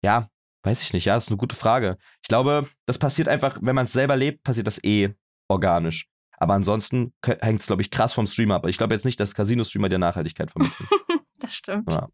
Ja, 0.04 0.30
weiß 0.63 0.82
ich 0.82 0.93
nicht. 0.93 1.06
Ja, 1.06 1.15
ist 1.15 1.30
eine 1.30 1.38
gute 1.38 1.56
Frage. 1.56 1.98
Ich 2.22 2.28
glaube, 2.28 2.67
das 2.86 2.98
passiert 2.98 3.28
einfach, 3.28 3.58
wenn 3.62 3.76
man 3.76 3.86
es 3.86 3.93
selber 3.93 4.15
lebt, 4.15 4.43
passiert 4.43 4.67
das 4.67 4.84
eh 4.84 5.13
organisch. 5.48 6.08
Aber 6.38 6.56
ansonsten 6.56 7.13
hängt 7.24 7.62
es, 7.62 7.67
glaube 7.67 7.82
ich, 7.82 7.91
krass 7.91 8.13
vom 8.13 8.28
Streamer 8.28 8.56
ab. 8.56 8.67
Ich 8.67 8.78
glaube 8.78 8.93
jetzt 8.93 9.06
nicht, 9.06 9.19
dass 9.19 9.36
Casino-Streamer 9.36 9.89
der 9.89 10.00
Nachhaltigkeit 10.00 10.52
vermitteln. 10.52 10.89
das 11.38 11.54
stimmt. 11.54 11.89
Ja. 11.89 12.10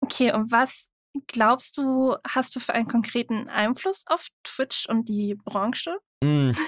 Okay, 0.00 0.32
und 0.32 0.50
was 0.50 0.90
glaubst 1.26 1.78
du, 1.78 2.16
hast 2.26 2.54
du 2.56 2.60
für 2.60 2.74
einen 2.74 2.88
konkreten 2.88 3.48
Einfluss 3.48 4.04
auf 4.06 4.28
Twitch 4.44 4.86
und 4.88 5.08
die 5.08 5.34
Branche? 5.34 5.96
Mm. 6.22 6.52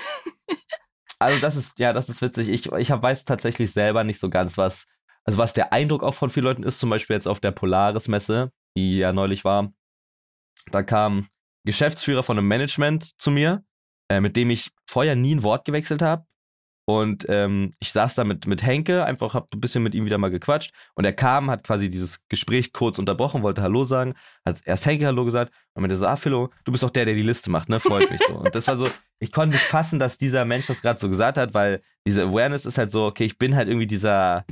Also 1.19 1.41
das 1.41 1.57
ist, 1.57 1.79
ja, 1.79 1.95
das 1.95 2.11
ist 2.11 2.21
witzig. 2.21 2.51
Ich, 2.51 2.71
ich 2.71 2.91
weiß 2.91 3.25
tatsächlich 3.25 3.73
selber 3.73 4.05
nicht 4.05 4.21
so 4.21 4.29
ganz, 4.29 4.59
was, 4.59 4.87
also 5.25 5.39
was 5.39 5.55
der 5.55 5.73
Eindruck 5.73 6.03
auch 6.03 6.13
von 6.13 6.29
vielen 6.29 6.45
Leuten 6.45 6.63
ist, 6.63 6.79
zum 6.79 6.91
Beispiel 6.91 7.17
jetzt 7.17 7.27
auf 7.27 7.41
der 7.41 7.53
Polaris-Messe, 7.53 8.53
die 8.77 8.99
ja 8.99 9.15
neulich 9.15 9.43
war. 9.43 9.73
Da 10.73 10.83
kam 10.83 11.31
Geschäftsführer 11.65 12.23
von 12.23 12.37
einem 12.37 12.49
Management 12.49 13.19
zu 13.19 13.31
mir 13.31 13.65
äh, 14.09 14.21
mit 14.21 14.37
dem 14.37 14.51
ich 14.51 14.71
vorher 14.87 15.17
nie 15.17 15.35
ein 15.35 15.43
Wort 15.43 15.65
gewechselt 15.65 16.03
habe. 16.03 16.27
Und 16.89 17.27
ähm, 17.29 17.75
ich 17.81 17.91
saß 17.91 18.15
da 18.15 18.23
mit, 18.23 18.47
mit 18.47 18.63
Henke, 18.63 19.05
einfach 19.05 19.35
hab 19.35 19.53
ein 19.53 19.61
bisschen 19.61 19.83
mit 19.83 19.93
ihm 19.95 20.05
wieder 20.05 20.19
mal 20.19 20.31
gequatscht. 20.31 20.73
Und 20.95 21.05
er 21.05 21.13
kam, 21.13 21.51
hat 21.51 21.65
quasi 21.65 21.91
dieses 21.91 22.21
Gespräch 22.29 22.73
kurz 22.73 23.01
unterbrochen, 23.01 23.43
wollte 23.43 23.61
Hallo 23.61 23.83
sagen, 23.83 24.15
hat 24.45 24.61
erst 24.65 24.87
Henke 24.87 25.05
Hallo 25.05 25.25
gesagt 25.25 25.53
und 25.75 25.83
meinte 25.83 25.97
so, 25.97 26.07
ah 26.07 26.15
Philo, 26.15 26.51
du 26.65 26.71
bist 26.71 26.85
doch 26.85 26.91
der, 26.91 27.05
der 27.05 27.15
die 27.15 27.23
Liste 27.23 27.51
macht, 27.51 27.69
ne? 27.69 27.81
Freut 27.81 28.09
mich 28.09 28.21
so. 28.25 28.35
Und 28.35 28.55
das 28.55 28.69
war 28.69 28.77
so, 28.77 28.89
ich 29.19 29.33
konnte 29.33 29.57
nicht 29.57 29.67
fassen, 29.67 29.99
dass 29.99 30.17
dieser 30.17 30.45
Mensch 30.45 30.69
das 30.69 30.81
gerade 30.81 31.01
so 31.01 31.09
gesagt 31.09 31.39
hat, 31.39 31.55
weil 31.55 31.83
diese 32.07 32.23
Awareness 32.23 32.67
ist 32.67 32.79
halt 32.79 32.93
so, 32.93 33.07
okay, 33.07 33.25
ich 33.25 33.37
bin 33.37 33.57
halt 33.57 33.67
irgendwie 33.67 33.89
dieser, 33.89 34.45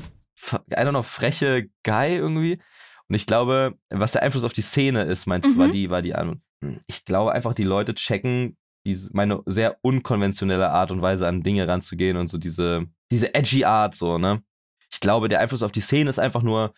I 0.53 0.75
don't 0.75 0.91
know, 0.91 1.03
freche 1.03 1.69
Guy 1.85 2.17
irgendwie. 2.17 2.59
Und 3.09 3.15
ich 3.15 3.27
glaube, 3.27 3.75
was 3.91 4.11
der 4.11 4.23
Einfluss 4.23 4.43
auf 4.43 4.53
die 4.53 4.63
Szene 4.63 5.05
ist, 5.05 5.27
meinst 5.27 5.51
du, 5.51 5.55
mhm. 5.55 5.59
war 5.59 5.69
die, 5.69 5.91
war 5.91 6.03
die 6.03 6.17
An. 6.17 6.43
Ich 6.89 7.05
glaube 7.05 7.33
einfach, 7.33 7.55
die 7.55 7.65
Leute 7.65 7.95
checken, 7.95 8.57
diese, 8.87 9.11
meine 9.13 9.43
sehr 9.47 9.79
unkonventionelle 9.83 10.71
Art 10.71 10.91
und 10.91 11.03
Weise 11.03 11.27
an 11.27 11.43
Dinge 11.43 11.67
ranzugehen 11.67 12.17
und 12.17 12.29
so 12.29 12.39
diese, 12.39 12.87
diese 13.11 13.35
edgy 13.35 13.65
Art, 13.65 13.95
so, 13.95 14.19
ne? 14.19 14.43
Ich 14.93 15.01
glaube, 15.01 15.29
der 15.29 15.41
Einfluss 15.41 15.63
auf 15.63 15.73
die 15.73 15.81
Szene 15.81 16.11
ist 16.11 16.19
einfach 16.21 16.43
nur, 16.43 16.73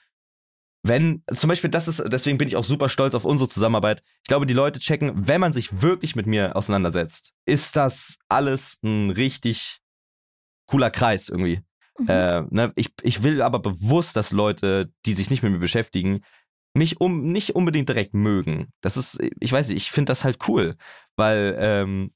wenn, 0.83 1.23
zum 1.35 1.49
Beispiel, 1.49 1.71
das 1.71 1.89
ist, 1.89 2.03
deswegen 2.07 2.39
bin 2.39 2.49
ich 2.49 2.57
auch 2.57 2.65
super 2.65 2.89
stolz 2.89 3.15
auf 3.15 3.25
unsere 3.25 3.51
Zusammenarbeit. 3.51 4.03
Ich 4.23 4.29
glaube, 4.29 4.47
die 4.47 4.55
Leute 4.55 4.79
checken, 4.79 5.27
wenn 5.29 5.41
man 5.41 5.53
sich 5.53 5.83
wirklich 5.83 6.15
mit 6.15 6.27
mir 6.27 6.55
auseinandersetzt, 6.55 7.33
ist 7.45 7.77
das 7.77 8.17
alles 8.29 8.79
ein 8.83 9.11
richtig 9.11 9.81
cooler 10.67 10.91
Kreis 10.91 11.29
irgendwie. 11.29 11.61
Mhm. 11.99 12.09
Äh, 12.09 12.43
ne? 12.51 12.73
ich, 12.77 12.93
ich 13.03 13.23
will 13.23 13.43
aber 13.43 13.59
bewusst, 13.59 14.17
dass 14.17 14.33
Leute, 14.33 14.93
die 15.07 15.15
sich 15.15 15.31
nicht 15.31 15.43
mit 15.43 15.53
mir 15.53 15.59
beschäftigen, 15.59 16.21
mich 16.77 17.01
um 17.01 17.33
nicht 17.33 17.55
unbedingt 17.55 17.89
direkt 17.89 18.15
mögen. 18.15 18.69
Das 18.83 18.97
ist, 18.97 19.19
ich 19.41 19.53
weiß 19.53 19.69
nicht, 19.69 19.77
ich 19.79 19.91
finde 19.91 20.11
das 20.11 20.25
halt 20.25 20.47
cool, 20.49 20.77
weil, 21.17 21.57
ähm, 21.59 22.13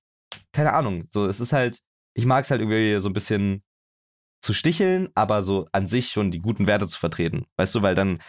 keine 0.52 0.72
Ahnung, 0.74 1.06
so, 1.10 1.26
es 1.26 1.40
ist 1.40 1.52
halt, 1.52 1.80
ich 2.14 2.26
mag 2.26 2.44
es 2.44 2.50
halt 2.50 2.60
irgendwie 2.60 3.00
so 3.00 3.08
ein 3.08 3.14
bisschen 3.14 3.62
zu 4.42 4.52
sticheln, 4.52 5.08
aber 5.14 5.42
so 5.42 5.68
an 5.72 5.86
sich 5.86 6.10
schon 6.10 6.30
die 6.30 6.40
guten 6.40 6.66
Werte 6.66 6.86
zu 6.86 6.98
vertreten. 6.98 7.46
Weißt 7.56 7.74
du, 7.74 7.82
weil 7.82 7.94
dann, 7.94 8.20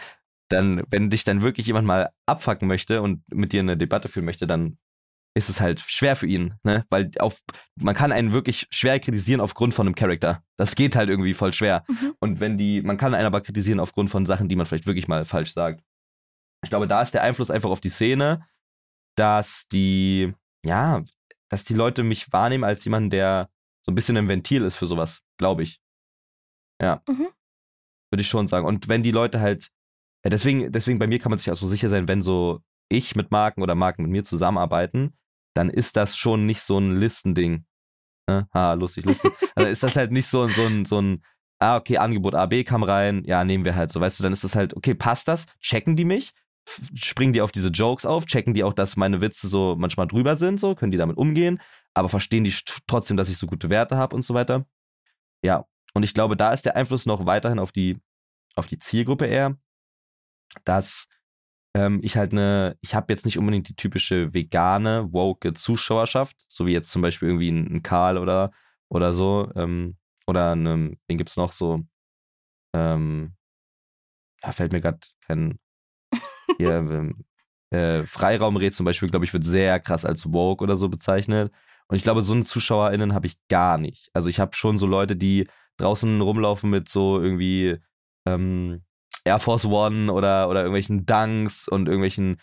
dann, 0.50 0.84
wenn 0.90 1.10
dich 1.10 1.24
dann 1.24 1.42
wirklich 1.42 1.68
jemand 1.68 1.88
mal 1.88 2.12
abfacken 2.26 2.68
möchte 2.68 3.02
und 3.02 3.24
mit 3.34 3.54
dir 3.54 3.62
eine 3.62 3.78
Debatte 3.78 4.10
führen 4.10 4.26
möchte, 4.26 4.48
dann 4.48 4.78
ist 5.34 5.50
es 5.50 5.62
halt 5.62 5.80
schwer 5.80 6.18
für 6.18 6.28
ihn, 6.28 6.56
ne? 6.64 6.86
Weil 6.90 7.10
auf, 7.20 7.42
man 7.80 7.96
kann 7.96 8.12
einen 8.12 8.34
wirklich 8.34 8.68
schwer 8.70 9.00
kritisieren 9.00 9.40
aufgrund 9.40 9.74
von 9.74 9.88
einem 9.88 9.96
Charakter. 9.96 10.44
Das 10.58 10.76
geht 10.76 10.98
halt 10.98 11.10
irgendwie 11.10 11.34
voll 11.34 11.54
schwer. 11.54 11.86
Mhm. 11.88 12.14
Und 12.20 12.40
wenn 12.42 12.58
die, 12.58 12.82
man 12.82 12.98
kann 12.98 13.14
einen 13.14 13.26
aber 13.26 13.40
kritisieren 13.40 13.80
aufgrund 13.80 14.10
von 14.10 14.26
Sachen, 14.26 14.50
die 14.50 14.58
man 14.58 14.66
vielleicht 14.66 14.88
wirklich 14.88 15.08
mal 15.08 15.24
falsch 15.24 15.54
sagt. 15.54 15.82
Ich 16.64 16.70
glaube, 16.70 16.88
da 16.88 17.02
ist 17.02 17.14
der 17.14 17.24
Einfluss 17.24 17.52
einfach 17.52 17.70
auf 17.70 17.82
die 17.82 17.90
Szene, 17.90 18.48
dass 19.16 19.68
die, 19.68 20.34
ja, 20.64 21.04
dass 21.50 21.64
die 21.64 21.74
Leute 21.74 22.04
mich 22.04 22.32
wahrnehmen 22.32 22.64
als 22.64 22.84
jemanden, 22.86 23.10
der 23.10 23.50
so 23.82 23.92
ein 23.92 23.96
bisschen 23.96 24.18
ein 24.18 24.28
Ventil 24.28 24.64
ist 24.64 24.76
für 24.76 24.86
sowas, 24.86 25.22
glaube 25.38 25.64
ich. 25.64 25.82
Ja. 26.82 27.02
Mhm. 27.08 27.30
Würde 28.12 28.22
ich 28.22 28.28
schon 28.28 28.48
sagen. 28.48 28.66
Und 28.66 28.90
wenn 28.90 29.04
die 29.04 29.12
Leute 29.12 29.40
halt, 29.40 29.70
ja, 30.24 30.30
deswegen, 30.30 30.72
deswegen 30.72 31.00
bei 31.00 31.08
mir 31.08 31.20
kann 31.20 31.30
man 31.30 31.40
sich 31.40 31.52
auch 31.52 31.58
so 31.58 31.68
sicher 31.68 31.90
sein, 31.90 32.08
wenn 32.08 32.22
so 32.22 32.62
ich 32.90 33.16
mit 33.16 33.32
Marken 33.32 33.62
oder 33.62 33.76
Marken 33.76 34.04
mit 34.04 34.12
mir 34.12 34.24
zusammenarbeiten, 34.24 35.18
dann 35.56 35.70
ist 35.70 35.98
das 35.98 36.16
schon 36.16 36.46
nicht 36.46 36.62
so 36.62 36.78
ein 36.78 36.96
Listending. 36.96 37.66
Ne? 38.28 38.48
Ha, 38.54 38.74
lustig, 38.74 39.06
lustig. 39.06 39.32
also 39.56 39.68
ist 39.68 39.84
das 39.84 39.96
halt 39.96 40.12
nicht 40.12 40.28
so, 40.28 40.48
so, 40.48 40.66
ein, 40.66 40.86
so 40.86 41.02
ein, 41.02 41.24
ah, 41.60 41.78
okay, 41.78 41.98
Angebot 41.98 42.36
A, 42.36 42.46
B 42.46 42.64
kam 42.64 42.84
rein, 42.84 43.24
ja, 43.26 43.44
nehmen 43.44 43.66
wir 43.66 43.76
halt 43.76 43.92
so, 43.92 44.00
weißt 44.00 44.20
du, 44.20 44.24
dann 44.24 44.34
ist 44.34 44.44
das 44.44 44.56
halt, 44.56 44.76
okay, 44.76 44.94
passt 44.94 45.28
das? 45.28 45.46
Checken 45.60 45.96
die 45.96 46.06
mich? 46.06 46.34
Springen 46.94 47.34
die 47.34 47.42
auf 47.42 47.52
diese 47.52 47.70
Jokes 47.70 48.06
auf? 48.06 48.26
Checken 48.26 48.54
die 48.54 48.64
auch, 48.64 48.74
dass 48.74 48.96
meine 48.96 49.22
Witze 49.22 49.48
so 49.48 49.76
manchmal 49.78 50.08
drüber 50.08 50.36
sind, 50.36 50.60
so? 50.60 50.76
Können 50.76 50.92
die 50.92 50.98
damit 50.98 51.18
umgehen? 51.18 51.62
Aber 51.94 52.10
verstehen 52.10 52.44
die 52.44 52.54
trotzdem, 52.88 53.18
dass 53.18 53.30
ich 53.30 53.38
so 53.38 53.48
gute 53.48 53.70
Werte 53.70 53.98
habe 53.98 54.16
und 54.16 54.24
so 54.24 54.34
weiter? 54.34 54.66
Ja, 55.44 55.66
und 55.94 56.04
ich 56.04 56.14
glaube, 56.14 56.38
da 56.38 56.54
ist 56.54 56.66
der 56.66 56.76
Einfluss 56.76 57.06
noch 57.06 57.26
weiterhin 57.26 57.60
auf 57.60 57.72
die, 57.72 58.00
auf 58.56 58.68
die 58.68 58.80
Zielgruppe 58.80 59.26
eher, 59.26 59.58
dass 60.64 61.08
ähm, 61.74 62.00
ich 62.04 62.18
halt 62.18 62.32
eine, 62.32 62.78
ich 62.82 62.96
habe 62.96 63.12
jetzt 63.12 63.26
nicht 63.26 63.38
unbedingt 63.38 63.70
die 63.70 63.76
typische 63.76 64.34
vegane, 64.34 65.12
woke 65.12 65.54
Zuschauerschaft, 65.54 66.38
so 66.48 66.66
wie 66.66 66.74
jetzt 66.74 66.92
zum 66.92 67.02
Beispiel 67.02 67.30
irgendwie 67.30 67.50
ein, 67.52 67.76
ein 67.76 67.84
Karl 67.84 68.18
oder, 68.18 68.52
oder 68.90 69.14
so, 69.14 69.52
ähm, 69.56 69.98
oder 70.28 70.52
eine, 70.52 70.98
wen 71.08 71.18
gibt's 71.18 71.38
noch 71.38 71.54
so, 71.54 71.82
ähm, 72.74 73.36
da 74.42 74.52
fällt 74.52 74.72
mir 74.72 74.82
gerade 74.82 75.00
kein, 75.22 75.60
hier, 76.58 76.72
ähm, 76.72 77.24
äh, 77.72 78.06
Freiraumred 78.06 78.74
zum 78.74 78.86
Beispiel, 78.86 79.10
glaube 79.10 79.26
ich, 79.26 79.34
wird 79.34 79.44
sehr 79.44 79.80
krass 79.80 80.06
als 80.06 80.32
woke 80.32 80.64
oder 80.64 80.76
so 80.76 80.90
bezeichnet. 80.90 81.52
Und 81.88 81.96
ich 81.96 82.04
glaube, 82.04 82.22
so 82.22 82.34
eine 82.34 82.44
ZuschauerInnen 82.44 83.14
habe 83.14 83.28
ich 83.28 83.38
gar 83.50 83.78
nicht. 83.78 84.10
Also 84.14 84.30
ich 84.30 84.40
habe 84.40 84.56
schon 84.56 84.78
so 84.78 84.88
Leute, 84.88 85.16
die 85.16 85.48
draußen 85.78 86.22
rumlaufen 86.22 86.70
mit 86.70 86.90
so 86.90 87.22
irgendwie 87.22 87.78
ähm, 88.26 88.84
Air 89.26 89.40
Force 89.40 89.66
One 89.66 90.12
oder, 90.12 90.50
oder 90.50 90.62
irgendwelchen 90.62 91.06
Dunks 91.06 91.68
und 91.68 91.88
irgendwelchen 91.88 92.38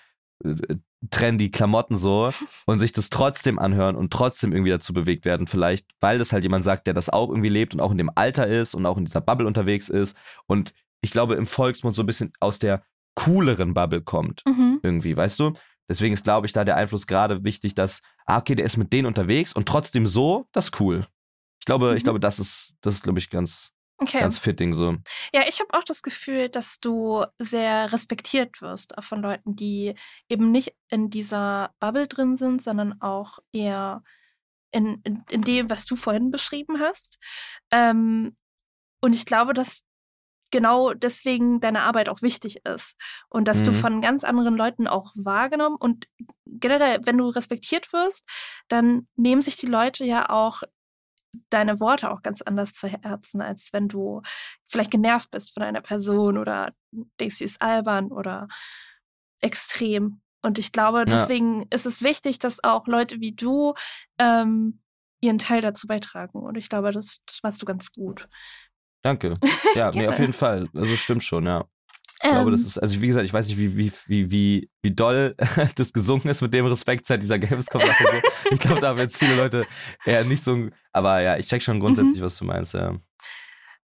äh, 0.44 0.76
trendy 1.10 1.50
Klamotten 1.50 1.96
so 1.96 2.32
und 2.66 2.78
sich 2.80 2.92
das 2.92 3.08
trotzdem 3.10 3.58
anhören 3.58 3.96
und 3.96 4.12
trotzdem 4.12 4.52
irgendwie 4.52 4.70
dazu 4.70 4.92
bewegt 4.92 5.24
werden, 5.24 5.46
vielleicht, 5.46 5.86
weil 6.00 6.18
das 6.18 6.32
halt 6.32 6.42
jemand 6.42 6.64
sagt, 6.64 6.86
der 6.86 6.94
das 6.94 7.08
auch 7.08 7.28
irgendwie 7.28 7.48
lebt 7.48 7.74
und 7.74 7.80
auch 7.80 7.92
in 7.92 7.98
dem 7.98 8.10
Alter 8.14 8.46
ist 8.48 8.74
und 8.74 8.84
auch 8.84 8.98
in 8.98 9.04
dieser 9.04 9.20
Bubble 9.20 9.46
unterwegs 9.46 9.88
ist 9.88 10.16
und 10.46 10.74
ich 11.00 11.12
glaube 11.12 11.36
im 11.36 11.46
Volksmund 11.46 11.94
so 11.94 12.02
ein 12.02 12.06
bisschen 12.06 12.32
aus 12.40 12.58
der 12.58 12.82
cooleren 13.14 13.74
Bubble 13.74 14.02
kommt, 14.02 14.42
mhm. 14.46 14.80
irgendwie, 14.82 15.16
weißt 15.16 15.40
du? 15.40 15.52
Deswegen 15.88 16.14
ist, 16.14 16.24
glaube 16.24 16.46
ich, 16.46 16.52
da 16.52 16.64
der 16.64 16.76
Einfluss 16.76 17.06
gerade 17.06 17.44
wichtig, 17.44 17.74
dass, 17.74 18.02
ah, 18.26 18.38
okay, 18.38 18.54
der 18.54 18.66
ist 18.66 18.76
mit 18.76 18.92
denen 18.92 19.06
unterwegs 19.06 19.52
und 19.52 19.66
trotzdem 19.66 20.06
so, 20.06 20.46
das 20.52 20.66
ist 20.66 20.80
cool. 20.80 21.06
Ich 21.60 21.66
glaube, 21.66 21.90
mhm. 21.90 21.96
ich 21.96 22.04
glaube, 22.04 22.20
das 22.20 22.38
ist, 22.38 22.74
das 22.82 22.94
ist, 22.94 23.04
glaube 23.04 23.18
ich, 23.18 23.30
ganz, 23.30 23.72
Okay. 24.00 24.20
Ganz 24.20 24.38
fitting 24.38 24.72
so. 24.72 24.96
Ja, 25.34 25.42
ich 25.48 25.58
habe 25.58 25.76
auch 25.76 25.82
das 25.82 26.02
Gefühl, 26.02 26.48
dass 26.48 26.78
du 26.78 27.24
sehr 27.40 27.92
respektiert 27.92 28.62
wirst 28.62 28.94
von 29.00 29.20
Leuten, 29.20 29.56
die 29.56 29.96
eben 30.28 30.52
nicht 30.52 30.72
in 30.88 31.10
dieser 31.10 31.74
Bubble 31.80 32.06
drin 32.06 32.36
sind, 32.36 32.62
sondern 32.62 33.00
auch 33.02 33.40
eher 33.52 34.04
in, 34.70 35.00
in, 35.02 35.24
in 35.30 35.42
dem, 35.42 35.68
was 35.68 35.84
du 35.84 35.96
vorhin 35.96 36.30
beschrieben 36.30 36.78
hast. 36.78 37.18
Ähm, 37.72 38.36
und 39.00 39.14
ich 39.14 39.26
glaube, 39.26 39.52
dass 39.52 39.82
genau 40.50 40.94
deswegen 40.94 41.60
deine 41.60 41.82
Arbeit 41.82 42.08
auch 42.08 42.22
wichtig 42.22 42.64
ist 42.64 42.96
und 43.28 43.46
dass 43.48 43.58
mhm. 43.58 43.64
du 43.64 43.72
von 43.72 44.00
ganz 44.00 44.24
anderen 44.24 44.56
Leuten 44.56 44.86
auch 44.86 45.12
wahrgenommen 45.14 45.76
und 45.76 46.06
generell, 46.46 47.00
wenn 47.04 47.18
du 47.18 47.28
respektiert 47.28 47.92
wirst, 47.92 48.28
dann 48.68 49.06
nehmen 49.16 49.42
sich 49.42 49.56
die 49.56 49.66
Leute 49.66 50.04
ja 50.04 50.28
auch 50.30 50.62
deine 51.50 51.80
Worte 51.80 52.10
auch 52.10 52.22
ganz 52.22 52.42
anders 52.42 52.72
zu 52.72 52.88
Herzen, 52.88 53.40
als 53.40 53.72
wenn 53.72 53.88
du 53.88 54.22
vielleicht 54.66 54.90
genervt 54.90 55.30
bist 55.30 55.52
von 55.52 55.62
einer 55.62 55.82
Person 55.82 56.38
oder 56.38 56.72
denkst, 57.20 57.36
sie 57.36 57.44
ist 57.44 57.60
albern 57.60 58.10
oder 58.10 58.48
extrem. 59.40 60.20
Und 60.40 60.58
ich 60.58 60.72
glaube, 60.72 61.04
deswegen 61.04 61.62
ja. 61.62 61.66
ist 61.70 61.86
es 61.86 62.02
wichtig, 62.02 62.38
dass 62.38 62.62
auch 62.62 62.86
Leute 62.86 63.20
wie 63.20 63.32
du 63.32 63.74
ähm, 64.18 64.80
ihren 65.20 65.38
Teil 65.38 65.60
dazu 65.60 65.86
beitragen. 65.86 66.38
Und 66.38 66.56
ich 66.56 66.68
glaube, 66.68 66.92
das, 66.92 67.22
das 67.26 67.42
machst 67.42 67.60
du 67.60 67.66
ganz 67.66 67.92
gut. 67.92 68.28
Danke. 69.08 69.38
Ja, 69.74 69.90
nee, 69.94 70.08
auf 70.08 70.18
jeden 70.18 70.32
Fall. 70.32 70.68
Also 70.74 70.96
stimmt 70.96 71.22
schon, 71.22 71.46
ja. 71.46 71.64
Ich 72.20 72.28
glaube, 72.28 72.50
das 72.50 72.62
ähm. 72.62 72.66
ist, 72.66 72.78
also 72.78 73.00
wie 73.00 73.06
gesagt, 73.06 73.26
ich 73.26 73.32
weiß 73.32 73.46
nicht, 73.46 73.58
wie, 73.58 73.76
wie, 73.76 73.92
wie, 74.06 74.30
wie, 74.30 74.70
wie 74.82 74.90
doll 74.90 75.36
das 75.76 75.92
gesungen 75.92 76.26
ist 76.26 76.40
mit 76.40 76.52
dem 76.52 76.66
Respekt 76.66 77.06
seit 77.06 77.22
dieser 77.22 77.38
Gamescom-Sache. 77.38 78.04
So. 78.04 78.28
Ich 78.50 78.58
glaube, 78.58 78.80
da 78.80 78.88
haben 78.88 78.98
jetzt 78.98 79.18
viele 79.18 79.36
Leute 79.36 79.66
eher 80.04 80.24
nicht 80.24 80.42
so, 80.42 80.68
aber 80.92 81.20
ja, 81.20 81.36
ich 81.36 81.46
check 81.46 81.62
schon 81.62 81.80
grundsätzlich, 81.80 82.18
mhm. 82.18 82.24
was 82.24 82.38
du 82.38 82.44
meinst, 82.44 82.74
ja. 82.74 82.96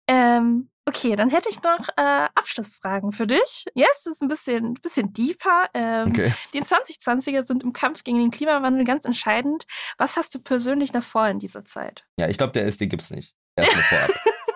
Ähm, 0.08 0.70
okay, 0.86 1.14
dann 1.14 1.30
hätte 1.30 1.50
ich 1.50 1.62
noch 1.62 1.88
äh, 1.96 2.28
Abschlussfragen 2.34 3.12
für 3.12 3.26
dich. 3.26 3.66
Yes, 3.74 4.04
das 4.04 4.14
ist 4.14 4.22
ein 4.22 4.28
bisschen, 4.28 4.74
bisschen 4.74 5.12
deeper. 5.12 5.66
Ähm, 5.74 6.08
okay. 6.08 6.32
Die 6.54 6.62
2020er 6.62 7.46
sind 7.46 7.64
im 7.64 7.72
Kampf 7.72 8.02
gegen 8.04 8.18
den 8.18 8.30
Klimawandel 8.30 8.84
ganz 8.84 9.04
entscheidend. 9.04 9.66
Was 9.98 10.16
hast 10.16 10.34
du 10.34 10.38
persönlich 10.38 10.92
noch 10.92 11.02
vor 11.02 11.26
in 11.28 11.38
dieser 11.38 11.64
Zeit? 11.64 12.06
Ja, 12.16 12.28
ich 12.28 12.38
glaube, 12.38 12.52
der 12.52 12.64
SD 12.66 12.86
gibt's 12.86 13.10
nicht. 13.10 13.34
Erstmal 13.56 13.82
vorab. 13.82 14.10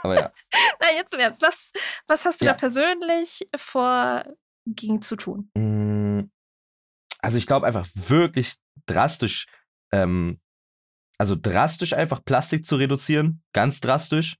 Aber 0.07 0.21
ja. 0.21 0.33
Na, 0.81 0.87
jetzt 0.95 1.13
im 1.13 1.21
Ernst. 1.21 1.43
Was, 1.43 1.73
was 2.07 2.25
hast 2.25 2.41
du 2.41 2.47
ja. 2.47 2.53
da 2.53 2.59
persönlich 2.59 3.49
vor, 3.57 4.25
gegen 4.67 5.03
zu 5.03 5.17
tun? 5.17 5.51
Mm, 5.55 6.31
also 7.21 7.39
ich 7.39 7.47
glaube 7.47 7.67
einfach 7.67 7.87
wirklich 7.95 8.55
drastisch, 8.87 9.47
ähm, 9.93 10.41
also 11.19 11.37
drastisch 11.41 11.93
einfach 11.93 12.25
Plastik 12.25 12.65
zu 12.65 12.77
reduzieren, 12.77 13.43
ganz 13.53 13.81
drastisch. 13.81 14.37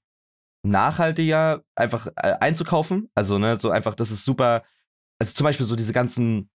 Nachhaltiger 0.63 1.63
einfach 1.75 2.07
äh, 2.15 2.35
einzukaufen. 2.39 3.09
Also, 3.15 3.37
ne, 3.37 3.57
so 3.59 3.69
einfach, 3.69 3.95
das 3.95 4.11
ist 4.11 4.25
super. 4.25 4.63
Also 5.19 5.33
zum 5.33 5.45
Beispiel 5.45 5.65
so 5.65 5.75
diese 5.75 5.93
ganzen 5.93 6.49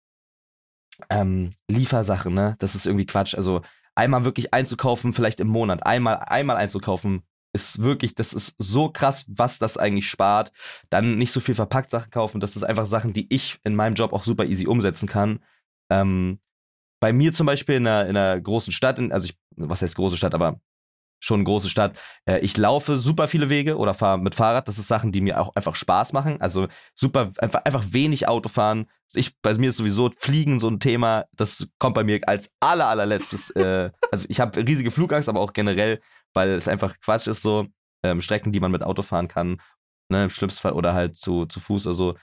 ähm, 1.10 1.52
Liefersachen, 1.68 2.34
ne? 2.34 2.56
Das 2.58 2.74
ist 2.74 2.86
irgendwie 2.86 3.06
Quatsch. 3.06 3.34
Also 3.34 3.62
einmal 3.94 4.24
wirklich 4.24 4.52
einzukaufen, 4.52 5.12
vielleicht 5.12 5.40
im 5.40 5.48
Monat, 5.48 5.86
einmal, 5.86 6.16
einmal 6.16 6.56
einzukaufen, 6.56 7.22
ist 7.52 7.82
wirklich, 7.82 8.14
das 8.14 8.32
ist 8.32 8.54
so 8.58 8.90
krass, 8.90 9.24
was 9.28 9.58
das 9.58 9.76
eigentlich 9.76 10.08
spart. 10.08 10.52
Dann 10.88 11.18
nicht 11.18 11.32
so 11.32 11.40
viel 11.40 11.54
verpackt 11.54 11.90
Sachen 11.90 12.10
kaufen. 12.10 12.40
Das 12.40 12.56
ist 12.56 12.62
einfach 12.62 12.86
Sachen, 12.86 13.12
die 13.12 13.26
ich 13.32 13.58
in 13.64 13.74
meinem 13.74 13.94
Job 13.94 14.12
auch 14.12 14.24
super 14.24 14.44
easy 14.44 14.66
umsetzen 14.66 15.08
kann. 15.08 15.40
Ähm, 15.90 16.40
bei 17.00 17.12
mir 17.12 17.32
zum 17.32 17.46
Beispiel 17.46 17.76
in 17.76 17.86
einer, 17.86 18.08
in 18.08 18.16
einer 18.16 18.40
großen 18.40 18.72
Stadt, 18.72 18.98
in, 18.98 19.12
also 19.12 19.26
ich, 19.26 19.36
was 19.56 19.82
heißt 19.82 19.96
große 19.96 20.16
Stadt, 20.16 20.34
aber 20.34 20.60
schon 21.20 21.44
große 21.44 21.68
Stadt. 21.68 21.96
Äh, 22.24 22.40
ich 22.40 22.56
laufe 22.56 22.98
super 22.98 23.28
viele 23.28 23.48
Wege 23.48 23.76
oder 23.76 23.94
fahre 23.94 24.18
mit 24.18 24.34
Fahrrad. 24.34 24.66
Das 24.66 24.78
ist 24.78 24.88
Sachen, 24.88 25.12
die 25.12 25.20
mir 25.20 25.40
auch 25.40 25.54
einfach 25.54 25.74
Spaß 25.76 26.12
machen. 26.12 26.40
Also 26.40 26.68
super, 26.94 27.32
einfach, 27.38 27.64
einfach 27.64 27.84
wenig 27.90 28.26
Auto 28.26 28.48
fahren. 28.48 28.86
Ich, 29.12 29.38
bei 29.40 29.52
mir 29.54 29.70
ist 29.70 29.76
sowieso 29.76 30.10
Fliegen 30.16 30.58
so 30.58 30.68
ein 30.68 30.80
Thema. 30.80 31.26
Das 31.32 31.68
kommt 31.78 31.94
bei 31.94 32.04
mir 32.04 32.20
als 32.26 32.52
aller, 32.60 32.86
allerletztes. 32.86 33.50
äh, 33.50 33.90
also 34.10 34.24
ich 34.28 34.40
habe 34.40 34.66
riesige 34.66 34.90
Flugangst, 34.90 35.28
aber 35.28 35.40
auch 35.40 35.52
generell 35.52 36.00
weil 36.34 36.50
es 36.50 36.68
einfach 36.68 36.98
Quatsch 37.00 37.26
ist, 37.26 37.42
so 37.42 37.66
ähm, 38.02 38.20
Strecken, 38.20 38.52
die 38.52 38.60
man 38.60 38.72
mit 38.72 38.82
Auto 38.82 39.02
fahren 39.02 39.28
kann, 39.28 39.60
ne, 40.08 40.24
im 40.24 40.30
schlimmsten 40.30 40.60
Fall, 40.60 40.72
oder 40.72 40.94
halt 40.94 41.16
zu, 41.16 41.46
zu 41.46 41.60
Fuß 41.60 41.86
oder 41.86 41.94
so, 41.94 42.14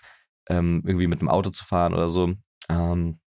ähm, 0.50 0.84
irgendwie 0.86 1.08
mit 1.08 1.22
dem 1.22 1.30
Auto 1.30 1.50
zu 1.50 1.64
fahren 1.64 1.94
oder 1.94 2.10
so. 2.10 2.34
Ähm, 2.70 3.20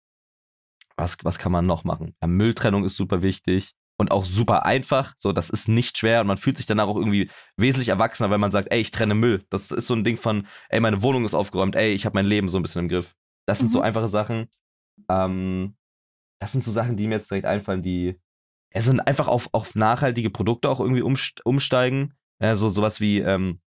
was, 0.97 1.17
was 1.23 1.39
kann 1.39 1.51
man 1.51 1.65
noch 1.65 1.83
machen? 1.83 2.15
Ja, 2.21 2.27
Mülltrennung 2.27 2.83
ist 2.83 2.97
super 2.97 3.21
wichtig 3.21 3.73
und 3.97 4.11
auch 4.11 4.25
super 4.25 4.65
einfach. 4.65 5.13
So, 5.17 5.31
das 5.31 5.49
ist 5.49 5.67
nicht 5.67 5.97
schwer 5.97 6.21
und 6.21 6.27
man 6.27 6.37
fühlt 6.37 6.57
sich 6.57 6.65
danach 6.65 6.87
auch 6.87 6.97
irgendwie 6.97 7.29
wesentlich 7.57 7.89
erwachsener, 7.89 8.29
weil 8.29 8.37
man 8.37 8.51
sagt, 8.51 8.71
ey, 8.71 8.79
ich 8.79 8.91
trenne 8.91 9.15
Müll. 9.15 9.43
Das 9.49 9.71
ist 9.71 9.87
so 9.87 9.93
ein 9.93 10.03
Ding 10.03 10.17
von, 10.17 10.47
ey, 10.69 10.79
meine 10.79 11.01
Wohnung 11.01 11.25
ist 11.25 11.33
aufgeräumt, 11.33 11.75
ey, 11.75 11.93
ich 11.93 12.05
habe 12.05 12.17
mein 12.17 12.25
Leben 12.25 12.49
so 12.49 12.57
ein 12.59 12.61
bisschen 12.61 12.83
im 12.83 12.89
Griff. 12.89 13.15
Das 13.45 13.59
sind 13.59 13.67
mhm. 13.67 13.73
so 13.73 13.81
einfache 13.81 14.07
Sachen. 14.07 14.49
Ähm, 15.09 15.75
das 16.41 16.51
sind 16.51 16.63
so 16.63 16.71
Sachen, 16.71 16.95
die 16.95 17.07
mir 17.07 17.15
jetzt 17.15 17.29
direkt 17.29 17.45
einfallen, 17.45 17.81
die, 17.81 18.19
ja, 18.73 18.81
so 18.81 18.91
einfach 18.91 19.27
auf, 19.27 19.49
auf 19.51 19.75
nachhaltige 19.75 20.29
Produkte 20.29 20.69
auch 20.69 20.79
irgendwie 20.79 21.01
umsteigen. 21.01 22.13
Ja, 22.41 22.55
so 22.55 22.69
sowas 22.69 22.99
wie, 22.99 23.19
ähm, 23.19 23.59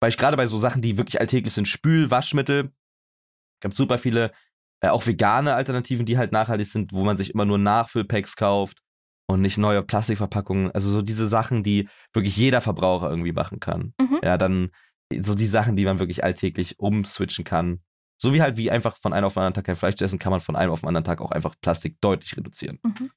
weil 0.00 0.10
ich 0.10 0.16
gerade 0.16 0.36
bei 0.36 0.46
so 0.46 0.58
Sachen, 0.58 0.80
die 0.80 0.96
wirklich 0.96 1.20
alltäglich 1.20 1.52
sind, 1.52 1.66
Spül, 1.66 2.10
Waschmittel, 2.10 2.72
gibt 3.60 3.74
super 3.74 3.98
viele, 3.98 4.32
äh, 4.80 4.88
auch 4.88 5.06
vegane 5.06 5.54
Alternativen, 5.54 6.06
die 6.06 6.16
halt 6.16 6.32
nachhaltig 6.32 6.68
sind, 6.68 6.92
wo 6.92 7.04
man 7.04 7.16
sich 7.16 7.34
immer 7.34 7.44
nur 7.44 7.58
Nachfüllpacks 7.58 8.36
kauft 8.36 8.78
und 9.26 9.40
nicht 9.42 9.58
neue 9.58 9.82
Plastikverpackungen. 9.82 10.70
Also 10.70 10.90
so 10.90 11.02
diese 11.02 11.28
Sachen, 11.28 11.62
die 11.62 11.88
wirklich 12.12 12.36
jeder 12.36 12.60
Verbraucher 12.60 13.10
irgendwie 13.10 13.32
machen 13.32 13.60
kann. 13.60 13.92
Mhm. 14.00 14.20
Ja, 14.22 14.38
dann 14.38 14.70
so 15.20 15.34
die 15.34 15.46
Sachen, 15.46 15.76
die 15.76 15.84
man 15.84 15.98
wirklich 15.98 16.22
alltäglich 16.22 16.78
umswitchen 16.78 17.44
kann. 17.44 17.80
So 18.20 18.32
wie 18.34 18.42
halt 18.42 18.56
wie 18.56 18.70
einfach 18.70 18.98
von 19.00 19.12
einem 19.12 19.26
auf 19.26 19.34
den 19.34 19.40
anderen 19.40 19.54
Tag 19.54 19.64
kein 19.64 19.76
Fleisch 19.76 19.94
essen, 20.00 20.18
kann 20.18 20.30
man 20.30 20.40
von 20.40 20.56
einem 20.56 20.72
auf 20.72 20.80
den 20.80 20.88
anderen 20.88 21.04
Tag 21.04 21.20
auch 21.20 21.30
einfach 21.30 21.54
Plastik 21.60 22.00
deutlich 22.00 22.36
reduzieren. 22.36 22.78
Mhm. 22.82 23.10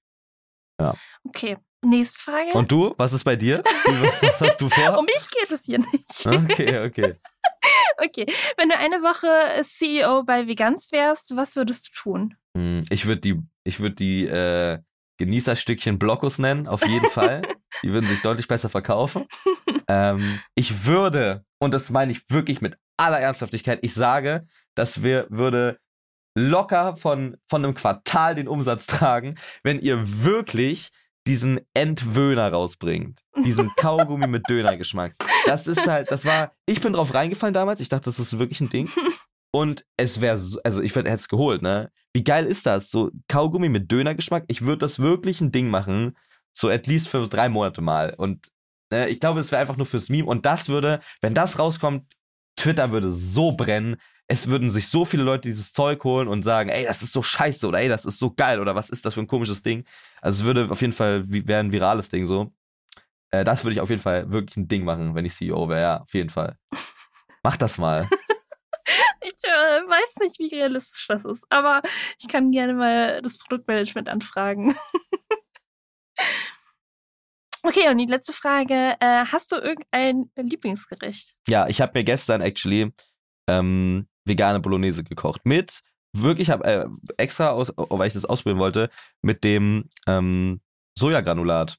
Ja. 0.82 0.96
Okay, 1.28 1.58
nächste 1.84 2.20
Frage. 2.20 2.52
Und 2.54 2.72
du? 2.72 2.94
Was 2.98 3.14
ist 3.14 3.24
bei 3.24 3.36
dir? 3.36 3.64
Was 3.64 4.42
hast 4.42 4.62
du 4.62 4.70
vor? 4.70 4.98
um 5.00 5.06
mich 5.06 5.28
geht 5.30 5.52
es 5.52 5.66
hier 5.66 5.78
nicht. 5.80 6.26
Okay, 6.26 6.86
okay. 6.86 7.16
okay, 8.04 8.26
wenn 8.58 8.70
du 8.70 8.78
eine 8.78 8.98
Woche 8.98 9.64
CEO 9.64 10.24
bei 10.24 10.48
Vegans 10.48 10.92
wärst, 10.92 11.36
was 11.36 11.56
würdest 11.56 11.88
du 11.88 11.92
tun? 12.02 12.36
Hm, 12.58 12.84
ich 12.90 13.06
würde 13.06 13.22
die, 13.22 13.40
ich 13.64 13.80
würde 13.80 13.96
die 13.96 14.26
äh, 14.26 14.80
Genießerstückchen 15.18 16.00
Blockus 16.00 16.40
nennen, 16.40 16.68
auf 16.68 16.86
jeden 16.88 17.10
Fall. 17.12 17.44
die 17.84 17.94
würden 17.94 18.08
sich 18.08 18.22
deutlich 18.22 18.48
besser 18.48 18.70
verkaufen. 18.70 19.28
ähm, 19.88 20.40
ich 20.56 20.86
würde, 20.86 21.46
und 21.60 21.74
das 21.74 21.92
meine 21.92 22.12
ich 22.12 22.28
wirklich 22.30 22.62
mit 22.62 22.78
aller 22.98 23.20
Ernsthaftigkeit, 23.20 23.80
ich 23.84 23.94
sage, 23.94 24.48
dass 24.74 25.04
wir 25.04 25.28
würde 25.30 25.80
locker 26.36 26.96
von, 26.96 27.38
von 27.50 27.64
einem 27.64 27.74
Quartal 27.74 28.36
den 28.36 28.48
Umsatz 28.48 28.88
tragen, 28.88 29.36
wenn 29.64 29.80
ihr 29.80 30.24
wirklich 30.24 30.92
diesen 31.28 31.62
Entwöhner 31.74 32.52
rausbringt. 32.52 33.22
Diesen 33.44 33.70
Kaugummi 33.78 34.28
mit 34.28 34.50
Dönergeschmack. 34.50 35.16
Das 35.46 35.68
ist 35.68 35.88
halt, 35.88 36.12
das 36.12 36.26
war, 36.26 36.54
ich 36.66 36.82
bin 36.82 36.94
drauf 36.94 37.14
reingefallen 37.14 37.54
damals. 37.54 37.82
Ich 37.82 37.90
dachte, 37.90 38.06
das 38.06 38.20
ist 38.20 38.40
wirklich 38.40 38.62
ein 38.62 38.70
Ding. 38.70 38.90
Und 39.54 39.86
es 39.98 40.22
wäre, 40.22 40.40
so, 40.40 40.60
also 40.64 40.82
ich 40.82 40.96
hätte 40.96 41.10
es 41.10 41.28
geholt, 41.28 41.62
ne? 41.62 41.92
Wie 42.14 42.24
geil 42.24 42.46
ist 42.46 42.66
das? 42.66 42.90
So 42.90 43.12
Kaugummi 43.28 43.70
mit 43.70 43.92
Dönergeschmack. 43.92 44.46
Ich 44.48 44.62
würde 44.62 44.80
das 44.80 45.00
wirklich 45.00 45.42
ein 45.42 45.52
Ding 45.52 45.70
machen. 45.70 46.18
So 46.54 46.70
at 46.70 46.88
least 46.88 47.10
für 47.10 47.28
drei 47.28 47.50
Monate 47.50 47.82
mal. 47.82 48.14
Und 48.18 48.48
ne, 48.92 49.10
ich 49.10 49.20
glaube, 49.20 49.42
es 49.42 49.52
wäre 49.52 49.62
einfach 49.62 49.78
nur 49.78 49.86
fürs 49.86 50.10
Meme. 50.10 50.28
Und 50.28 50.46
das 50.46 50.70
würde, 50.70 51.02
wenn 51.22 51.34
das 51.34 51.60
rauskommt, 51.60 52.06
Twitter 52.56 52.92
würde 52.92 53.12
so 53.12 53.52
brennen 53.54 53.98
es 54.28 54.48
würden 54.48 54.70
sich 54.70 54.88
so 54.88 55.04
viele 55.04 55.24
Leute 55.24 55.50
dieses 55.50 55.74
Zeug 55.74 56.04
holen 56.04 56.28
und 56.28 56.44
sagen, 56.44 56.70
ey, 56.70 56.86
das 56.86 57.02
ist 57.02 57.12
so 57.12 57.22
scheiße 57.22 57.68
oder 57.68 57.80
ey, 57.80 57.90
das 57.90 58.06
ist 58.06 58.20
so 58.20 58.32
geil 58.34 58.60
oder 58.60 58.76
was 58.76 58.90
ist 58.90 59.06
das 59.06 59.14
für 59.16 59.20
ein 59.20 59.28
komisches 59.28 59.64
Ding. 59.64 59.86
Also 60.22 60.42
es 60.42 60.46
würde 60.46 60.72
auf 60.72 60.82
jeden 60.82 60.94
Fall, 60.94 61.26
wäre 61.28 61.60
ein 61.60 61.72
virales 61.72 62.10
Ding 62.10 62.26
so. 62.26 62.54
Äh, 63.32 63.44
das 63.44 63.64
würde 63.64 63.74
ich 63.74 63.82
auf 63.82 63.90
jeden 63.90 64.02
Fall 64.02 64.32
wirklich 64.32 64.58
ein 64.58 64.68
Ding 64.68 64.84
machen, 64.84 65.16
wenn 65.16 65.26
ich 65.26 65.36
CEO 65.36 65.68
wäre, 65.70 65.82
ja, 65.82 66.02
auf 66.02 66.14
jeden 66.14 66.30
Fall. 66.30 66.58
Mach 67.44 67.58
das 67.58 67.78
mal. 67.78 68.08
ich 69.22 69.44
äh, 69.44 69.82
weiß 69.88 70.18
nicht, 70.22 70.40
wie 70.40 70.56
realistisch 70.56 71.08
das 71.08 71.26
ist, 71.26 71.46
aber 71.50 71.82
ich 72.20 72.28
kann 72.28 72.52
gerne 72.52 72.74
mal 72.74 73.22
das 73.22 73.38
Produktmanagement 73.38 74.10
anfragen. 74.10 74.76
Okay, 77.64 77.90
und 77.90 78.00
die 78.00 78.08
letzte 78.08 78.34
Frage. 78.34 78.96
Äh, 79.00 79.26
hast 79.32 79.52
du 79.52 79.56
irgendein 79.58 80.32
Lieblingsgericht? 80.36 81.36
Ja, 81.48 81.68
ich 81.68 81.80
habe 81.80 81.92
mir 81.94 82.04
gestern 82.04 82.42
actually 82.42 82.92
ähm, 83.48 84.08
vegane 84.26 84.60
Bolognese 84.60 85.04
gekocht. 85.04 85.46
Mit, 85.46 85.82
wirklich, 86.14 86.50
habe 86.50 86.64
äh, 86.66 86.86
extra, 87.18 87.50
aus, 87.50 87.74
weil 87.76 88.08
ich 88.08 88.14
das 88.14 88.26
ausprobieren 88.26 88.60
wollte, 88.60 88.90
mit 89.22 89.44
dem 89.44 89.90
ähm, 90.08 90.62
Sojagranulat. 90.98 91.78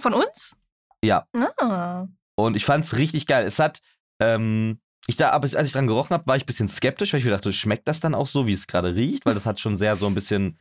Von 0.00 0.14
uns? 0.14 0.56
Ja. 1.02 1.26
Ah. 1.58 2.06
Und 2.36 2.56
ich 2.56 2.64
fand 2.64 2.84
es 2.84 2.96
richtig 2.96 3.26
geil. 3.26 3.46
Es 3.46 3.58
hat, 3.58 3.80
ähm, 4.20 4.80
ich 5.06 5.16
da, 5.16 5.30
aber 5.30 5.44
als 5.44 5.66
ich 5.66 5.72
dran 5.72 5.86
gerochen 5.86 6.14
habe, 6.14 6.26
war 6.26 6.36
ich 6.36 6.44
ein 6.44 6.46
bisschen 6.46 6.68
skeptisch, 6.68 7.12
weil 7.12 7.20
ich 7.20 7.24
mir 7.24 7.32
dachte, 7.32 7.52
schmeckt 7.52 7.88
das 7.88 8.00
dann 8.00 8.14
auch 8.14 8.26
so, 8.26 8.46
wie 8.46 8.52
es 8.52 8.66
gerade 8.66 8.94
riecht? 8.94 9.26
Weil 9.26 9.34
das 9.34 9.46
hat 9.46 9.60
schon 9.60 9.76
sehr 9.76 9.96
so 9.96 10.06
ein 10.06 10.14
bisschen, 10.14 10.58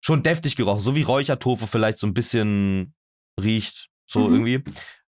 schon 0.00 0.22
deftig 0.22 0.56
gerochen, 0.56 0.80
so 0.80 0.94
wie 0.94 1.02
Räuchertofu 1.02 1.66
vielleicht 1.66 1.98
so 1.98 2.06
ein 2.06 2.14
bisschen 2.14 2.94
riecht, 3.40 3.88
so 4.06 4.28
mhm. 4.28 4.34
irgendwie. 4.34 4.64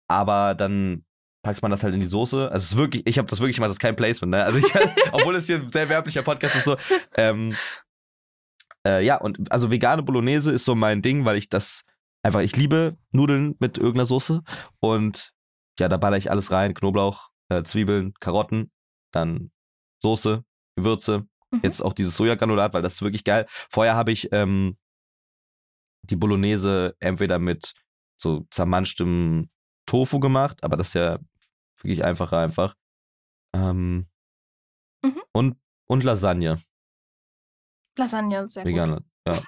Aber 0.09 0.55
dann 0.55 1.05
packst 1.43 1.63
man 1.63 1.71
das 1.71 1.83
halt 1.83 1.95
in 1.95 2.01
die 2.01 2.07
Soße. 2.07 2.51
Also 2.51 2.65
es 2.65 2.71
ist 2.73 2.77
wirklich, 2.77 3.07
ich 3.07 3.19
habe 3.19 3.29
das 3.29 3.41
wirklich 3.41 3.57
gemacht, 3.57 3.69
das 3.69 3.77
ist 3.77 3.81
kein 3.81 3.97
Placement, 3.97 4.31
ne? 4.31 4.45
Also 4.45 4.59
ich, 4.59 4.73
obwohl 5.13 5.37
es 5.37 5.47
hier 5.47 5.57
ein 5.57 5.73
sehr 5.73 5.89
werblicher 5.89 6.23
Podcast 6.23 6.57
ist, 6.57 6.65
so. 6.65 6.77
Ähm, 7.17 7.55
äh, 8.87 9.05
ja, 9.05 9.17
und 9.17 9.51
also 9.53 9.71
vegane 9.71 10.03
Bolognese 10.03 10.53
ist 10.53 10.65
so 10.65 10.75
mein 10.75 11.03
Ding, 11.03 11.25
weil 11.25 11.37
ich 11.37 11.49
das 11.49 11.85
einfach, 12.23 12.41
ich 12.41 12.57
liebe 12.57 12.97
Nudeln 13.11 13.57
mit 13.59 13.79
irgendeiner 13.79 14.07
Soße. 14.07 14.43
Und 14.81 15.33
ja, 15.79 15.89
da 15.89 15.97
baller 15.97 16.17
ich 16.17 16.31
alles 16.31 16.51
rein: 16.53 16.75
Knoblauch, 16.75 17.31
äh, 17.49 17.63
Zwiebeln, 17.65 18.15
Karotten, 18.21 18.71
dann 19.13 19.51
Soße, 20.01 20.45
Gewürze. 20.77 21.27
Mhm. 21.51 21.61
Jetzt 21.63 21.83
auch 21.83 21.93
dieses 21.93 22.17
Sojagranulat, 22.17 22.75
weil 22.75 22.83
das 22.83 22.95
ist 22.95 23.03
wirklich 23.03 23.25
geil. 23.25 23.47
Vorher 23.71 23.95
habe 23.95 24.13
ich 24.13 24.29
ähm, 24.33 24.77
die 26.03 26.17
Bolognese 26.17 26.97
entweder 26.99 27.39
mit 27.39 27.75
so 28.17 28.47
zermanschtem 28.51 29.51
Tofu 29.87 30.21
gemacht, 30.21 30.63
aber 30.63 30.77
das 30.77 30.89
ist 30.89 30.95
ja 30.95 31.19
wirklich 31.83 32.05
einfacher 32.05 32.39
einfach. 32.39 32.75
Ähm, 33.55 34.07
mhm. 35.03 35.23
und, 35.33 35.57
und 35.87 36.05
Lasagne. 36.05 36.63
Lasagne, 37.97 38.49
sehr 38.49 38.65
Vegan, 38.65 38.95
gut. 38.95 39.05
Ja, 39.27 39.41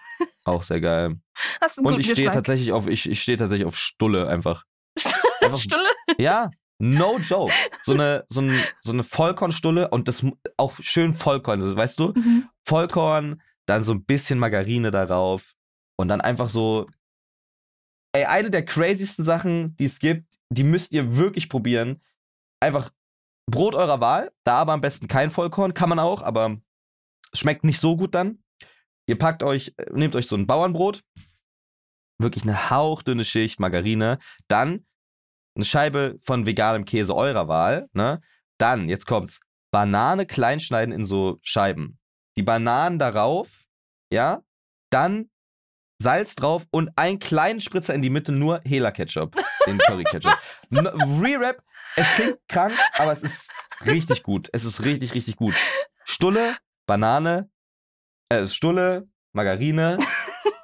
auch 0.44 0.62
sehr 0.62 0.80
geil. 0.80 1.20
Hast 1.60 1.78
einen 1.78 1.86
und 1.86 2.00
ich 2.00 2.10
stehe 2.10 2.30
tatsächlich 2.30 2.72
auf, 2.72 2.86
ich, 2.86 3.08
ich 3.08 3.22
stehe 3.22 3.38
tatsächlich 3.38 3.66
auf 3.66 3.76
Stulle 3.76 4.28
einfach. 4.28 4.64
einfach 5.40 5.58
Stulle? 5.58 5.88
Ja, 6.18 6.50
no 6.78 7.18
joke. 7.18 7.52
So 7.82 7.94
eine, 7.94 8.24
so, 8.28 8.42
ein, 8.42 8.52
so 8.80 8.92
eine 8.92 9.02
Vollkornstulle 9.02 9.88
und 9.88 10.08
das 10.08 10.24
auch 10.56 10.74
schön 10.80 11.12
Vollkorn, 11.12 11.60
also, 11.60 11.74
weißt 11.74 11.98
du? 11.98 12.12
Mhm. 12.14 12.48
Vollkorn, 12.64 13.42
dann 13.66 13.82
so 13.82 13.92
ein 13.92 14.04
bisschen 14.04 14.38
Margarine 14.38 14.90
darauf 14.90 15.54
und 15.96 16.08
dann 16.08 16.20
einfach 16.20 16.48
so. 16.48 16.86
Ey, 18.12 18.26
eine 18.26 18.50
der 18.50 18.64
crazysten 18.64 19.24
Sachen, 19.24 19.76
die 19.76 19.86
es 19.86 19.98
gibt, 19.98 20.36
die 20.48 20.62
müsst 20.62 20.92
ihr 20.92 21.16
wirklich 21.16 21.48
probieren 21.48 22.00
einfach 22.64 22.90
Brot 23.50 23.74
eurer 23.74 24.00
Wahl, 24.00 24.32
da 24.44 24.58
aber 24.58 24.72
am 24.72 24.80
besten 24.80 25.06
kein 25.06 25.30
Vollkorn, 25.30 25.74
kann 25.74 25.90
man 25.90 25.98
auch, 25.98 26.22
aber 26.22 26.56
schmeckt 27.34 27.64
nicht 27.64 27.80
so 27.80 27.96
gut 27.96 28.14
dann. 28.14 28.42
Ihr 29.06 29.18
packt 29.18 29.42
euch, 29.42 29.74
äh, 29.76 29.86
nehmt 29.92 30.16
euch 30.16 30.26
so 30.26 30.36
ein 30.36 30.46
Bauernbrot, 30.46 31.02
wirklich 32.18 32.44
eine 32.44 32.70
hauchdünne 32.70 33.24
Schicht 33.24 33.60
Margarine, 33.60 34.18
dann 34.48 34.86
eine 35.54 35.64
Scheibe 35.64 36.18
von 36.22 36.46
veganem 36.46 36.84
Käse 36.84 37.14
eurer 37.14 37.48
Wahl, 37.48 37.88
ne? 37.92 38.20
Dann, 38.58 38.88
jetzt 38.88 39.06
kommt's, 39.06 39.40
Banane 39.72 40.26
kleinschneiden 40.26 40.94
in 40.94 41.04
so 41.04 41.38
Scheiben. 41.42 41.98
Die 42.36 42.42
Bananen 42.42 42.98
darauf, 42.98 43.66
ja? 44.10 44.42
Dann 44.90 45.30
Salz 46.04 46.36
drauf 46.36 46.66
und 46.70 46.90
einen 46.96 47.18
kleinen 47.18 47.60
Spritzer 47.60 47.94
in 47.94 48.02
die 48.02 48.10
Mitte, 48.10 48.30
nur 48.30 48.60
Hela-Ketchup, 48.64 49.34
den 49.66 49.78
Curry-Ketchup. 49.78 50.36
Re-Rap, 50.70 51.62
es 51.96 52.14
klingt 52.14 52.38
krank, 52.46 52.74
aber 52.98 53.12
es 53.12 53.22
ist 53.22 53.50
richtig 53.86 54.22
gut. 54.22 54.50
Es 54.52 54.64
ist 54.64 54.84
richtig, 54.84 55.14
richtig 55.14 55.36
gut. 55.36 55.54
Stulle, 56.04 56.56
Banane, 56.86 57.48
äh, 58.28 58.46
Stulle, 58.46 59.08
Margarine, 59.32 59.98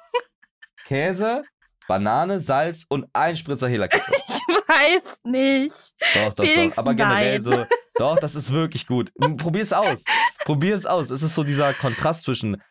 Käse, 0.85 1.43
Banane, 1.87 2.39
Salz 2.39 2.85
und 2.87 3.07
ein 3.11 3.35
Spritzer 3.35 3.67
Hela-Ketchup. 3.67 4.15
Ich 4.71 4.77
weiß 4.77 5.19
nicht. 5.25 5.95
Doch, 6.15 6.33
doch, 6.33 6.45
Felix, 6.45 6.75
doch. 6.75 6.83
Aber 6.83 6.95
generell 6.95 7.39
nein. 7.39 7.43
so, 7.43 7.65
doch, 7.95 8.17
das 8.19 8.35
ist 8.35 8.51
wirklich 8.51 8.87
gut. 8.87 9.11
Probier 9.37 9.63
es 9.63 9.73
aus. 9.73 10.01
Probier 10.45 10.75
es 10.75 10.85
aus. 10.85 11.09
Es 11.09 11.21
ist 11.21 11.35
so 11.35 11.43
dieser 11.43 11.73
Kontrast 11.73 12.23
zwischen 12.23 12.61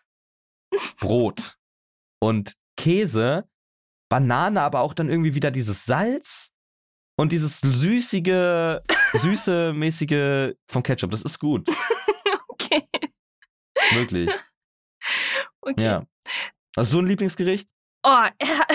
Brot 0.98 1.58
und 2.18 2.56
Käse, 2.80 3.46
Banane, 4.08 4.62
aber 4.62 4.80
auch 4.80 4.94
dann 4.94 5.10
irgendwie 5.10 5.34
wieder 5.34 5.50
dieses 5.50 5.84
Salz 5.84 6.50
und 7.18 7.30
dieses 7.30 7.60
süßige, 7.60 8.80
süße 9.12 9.74
mäßige 9.74 10.54
vom 10.66 10.82
Ketchup. 10.82 11.10
Das 11.10 11.20
ist 11.20 11.38
gut. 11.38 11.68
okay. 12.48 12.88
Wirklich. 13.92 14.30
Okay. 15.62 15.82
Ja. 15.82 16.06
Hast 16.74 16.92
du 16.92 17.00
ein 17.00 17.06
Lieblingsgericht? 17.06 17.68
Oh, 18.02 18.08
ja, 18.08 18.66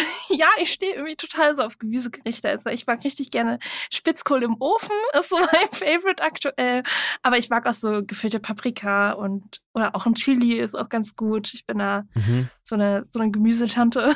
ich 0.62 0.72
stehe 0.72 0.94
irgendwie 0.94 1.16
total 1.16 1.56
so 1.56 1.64
auf 1.64 1.78
Gemüsegerichte. 1.78 2.50
Also 2.50 2.70
ich 2.70 2.88
mag 2.88 3.04
richtig 3.04 3.32
gerne 3.32 3.60
Spitzkohl 3.92 4.44
im 4.44 4.56
Ofen, 4.60 4.96
ist 5.20 5.30
so 5.30 5.38
mein 5.38 5.70
Favorite 5.72 6.24
aktuell. 6.24 6.84
Aber 7.22 7.38
ich 7.38 7.50
mag 7.50 7.68
auch 7.68 7.74
so 7.74 8.04
gefüllte 8.06 8.40
Paprika 8.40 9.12
und 9.12 9.62
oder 9.74 9.96
auch 9.96 10.06
ein 10.06 10.16
Chili 10.16 10.60
ist 10.60 10.76
auch 10.76 10.90
ganz 10.90 11.16
gut. 11.16 11.54
Ich 11.54 11.66
bin 11.66 11.80
da 11.80 12.04
mhm. 12.14 12.50
so 12.64 12.76
eine 12.76 13.06
so 13.10 13.20
eine 13.20 13.32
Gemüsetante. 13.32 14.16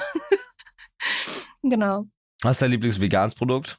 genau. 1.64 2.06
Was 2.42 2.56
ist 2.56 2.62
dein 2.62 2.72
Lieblingsvegansprodukt? 2.72 3.76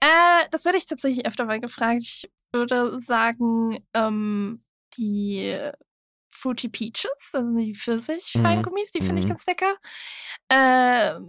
äh, 0.00 0.48
das 0.50 0.64
werde 0.64 0.78
ich 0.78 0.86
tatsächlich 0.86 1.26
öfter 1.26 1.44
mal 1.44 1.60
gefragt. 1.60 2.02
Ich 2.02 2.30
würde 2.52 3.00
sagen, 3.00 3.84
ähm, 3.94 4.60
die 4.96 5.58
Fruity 6.30 6.68
Peaches, 6.68 7.34
also 7.34 7.56
die 7.56 7.74
Pfirsich-Feingummis, 7.74 8.92
die 8.92 9.02
finde 9.02 9.18
ich 9.18 9.26
mhm. 9.26 9.30
ganz 9.30 9.46
lecker. 9.46 9.76
Äh, 10.48 11.20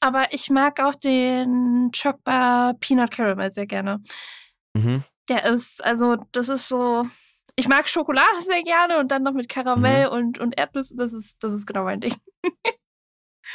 aber 0.00 0.32
ich 0.32 0.50
mag 0.50 0.80
auch 0.80 0.94
den 0.94 1.90
Chopper 1.92 2.74
Peanut 2.80 3.10
Caramel 3.10 3.52
sehr 3.52 3.66
gerne. 3.66 4.00
Mhm. 4.74 5.04
Der 5.28 5.44
ist, 5.44 5.84
also, 5.84 6.16
das 6.32 6.48
ist 6.48 6.68
so. 6.68 7.06
Ich 7.56 7.68
mag 7.68 7.88
Schokolade 7.88 8.40
sehr 8.42 8.62
gerne 8.62 8.98
und 8.98 9.10
dann 9.10 9.22
noch 9.22 9.34
mit 9.34 9.48
Karamell 9.48 10.06
mhm. 10.06 10.12
und, 10.12 10.38
und 10.38 10.58
Erdnüsse. 10.58 10.96
Das 10.96 11.12
ist, 11.12 11.42
das 11.42 11.52
ist 11.52 11.66
genau 11.66 11.84
mein 11.84 12.00
Ding. 12.00 12.14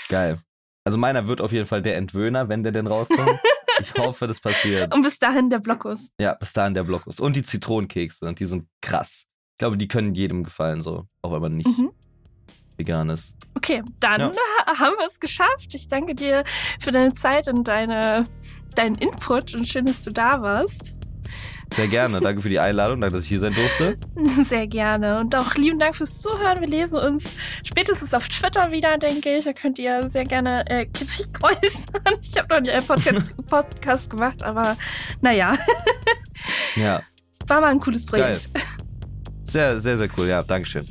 Geil. 0.09 0.39
Also 0.83 0.97
meiner 0.99 1.27
wird 1.27 1.41
auf 1.41 1.51
jeden 1.51 1.65
Fall 1.65 1.81
der 1.81 1.97
Entwöhner, 1.97 2.47
wenn 2.47 2.63
der 2.63 2.71
denn 2.71 2.87
rauskommt. 2.87 3.39
Ich 3.81 3.93
hoffe, 3.95 4.25
das 4.25 4.39
passiert. 4.39 4.93
Und 4.95 5.01
bis 5.01 5.19
dahin 5.19 5.49
der 5.49 5.59
Blockus. 5.59 6.09
Ja, 6.17 6.33
bis 6.35 6.53
dahin 6.53 6.73
der 6.73 6.85
Blockus. 6.85 7.19
Und 7.19 7.35
die 7.35 7.43
Zitronenkekse. 7.43 8.25
Und 8.25 8.39
die 8.39 8.45
sind 8.45 8.69
krass. 8.81 9.25
Ich 9.51 9.57
glaube, 9.57 9.75
die 9.75 9.89
können 9.89 10.15
jedem 10.15 10.45
gefallen, 10.45 10.81
so. 10.81 11.09
Auch 11.21 11.33
wenn 11.33 11.41
man 11.41 11.57
nicht 11.57 11.77
mhm. 11.77 11.91
Vegan 12.77 13.09
ist. 13.09 13.33
Okay, 13.55 13.81
dann 13.99 14.19
ja. 14.19 14.31
haben 14.67 14.95
wir 14.97 15.07
es 15.07 15.19
geschafft. 15.19 15.73
Ich 15.73 15.87
danke 15.87 16.15
dir 16.15 16.43
für 16.79 16.91
deine 16.91 17.13
Zeit 17.13 17.47
und 17.47 17.67
deine, 17.67 18.25
deinen 18.75 18.95
Input 18.95 19.55
und 19.55 19.67
schön, 19.67 19.85
dass 19.85 20.01
du 20.01 20.11
da 20.11 20.41
warst. 20.41 20.95
Sehr 21.73 21.87
gerne. 21.87 22.19
Danke 22.19 22.41
für 22.41 22.49
die 22.49 22.59
Einladung. 22.59 23.01
Danke, 23.01 23.15
dass 23.15 23.23
ich 23.23 23.29
hier 23.29 23.39
sein 23.39 23.53
durfte. 23.53 23.97
Sehr 24.43 24.67
gerne. 24.67 25.19
Und 25.19 25.35
auch 25.35 25.55
lieben 25.55 25.77
Dank 25.77 25.95
fürs 25.95 26.21
Zuhören. 26.21 26.61
Wir 26.61 26.67
lesen 26.67 26.97
uns 26.97 27.35
spätestens 27.63 28.13
auf 28.13 28.27
Twitter 28.29 28.71
wieder, 28.71 28.97
denke 28.97 29.37
ich. 29.37 29.45
Da 29.45 29.53
könnt 29.53 29.79
ihr 29.79 30.09
sehr 30.09 30.23
gerne 30.23 30.65
äh, 30.69 30.85
Kritik 30.85 31.27
äußern. 31.43 32.19
Ich 32.21 32.37
habe 32.37 32.53
noch 32.53 32.61
nie 32.61 32.71
einen 32.71 32.85
Podcast, 32.85 33.37
Podcast 33.47 34.09
gemacht, 34.09 34.43
aber 34.43 34.77
naja. 35.21 35.57
Ja. 36.75 37.01
War 37.47 37.61
mal 37.61 37.71
ein 37.71 37.79
cooles 37.79 38.05
Projekt. 38.05 38.53
Geil. 38.53 38.63
Sehr, 39.45 39.81
sehr, 39.81 39.97
sehr 39.97 40.09
cool. 40.17 40.27
Ja, 40.27 40.43
Dankeschön. 40.43 40.85